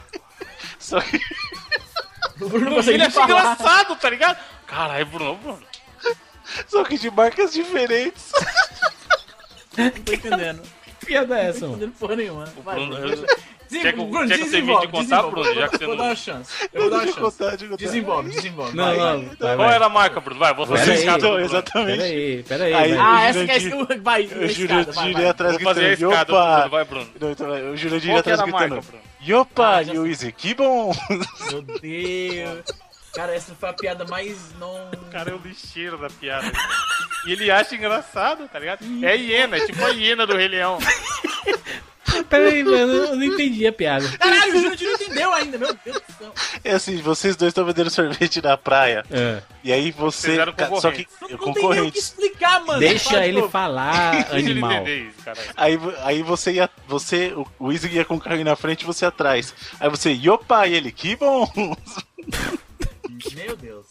Só 0.79 1.01
que, 1.01 1.19
O 2.39 2.47
Bruno 2.47 2.69
não 2.69 2.79
Ele 2.79 3.01
acha 3.01 3.11
falar. 3.11 3.25
engraçado, 3.25 3.95
tá 3.97 4.09
ligado? 4.09 4.37
Caralho, 4.67 5.05
Bruno, 5.07 5.35
Bruno. 5.35 5.59
Só 6.67 6.83
que 6.83 6.97
de 6.97 7.09
marcas 7.11 7.53
diferentes. 7.53 8.31
Não 9.77 9.89
tô 9.91 10.13
entendendo. 10.13 10.61
Que 10.99 11.05
piada 11.05 11.37
é 11.39 11.49
essa, 11.49 11.59
Não 11.59 11.59
tô 11.59 11.65
mano? 11.67 11.75
entendendo 11.77 11.99
porra 11.99 12.15
nenhuma. 12.15 12.45
Vai, 12.63 12.75
Bruno, 12.75 12.97
eu- 12.97 13.25
Desenvolve, 13.69 13.83
Quer 13.83 13.93
que 13.93 13.99
eu- 13.99 14.05
Bruno, 14.07 14.27
quer 14.29 14.35
que 14.37 14.41
eu 14.43 14.49
termine 14.49 14.61
desenvolve, 14.61 14.87
de 14.87 14.91
contar. 14.93 15.21
Bruno, 15.23 15.53
já 15.53 15.61
Eu 15.61 15.69
que 15.69 15.77
vou, 15.77 15.77
você 15.79 15.85
vou 15.85 15.95
não- 15.95 15.97
dar 15.97 16.03
uma 16.09 16.15
chance. 16.15 16.69
Eu 16.73 16.81
vou 16.81 16.89
dar 16.89 16.95
uma 16.95 17.03
eu 17.03 17.07
chance. 17.07 17.19
contar, 17.37 17.61
eu. 17.61 17.77
Desenvolve, 17.77 18.29
desenvolve. 18.29 18.77
Não, 18.77 18.85
vai, 18.85 18.95
não, 18.95 19.05
vai. 19.25 19.35
vai, 19.39 19.55
Qual 19.57 19.69
era 19.71 19.85
a 19.85 19.89
marca, 19.89 20.21
Bruno? 20.21 20.39
Vai, 20.39 20.53
vou 20.53 20.65
fazer 20.65 20.79
Pera 20.79 20.91
a 20.91 20.93
aí. 20.95 20.99
escada 21.01 21.19
Bruno. 21.27 21.39
exatamente. 21.45 21.97
Pera 21.97 22.03
aí, 22.05 22.43
pera 22.43 22.63
aí. 22.63 22.73
Aí-. 22.73 22.97
Ah, 22.97 23.23
essa 23.25 23.43
que 23.45 23.51
é 23.51 23.57
a. 23.59 23.97
Vai, 24.01 24.21
O 24.23 24.23
a 24.23 24.25
escada, 24.25 24.37
vai, 24.37 24.47
Jurandir 24.53 24.93
vai. 25.13 25.21
ia 25.21 25.29
atrás 25.31 25.53
Vou 25.55 25.61
fazer 25.63 25.85
a 25.85 25.91
escada 25.93 26.25
do 26.25 26.31
Bruno, 26.55 26.69
vai, 26.69 26.85
Bruno. 26.85 27.07
Não, 27.19 27.31
então, 27.31 27.47
o 27.73 27.75
Jurandir 27.77 28.09
ia 28.09 28.13
Qual 28.15 28.23
que 28.23 28.31
atrás 28.31 28.39
era 28.39 28.43
a 28.43 28.51
marca, 28.51 28.67
gritando, 28.69 28.87
Bruno? 28.89 29.03
Yopa! 29.27 29.67
Ah, 29.75 29.83
E 29.83 30.31
que 30.31 30.53
bom! 30.53 30.93
Meu 31.51 31.61
Deus. 31.61 32.86
Cara, 33.17 33.33
essa 33.33 33.55
foi 33.55 33.69
a 33.69 33.73
piada 33.73 34.05
mais 34.05 34.37
não... 34.59 34.91
O 35.01 35.09
cara 35.09 35.31
é 35.31 35.33
o 35.33 35.41
lixeiro 35.43 35.97
da 35.97 36.07
piada. 36.07 36.51
E 37.25 37.31
ele 37.31 37.49
acha 37.49 37.73
engraçado, 37.73 38.47
tá 38.47 38.59
ligado? 38.59 38.85
É 39.03 39.11
a 39.11 39.13
hiena, 39.13 39.57
é 39.57 39.65
tipo 39.65 39.83
a 39.83 39.89
hiena 39.89 40.27
do 40.27 40.37
Rei 40.37 40.47
Leão. 40.47 40.77
Pera 42.29 42.49
aí, 42.49 42.63
mano. 42.63 42.93
Eu 42.93 43.15
não 43.15 43.23
entendi 43.23 43.65
a 43.65 43.71
piada. 43.71 44.07
Caralho, 44.17 44.55
o 44.55 44.61
Jurandir 44.61 44.87
não 44.87 44.95
entendeu 44.95 45.33
ainda, 45.33 45.57
meu 45.57 45.77
Deus 45.83 45.97
do 45.97 46.13
céu. 46.13 46.33
É 46.63 46.71
assim, 46.73 46.97
vocês 46.97 47.35
dois 47.35 47.49
estão 47.49 47.65
vendendo 47.65 47.89
sorvete 47.89 48.41
na 48.41 48.55
praia. 48.55 49.03
É. 49.11 49.41
E 49.63 49.73
aí 49.73 49.91
você. 49.91 50.37
Só 50.79 50.91
que. 50.91 51.07
Não, 51.21 51.27
não 51.27 51.27
tem 51.27 51.27
nem 51.27 51.35
o 51.35 51.39
que 51.39 51.45
concorrentes. 51.45 52.03
explicar, 52.03 52.65
mano. 52.65 52.79
Deixa 52.79 53.25
ele 53.25 53.39
novo. 53.39 53.51
falar, 53.51 54.31
ele 54.33 54.51
animal. 54.51 54.71
entender 54.71 55.09
isso, 55.09 55.23
caralho. 55.23 55.47
Aí, 55.55 55.79
aí 56.03 56.23
você 56.23 56.53
ia. 56.53 56.69
Você. 56.87 57.33
O, 57.35 57.47
o 57.59 57.71
Easy 57.71 57.87
ia 57.89 58.05
com 58.05 58.15
o 58.15 58.19
carro 58.19 58.43
na 58.43 58.55
frente 58.55 58.81
e 58.81 58.85
você 58.85 59.05
atrás. 59.05 59.53
Aí 59.79 59.89
você, 59.89 60.11
Yopa! 60.11 60.67
E 60.67 60.73
ele, 60.75 60.91
que 60.91 61.15
bom! 61.15 61.47
Meu 63.35 63.55
Deus. 63.55 63.85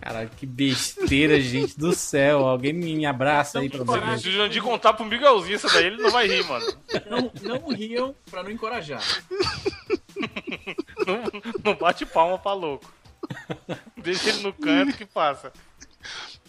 Caralho, 0.00 0.30
que 0.36 0.46
besteira, 0.46 1.40
gente 1.40 1.76
do 1.76 1.92
céu. 1.92 2.46
Alguém 2.46 2.72
me 2.72 3.04
abraça 3.04 3.58
aí 3.58 3.68
pra 3.68 3.82
você. 3.82 4.18
Se 4.18 4.28
o 4.28 4.32
Jandir 4.32 4.62
contar 4.62 4.92
pro 4.92 5.04
Miguelzinho 5.04 5.56
essa 5.56 5.68
daí, 5.68 5.86
ele 5.86 6.00
não 6.00 6.10
vai 6.10 6.28
rir, 6.28 6.44
mano. 6.46 6.64
Não, 7.10 7.32
não 7.42 7.68
riam 7.74 8.14
pra 8.30 8.44
não 8.44 8.50
encorajar. 8.50 9.02
Não, 11.06 11.22
não 11.64 11.74
bate 11.74 12.06
palma 12.06 12.38
pra 12.38 12.52
louco. 12.52 12.90
Deixa 13.96 14.28
ele 14.30 14.42
no 14.42 14.52
canto 14.52 14.96
que 14.96 15.04
passa. 15.04 15.52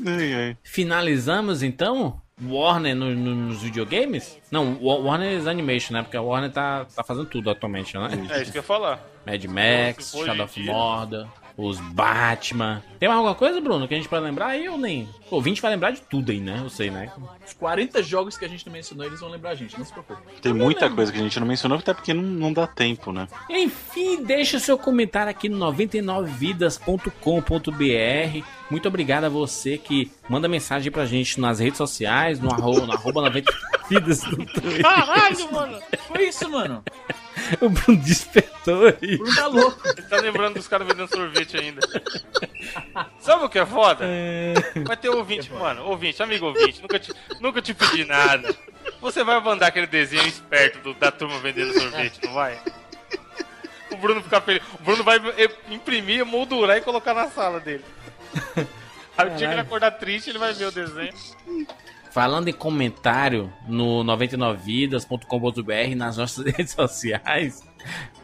Ai, 0.06 0.34
ai. 0.34 0.58
Finalizamos 0.64 1.64
então? 1.64 2.22
Warner 2.42 2.96
no- 2.96 3.14
no- 3.14 3.36
nos 3.36 3.62
videogames? 3.64 4.38
Não, 4.50 4.78
Wa- 4.82 4.98
Warner 5.00 5.46
Animation, 5.48 5.94
né? 5.94 6.04
Porque 6.04 6.16
a 6.16 6.22
Warner 6.22 6.52
tá, 6.52 6.86
tá 6.86 7.04
fazendo 7.04 7.26
tudo 7.26 7.50
atualmente, 7.50 7.98
né? 7.98 8.08
É 8.30 8.42
isso 8.44 8.52
que 8.52 8.58
eu 8.58 8.62
ia 8.62 8.64
falar. 8.64 9.04
Mad 9.26 9.44
Max, 9.46 10.12
for 10.12 10.26
Shadow 10.26 10.46
of. 10.46 10.60
Mordor, 10.64 11.28
os 11.60 11.80
Batman. 11.80 12.82
Tem 13.00 13.10
mais 13.10 13.18
alguma 13.18 13.36
coisa, 13.36 13.60
Bruno, 13.60 13.88
que 13.88 13.94
a 13.94 13.98
gente 13.98 14.08
pode 14.08 14.24
lembrar 14.24 14.48
aí 14.48 14.70
ou 14.70 14.78
nem? 14.78 15.10
O 15.30 15.36
ouvinte 15.36 15.62
vai 15.62 15.72
lembrar 15.72 15.92
de 15.92 16.02
tudo 16.02 16.32
aí, 16.32 16.40
né? 16.40 16.62
Eu 16.64 16.70
sei, 16.70 16.90
né? 16.90 17.12
Os 17.46 17.54
40 17.54 18.02
jogos 18.02 18.38
que 18.38 18.46
a 18.46 18.48
gente 18.48 18.66
não 18.66 18.72
mencionou, 18.72 19.06
eles 19.06 19.20
vão 19.20 19.30
lembrar 19.30 19.50
a 19.52 19.56
gente, 19.56 19.78
não 19.78 19.86
se 19.86 19.92
preocupe. 19.92 20.22
Tem 20.42 20.54
muita 20.54 20.90
coisa 20.90 21.12
que 21.12 21.18
a 21.18 21.22
gente 21.22 21.38
não 21.40 21.46
mencionou, 21.46 21.78
até 21.78 21.94
porque 21.94 22.14
não, 22.14 22.24
não 22.24 22.54
dá 22.54 22.66
tempo, 22.66 23.12
né? 23.12 23.28
Enfim, 23.50 24.24
deixa 24.24 24.58
o 24.58 24.60
seu 24.60 24.78
comentário 24.78 25.30
aqui 25.30 25.50
no 25.50 25.60
99vidas.com.br. 25.72 28.46
Muito 28.72 28.88
obrigado 28.88 29.26
a 29.26 29.30
você 29.30 29.78
que 29.78 30.12
manda 30.30 30.48
mensagem 30.48 30.92
pra 30.92 31.06
gente 31.06 31.42
nas 31.42 31.60
redes 31.60 31.78
sociais, 31.78 32.40
no 32.40 32.54
arroba, 32.54 32.86
no 32.86 32.94
arroba 32.94 33.30
99vidas 33.30 34.24
no 34.32 34.46
Twitter. 34.46 34.82
Caralho, 34.82 35.52
mano. 35.52 35.80
Foi 36.08 36.28
isso, 36.28 36.50
mano. 36.50 36.84
O 37.62 37.70
Bruno 37.70 38.00
despertou 38.02 38.86
aí. 38.88 39.16
O 39.16 39.18
Bruno 39.20 39.36
tá 39.36 39.48
louco. 39.48 39.88
Ele 39.88 40.02
tá 40.04 40.18
lembrando 40.18 40.56
dos 40.56 40.68
caras 40.68 40.88
vendendo 40.88 41.08
sorvete 41.08 41.58
ainda. 41.58 41.82
Sabe 43.20 43.44
o 43.46 43.50
que 43.50 43.60
é 43.60 43.66
foda? 43.66 44.06
Vai 44.86 44.98
ter 44.98 45.10
ouvinte, 45.10 45.52
mano. 45.52 45.84
Ouvinte, 45.86 46.22
amigo 46.22 46.46
ouvinte. 46.48 46.82
Nunca 46.82 47.00
te, 47.00 47.14
nunca 47.40 47.62
te 47.62 47.74
pedi 47.74 48.06
nada. 48.06 48.56
Você 49.02 49.24
vai 49.24 49.40
mandar 49.40 49.68
aquele 49.68 49.88
desenho 49.88 50.28
esperto 50.28 50.80
do- 50.80 50.94
da 50.94 51.12
turma 51.12 51.40
vendendo 51.40 51.74
sorvete, 51.80 52.20
não 52.24 52.34
vai? 52.34 52.60
O 53.92 53.98
Bruno 53.98 54.22
ficar 54.22 54.42
feliz. 54.42 54.62
O 54.80 54.84
Bruno 54.84 55.04
vai 55.04 55.20
imprimir, 55.70 56.26
moldurar 56.26 56.78
e 56.78 56.82
colocar 56.82 57.14
na 57.14 57.28
sala 57.30 57.60
dele. 57.60 57.84
Aí 59.18 59.28
o 59.28 59.36
dia 59.36 59.48
que 59.48 59.54
ele 59.54 59.62
acordar 59.62 59.92
triste, 59.92 60.30
ele 60.30 60.40
vai 60.40 60.54
ver 60.54 60.66
o 60.66 60.72
desenho. 60.72 61.14
Falando 62.12 62.48
em 62.48 62.54
comentário 62.54 63.54
no 63.68 64.04
99vidas.com.br 64.04 65.96
nas 65.96 66.18
nossas 66.18 66.46
redes 66.52 66.74
sociais. 66.74 67.64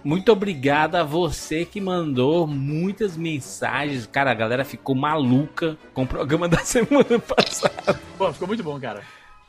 Muito 0.03 0.31
obrigado 0.31 0.95
a 0.95 1.03
você 1.03 1.65
que 1.65 1.79
mandou 1.79 2.45
muitas 2.45 3.15
mensagens. 3.15 4.05
Cara, 4.05 4.31
a 4.31 4.35
galera 4.35 4.65
ficou 4.65 4.95
maluca 4.95 5.77
com 5.93 6.03
o 6.03 6.07
programa 6.07 6.47
da 6.49 6.59
semana 6.59 7.19
passada. 7.19 7.99
Bom, 8.17 8.31
ficou 8.33 8.47
muito 8.47 8.63
bom, 8.63 8.79
cara. 8.79 9.03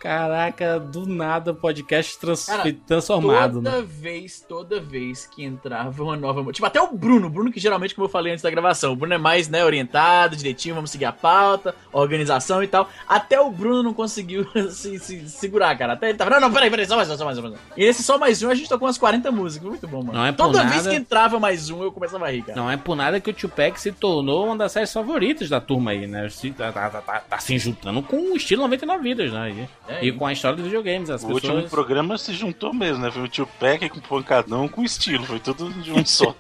Caraca, 0.07 0.79
do 0.79 1.05
nada 1.05 1.51
o 1.51 1.55
podcast 1.55 2.17
trans 2.19 2.47
Cara, 2.47 2.73
transformado. 2.87 3.55
Toda 3.55 3.81
Né? 3.81 3.85
vez, 3.87 4.41
toda 4.49 4.81
vez 4.81 5.27
que 5.27 5.45
entrava 5.45 6.01
uma 6.03 6.17
nova. 6.17 6.53
Tipo, 6.53 6.65
até 6.67 6.81
o 6.81 6.93
Bruno, 6.93 7.29
Bruno 7.29 7.51
que 7.51 7.59
geralmente, 7.59 7.93
como 7.95 8.05
eu 8.07 8.09
falei 8.11 8.33
antes 8.33 8.43
da 8.43 8.51
gravação, 8.51 8.93
o 8.93 8.97
Bruno 8.97 9.15
é 9.15 9.19
mais, 9.19 9.49
né, 9.49 9.65
orientado, 9.65 10.37
direitinho, 10.37 10.77
vamos 10.77 10.91
seguir 10.93 11.07
a 11.07 11.13
pauta, 11.13 11.75
organização 11.93 12.63
e 12.63 12.69
tal. 12.69 12.89
Até 13.09 13.41
o 13.41 13.51
Bruno 13.51 13.83
não 13.83 13.93
conseguiu 13.93 14.47
se, 14.71 14.97
se 15.01 15.29
segurar, 15.29 15.77
cara. 15.77 15.95
Até 15.95 16.09
ele 16.11 16.19
tava, 16.19 16.31
não, 16.31 16.41
não, 16.41 16.53
peraí, 16.53 16.71
peraí, 16.71 16.87
só 16.87 16.95
mais 16.97 17.11
um, 17.11 17.17
só 17.17 17.25
mais 17.25 17.37
um. 17.39 17.43
só 17.43 17.49
mais 17.49 17.59
um. 17.61 17.65
E 17.77 17.85
nesse 17.85 18.03
só 18.05 18.17
mais 18.17 18.43
um 18.45 18.49
a 18.51 18.55
gente 18.55 18.69
tocou 18.69 18.87
umas 18.87 18.99
40 18.99 19.33
músicas, 19.33 19.69
muito 19.69 19.89
bom, 19.89 20.03
mano. 20.05 20.13
Não 20.19 20.27
é 20.27 20.31
por 20.31 20.47
toda 20.47 20.63
vez 20.63 20.77
nada. 20.85 20.91
que 20.91 20.95
entrava 20.97 21.41
mais 21.41 21.69
um, 21.69 21.83
eu 21.83 21.91
começava 21.91 22.27
a 22.27 22.31
rir, 22.31 22.43
cara. 22.43 22.57
Não 22.57 22.71
é 22.71 22.77
por 22.77 22.95
nada 22.95 23.21
que 23.21 23.29
o 23.31 23.35
Tupac 23.35 23.81
se 23.81 23.91
tornou 23.91 24.47
uma 24.47 24.57
das 24.57 24.71
séries 24.71 24.93
favoritas 24.93 25.49
da 25.49 25.61
turma 25.61 25.91
aí, 25.91 26.07
né? 26.07 26.29
Se- 26.29 26.47
Tá, 26.57 26.71
tá, 26.73 26.89
tá, 26.89 27.21
tá- 27.29 27.39
se 27.39 27.59
juntando 27.59 28.01
com 28.03 28.17
o 28.33 28.37
estilo 28.37 28.63
99 28.63 29.03
vidas, 29.03 29.33
né? 29.33 29.51
E, 29.51 29.96
É, 30.01 30.05
e 30.07 30.13
com 30.13 30.27
a 30.27 30.33
história 30.33 30.57
dos 30.57 30.65
videogames. 30.67 31.11
As 31.11 31.23
O 31.23 31.29
pessoas... 31.29 31.45
último 31.45 31.71
programa 31.71 32.17
se 32.19 32.33
juntou 32.33 32.73
mesmo, 32.75 33.03
né? 33.03 33.11
Foi 33.11 33.23
o 33.23 33.29
tio 33.29 33.47
Peck 33.59 33.89
com 33.89 33.99
o 33.99 34.03
pancadão 34.03 34.69
com 34.69 34.83
estilo, 34.85 35.25
foi 35.25 35.39
tudo 35.41 35.71
de 35.71 35.93
um 35.93 36.05
só. 36.05 36.35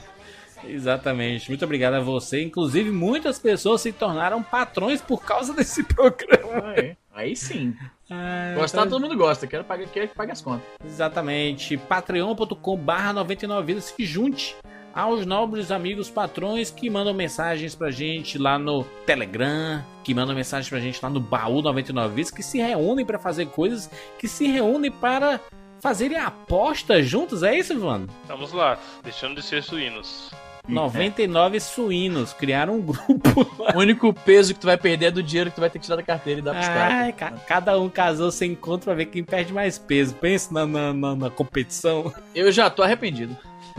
Exatamente. 0.64 1.48
Muito 1.48 1.64
obrigado 1.64 1.94
a 1.94 2.00
você. 2.00 2.42
Inclusive, 2.42 2.90
muitas 2.90 3.38
pessoas 3.38 3.80
se 3.80 3.92
tornaram 3.92 4.42
patrões 4.42 5.00
por 5.00 5.22
causa 5.24 5.54
desse 5.54 5.82
programa. 5.88 6.74
Aí, 6.76 6.96
aí 7.14 7.36
sim. 7.36 7.74
Ah, 8.10 8.54
Gostar 8.56 8.80
então- 8.80 8.90
todo 8.98 9.02
mundo 9.02 9.16
gosta. 9.16 9.46
Quero, 9.46 9.64
pagar, 9.64 9.86
quero 9.88 10.08
que 10.08 10.14
pague 10.14 10.32
as 10.32 10.40
contas. 10.42 10.66
Exatamente. 10.84 11.76
patreon.com 11.76 12.76
barra 12.76 13.12
99 13.14 13.66
vidas. 13.66 13.84
Se 13.84 14.04
junte 14.04 14.54
aos 14.94 15.24
nobres 15.26 15.70
amigos 15.70 16.10
patrões 16.10 16.70
que 16.70 16.90
mandam 16.90 17.14
mensagens 17.14 17.74
pra 17.74 17.90
gente 17.90 18.38
lá 18.38 18.58
no 18.58 18.84
Telegram, 19.06 19.84
que 20.02 20.14
mandam 20.14 20.34
mensagens 20.34 20.68
pra 20.68 20.80
gente 20.80 21.00
lá 21.02 21.10
no 21.10 21.20
baú 21.20 21.62
99 21.62 22.14
vidas, 22.14 22.30
que 22.30 22.42
se 22.42 22.58
reúnem 22.58 23.04
pra 23.04 23.18
fazer 23.18 23.46
coisas, 23.46 23.90
que 24.18 24.28
se 24.28 24.46
reúnem 24.46 24.90
para 24.90 25.40
fazerem 25.80 26.18
apostas 26.18 27.06
juntos. 27.06 27.42
É 27.42 27.58
isso, 27.58 27.72
Ivan? 27.72 28.06
Estamos 28.22 28.52
lá, 28.52 28.78
deixando 29.02 29.36
de 29.36 29.42
ser 29.42 29.62
suínos. 29.62 30.30
99 30.68 31.58
suínos 31.60 32.32
criaram 32.32 32.74
um 32.76 32.80
grupo 32.80 33.46
lá. 33.62 33.72
O 33.74 33.78
único 33.78 34.12
peso 34.12 34.54
que 34.54 34.60
tu 34.60 34.66
vai 34.66 34.76
perder 34.76 35.06
é 35.06 35.10
do 35.10 35.22
dinheiro 35.22 35.50
que 35.50 35.56
tu 35.56 35.60
vai 35.60 35.70
ter 35.70 35.78
que 35.78 35.84
tirar 35.84 35.96
da 35.96 36.02
carteira 36.02 36.40
e 36.40 36.42
dar 36.42 36.52
pros 36.54 36.68
Ai, 36.68 37.12
caras. 37.12 37.14
ca- 37.16 37.44
cada 37.46 37.78
um 37.80 37.88
casou 37.88 38.30
sem 38.30 38.52
encontro 38.52 38.84
pra 38.86 38.94
ver 38.94 39.06
quem 39.06 39.24
perde 39.24 39.52
mais 39.52 39.78
peso. 39.78 40.14
Pensa 40.14 40.52
na, 40.52 40.66
na, 40.66 40.92
na- 40.92 41.16
na 41.16 41.30
competição. 41.30 42.12
Eu 42.34 42.52
já 42.52 42.68
tô 42.70 42.82
arrependido. 42.82 43.36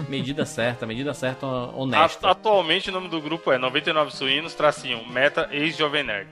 Medida 0.10 0.46
certa, 0.46 0.86
medida 0.86 1.14
certa, 1.14 1.46
honesta. 1.46 2.30
atualmente 2.32 2.90
o 2.90 2.94
nome 2.94 3.08
do 3.10 3.22
grupo 3.22 3.52
é 3.52 3.58
99 3.58 4.12
Suínos, 4.16 4.54
tracinho, 4.56 5.06
meta 5.12 5.48
ex-jovem 5.52 6.04
nerd. 6.04 6.30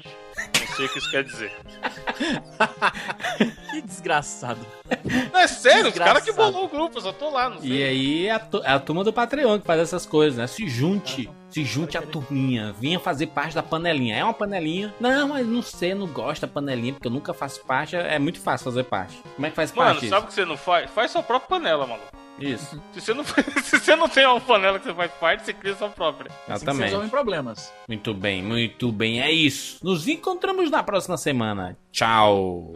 Não 0.79 0.85
sei 0.85 0.85
o 0.85 0.89
que 0.89 0.99
isso 0.99 1.11
quer 1.11 1.23
dizer. 1.25 1.51
Que 3.69 3.81
desgraçado. 3.81 4.59
Não, 5.31 5.39
é 5.39 5.47
sério, 5.47 5.89
os 5.89 5.97
caras 5.97 6.23
que 6.23 6.31
bolou 6.31 6.65
o 6.65 6.67
grupo, 6.67 6.97
eu 6.97 7.01
só 7.01 7.13
tô 7.13 7.29
lá, 7.29 7.49
não 7.49 7.61
sei. 7.61 7.69
E 7.69 7.83
aí 7.83 8.27
é 8.27 8.31
a, 8.31 8.41
é 8.63 8.71
a 8.71 8.79
turma 8.79 9.03
do 9.03 9.13
Patreon 9.13 9.59
que 9.59 9.65
faz 9.65 9.79
essas 9.79 10.05
coisas, 10.07 10.37
né? 10.37 10.47
Se 10.47 10.67
junte, 10.67 11.29
se 11.49 11.63
junte 11.63 11.97
a 11.97 12.01
turminha, 12.01 12.73
vinha 12.79 12.99
fazer 12.99 13.27
parte 13.27 13.53
da 13.53 13.61
panelinha. 13.61 14.17
É 14.17 14.23
uma 14.23 14.33
panelinha? 14.33 14.93
Não, 14.99 15.29
mas 15.29 15.45
não 15.45 15.61
sei, 15.61 15.93
não 15.93 16.07
gosto 16.07 16.41
da 16.41 16.47
panelinha, 16.47 16.93
porque 16.93 17.07
eu 17.07 17.11
nunca 17.11 17.33
faço 17.33 17.63
parte. 17.63 17.95
É 17.95 18.17
muito 18.17 18.39
fácil 18.39 18.65
fazer 18.65 18.83
parte. 18.83 19.21
Como 19.35 19.45
é 19.45 19.49
que 19.49 19.55
faz 19.55 19.71
Mano, 19.71 19.91
parte 19.91 20.09
sabe 20.09 20.25
o 20.25 20.27
que 20.27 20.33
você 20.33 20.45
não 20.45 20.57
faz? 20.57 20.89
Faz 20.89 21.11
sua 21.11 21.21
própria 21.21 21.59
panela, 21.59 21.85
maluco. 21.85 22.07
Isso? 22.45 22.81
Se 22.93 23.01
você 23.01 23.13
não, 23.13 23.23
se 23.63 23.79
você 23.79 23.95
não 23.95 24.09
tem 24.09 24.25
uma 24.25 24.39
panela 24.39 24.79
que 24.79 24.85
você 24.85 24.93
faz 24.93 25.11
parte, 25.13 25.45
você 25.45 25.53
cria 25.53 25.75
sua 25.75 25.89
própria. 25.89 26.29
Assim 26.29 26.41
que 26.41 26.47
se 26.47 26.53
exatamente. 26.55 26.85
resolvem 26.85 27.09
problemas. 27.09 27.71
Muito 27.87 28.13
bem, 28.13 28.43
muito 28.43 28.91
bem, 28.91 29.21
é 29.21 29.31
isso. 29.31 29.83
Nos 29.83 30.07
encontramos 30.07 30.69
na 30.69 30.83
próxima 30.83 31.17
semana. 31.17 31.77
Tchau. 31.91 32.73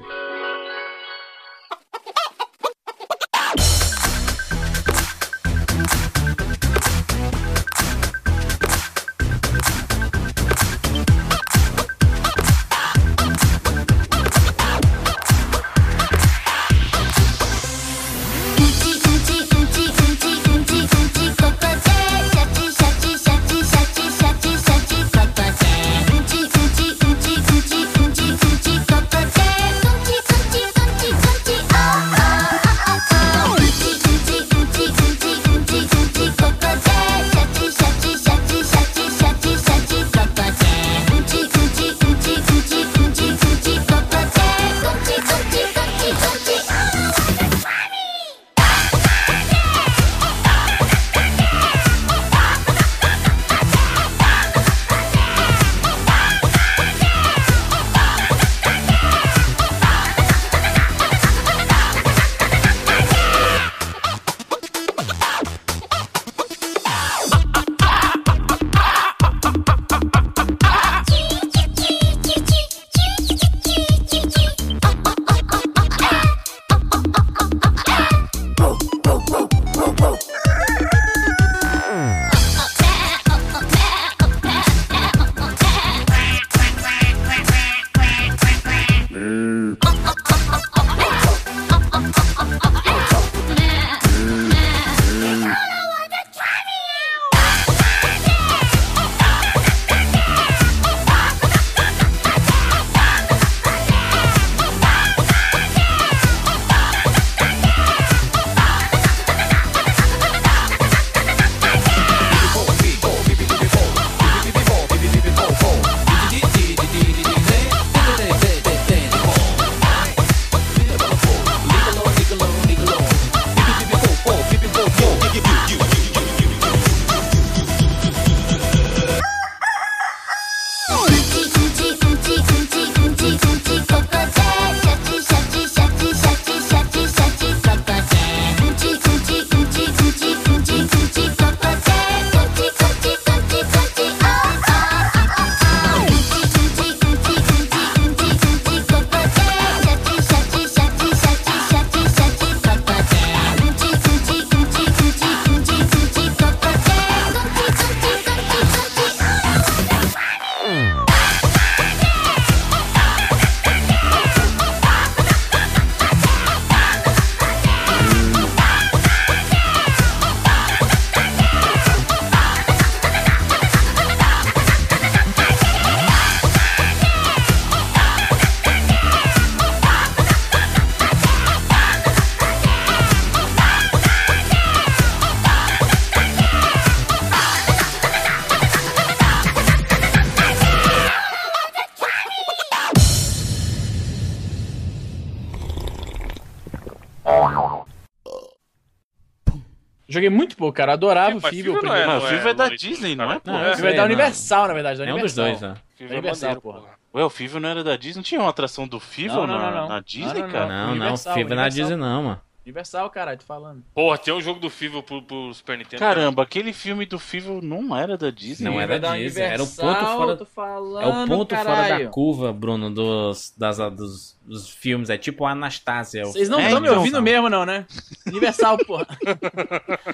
Joguei 200.14 200.30
muito 200.30 200.56
pouco, 200.56 200.76
cara. 200.78 200.94
Adorava 200.94 201.38
o 201.38 201.42
Mas 201.42 201.50
Fível. 201.54 201.74
Fível 201.74 201.90
não 201.90 201.96
é, 201.96 202.06
Não, 202.06 202.18
o 202.18 202.22
não 202.22 202.28
Fível 202.30 202.50
é 202.50 202.54
da 202.54 202.70
Disney, 202.70 203.16
não 203.16 203.32
é? 203.32 203.40
pô? 203.40 203.52
O 203.52 203.56
eu 203.56 203.76
Fível 203.76 203.90
é 203.90 203.94
da 203.94 203.98
não. 203.98 204.06
Universal, 204.06 204.68
na 204.68 204.74
verdade. 204.74 205.00
Da 205.00 205.06
É 205.06 205.14
um 205.14 205.20
dos 205.20 205.38
Universal. 205.38 205.46
dois, 205.46 205.62
né? 205.62 205.76
Fível 205.96 206.14
é 206.16 206.20
Universal, 206.20 206.50
maneiro, 206.50 206.62
porra. 206.62 206.82
Ué, 207.16 207.24
o 207.24 207.30
Fível 207.30 207.60
não 207.60 207.70
era 207.70 207.84
da 207.84 207.96
Disney? 207.96 208.16
Não 208.18 208.24
tinha 208.24 208.42
uma 208.42 208.50
atração 208.50 208.88
do 208.88 209.00
Fível 209.00 209.46
Não, 209.46 209.48
não, 209.48 209.58
na, 209.60 209.72
não, 209.72 209.82
não. 209.82 209.90
na 209.90 210.00
Disney, 210.00 210.34
Não, 210.42 210.48
não, 210.48 210.50
cara? 210.52 210.68
Não, 210.68 210.86
não, 210.86 210.92
Universal, 210.94 211.34
Fível 211.34 211.56
na 211.56 211.62
Universal. 211.64 211.82
Disney 211.90 211.96
não, 211.98 212.24
mano. 212.24 212.42
Universal, 212.66 213.10
caralho, 213.10 213.38
tô 213.38 213.44
falando. 213.46 213.84
Porra, 213.94 214.18
tem 214.18 214.34
um 214.34 214.40
jogo 214.40 214.58
do 214.58 214.70
FIFA 214.70 215.04
pro, 215.04 215.22
pro 215.22 215.54
Super 215.54 215.78
Nintendo. 215.78 216.00
Caramba, 216.00 216.44
aquele 216.44 216.72
filme 216.72 217.06
do 217.06 217.20
Fível 217.20 217.60
não 217.62 217.94
era 217.94 218.18
da 218.18 218.30
Disney. 218.30 218.70
Não 218.70 218.80
era 218.80 218.98
da 218.98 219.18
Disney, 219.18 219.42
era 219.44 219.62
o 219.62 219.66
Universal, 219.66 219.94
ponto 219.94 220.06
fora- 220.18 220.38
tô 220.38 220.46
falando, 220.46 221.02
É 221.02 221.08
o 221.08 221.28
ponto 221.28 221.56
fora 221.56 221.66
caralho. 221.66 222.06
da 222.06 222.10
curva, 222.12 222.54
Bruno, 222.54 222.90
dos, 222.90 223.54
das, 223.58 223.78
dos, 223.94 224.38
dos 224.46 224.70
filmes. 224.70 225.10
É 225.10 225.18
tipo 225.18 225.44
a 225.46 225.52
Anastasia. 225.52 226.24
o- 226.24 226.32
Vocês 226.32 226.48
não 226.48 226.58
É, 226.60 226.66
estão 226.68 226.80
me 226.80 226.88
então, 226.88 227.00
ouvindo 227.00 227.16
não. 227.16 227.22
mesmo, 227.22 227.50
não, 227.50 227.66
né? 227.66 227.86
Universal, 228.28 228.78
porra. 228.86 229.08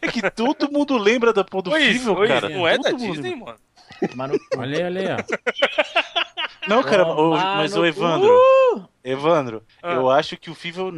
É 0.00 0.08
que 0.08 0.30
todo 0.30 0.70
mundo 0.70 0.96
lembra 0.98 1.32
da 1.32 1.42
porra 1.42 1.62
do 1.64 1.70
Fível, 1.72 2.14
cara. 2.28 2.48
não 2.48 2.68
é 2.68 2.76
da 2.76 2.90
Todo 2.90 3.00
mundo 3.00 3.12
Disney, 3.14 3.34
mano? 3.34 3.56
Mano, 4.14 4.34
Olha 4.56 4.78
aí, 4.78 4.84
olha 4.84 5.00
aí, 5.00 5.16
ó. 5.16 6.68
Não, 6.68 6.82
cara, 6.82 7.02
ô, 7.06 7.14
Tomar 7.30 7.56
mas 7.56 7.74
no 7.74 7.82
o 7.82 7.86
Evandro, 7.86 8.28
cu. 8.74 8.88
Evandro, 9.02 9.62
Ah. 9.82 9.94
eu 9.94 10.08
acho 10.10 10.36
que 10.36 10.48
o 10.50 10.54
Fível. 10.54 10.92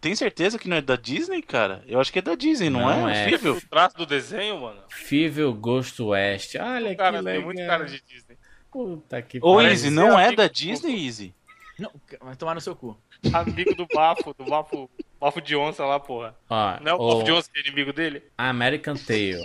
Tem 0.00 0.14
certeza 0.14 0.58
que 0.58 0.68
não 0.68 0.76
é 0.76 0.80
da 0.80 0.94
Disney, 0.96 1.42
cara? 1.42 1.82
Eu 1.88 2.00
acho 2.00 2.12
que 2.12 2.20
é 2.20 2.22
da 2.22 2.34
Disney, 2.36 2.70
não, 2.70 2.80
Não 2.80 3.08
é? 3.08 3.24
é. 3.24 3.26
O 3.26 3.30
Fível? 3.30 3.54
O 3.54 3.60
traço 3.68 3.96
do 3.96 4.06
desenho, 4.06 4.60
mano. 4.60 4.80
Fível 4.88 5.52
Ghost 5.54 6.00
West. 6.00 6.54
Olha 6.54 6.94
Cara, 6.94 7.18
que 7.18 7.24
tem 7.24 7.32
legal. 7.32 7.44
muito 7.44 7.66
cara 7.66 7.84
de 7.84 8.00
Disney. 8.00 8.38
Puta 8.70 9.20
que 9.22 9.38
Ô. 9.42 9.60
Easy, 9.60 9.90
não 9.90 10.16
é 10.18 10.26
amigo 10.26 10.36
da 10.36 10.46
do 10.46 10.52
Disney, 10.54 11.04
Easy? 11.06 11.34
Não, 11.78 11.90
vai 12.20 12.36
tomar 12.36 12.54
no 12.54 12.60
seu 12.60 12.76
cu. 12.76 12.96
Amigo 13.32 13.74
do 13.74 13.86
bafo, 13.92 14.32
do 14.34 14.44
bafo, 14.44 14.88
bafo 15.20 15.40
de 15.40 15.56
onça 15.56 15.84
lá, 15.84 15.98
porra. 15.98 16.36
Ó, 16.48 16.78
Não 16.80 16.92
é 16.92 16.94
o 16.94 16.98
o 16.98 17.08
bafo 17.14 17.24
de 17.24 17.32
onça 17.32 17.50
que 17.52 17.58
é 17.58 17.62
inimigo 17.62 17.92
dele? 17.92 18.22
American 18.36 18.94
Tail. 18.96 19.40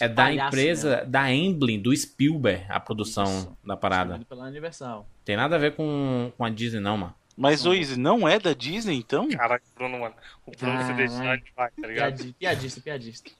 É 0.00 0.08
da 0.08 0.32
empresa, 0.32 0.96
né? 0.98 1.04
da 1.06 1.32
Emblem, 1.32 1.80
do 1.80 1.94
Spielberg, 1.96 2.64
a 2.68 2.78
produção 2.80 3.24
Isso. 3.24 3.56
da 3.64 3.76
parada. 3.76 4.20
Pela 4.28 4.44
Universal. 4.46 5.08
Tem 5.24 5.36
nada 5.36 5.56
a 5.56 5.58
ver 5.58 5.74
com, 5.74 6.32
com 6.36 6.44
a 6.44 6.50
Disney, 6.50 6.80
não, 6.80 6.96
mano. 6.96 7.14
Mas, 7.36 7.64
ô, 7.64 7.72
Easy, 7.72 7.98
não 7.98 8.28
é 8.28 8.38
da 8.38 8.52
Disney, 8.52 8.96
então? 8.98 9.28
Caraca, 9.30 9.64
Bruno, 9.74 9.98
mano. 10.00 10.14
O 10.44 10.50
Bruno 10.50 10.78
se 10.78 10.88
Caralho. 10.88 10.96
deixar 10.96 11.36
demais, 11.38 11.72
tá 11.80 11.86
ligado? 11.86 12.16
Piadi- 12.16 12.32
Piadista, 12.38 12.80
piadista. 12.80 13.30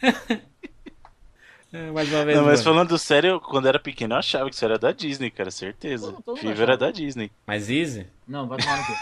É, 1.72 1.90
mais 1.90 2.12
uma 2.12 2.22
vez. 2.22 2.36
Não, 2.36 2.44
mas 2.44 2.62
falando 2.62 2.98
sério, 2.98 3.40
quando 3.40 3.66
era 3.66 3.78
pequeno 3.78 4.12
eu 4.12 4.18
achava 4.18 4.50
que 4.50 4.54
isso 4.54 4.64
era 4.64 4.78
da 4.78 4.92
Disney, 4.92 5.30
cara, 5.30 5.50
certeza. 5.50 6.14
Fever 6.38 6.60
era 6.60 6.76
da 6.76 6.90
Disney. 6.90 7.32
Mas 7.46 7.70
Easy? 7.70 8.06
Não, 8.28 8.46
vai 8.46 8.58
tomar 8.58 8.76
no 8.76 8.84
cu. 8.84 8.92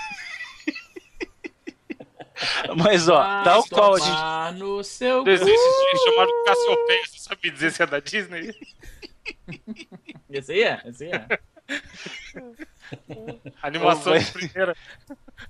Mas, 2.77 3.09
ó, 3.09 3.19
Vai 3.23 3.45
tal 3.45 3.65
qual 3.69 3.95
a 3.95 3.99
gente. 3.99 4.59
no 4.59 4.83
seu 4.83 5.27
Existe 5.27 6.05
chamado 6.05 6.31
Cassiopeia, 6.45 7.07
você 7.07 7.19
sabe 7.19 7.51
dizer 7.51 7.73
se 7.73 7.83
é 7.83 7.87
da 7.87 8.01
Disney? 8.01 8.55
Esse 10.31 10.53
aí 10.53 10.63
é, 10.63 10.81
esse 10.87 11.05
aí 11.05 11.13
é. 11.13 11.41
Animação 13.63 14.17
de 14.17 14.25
primeira. 14.33 14.77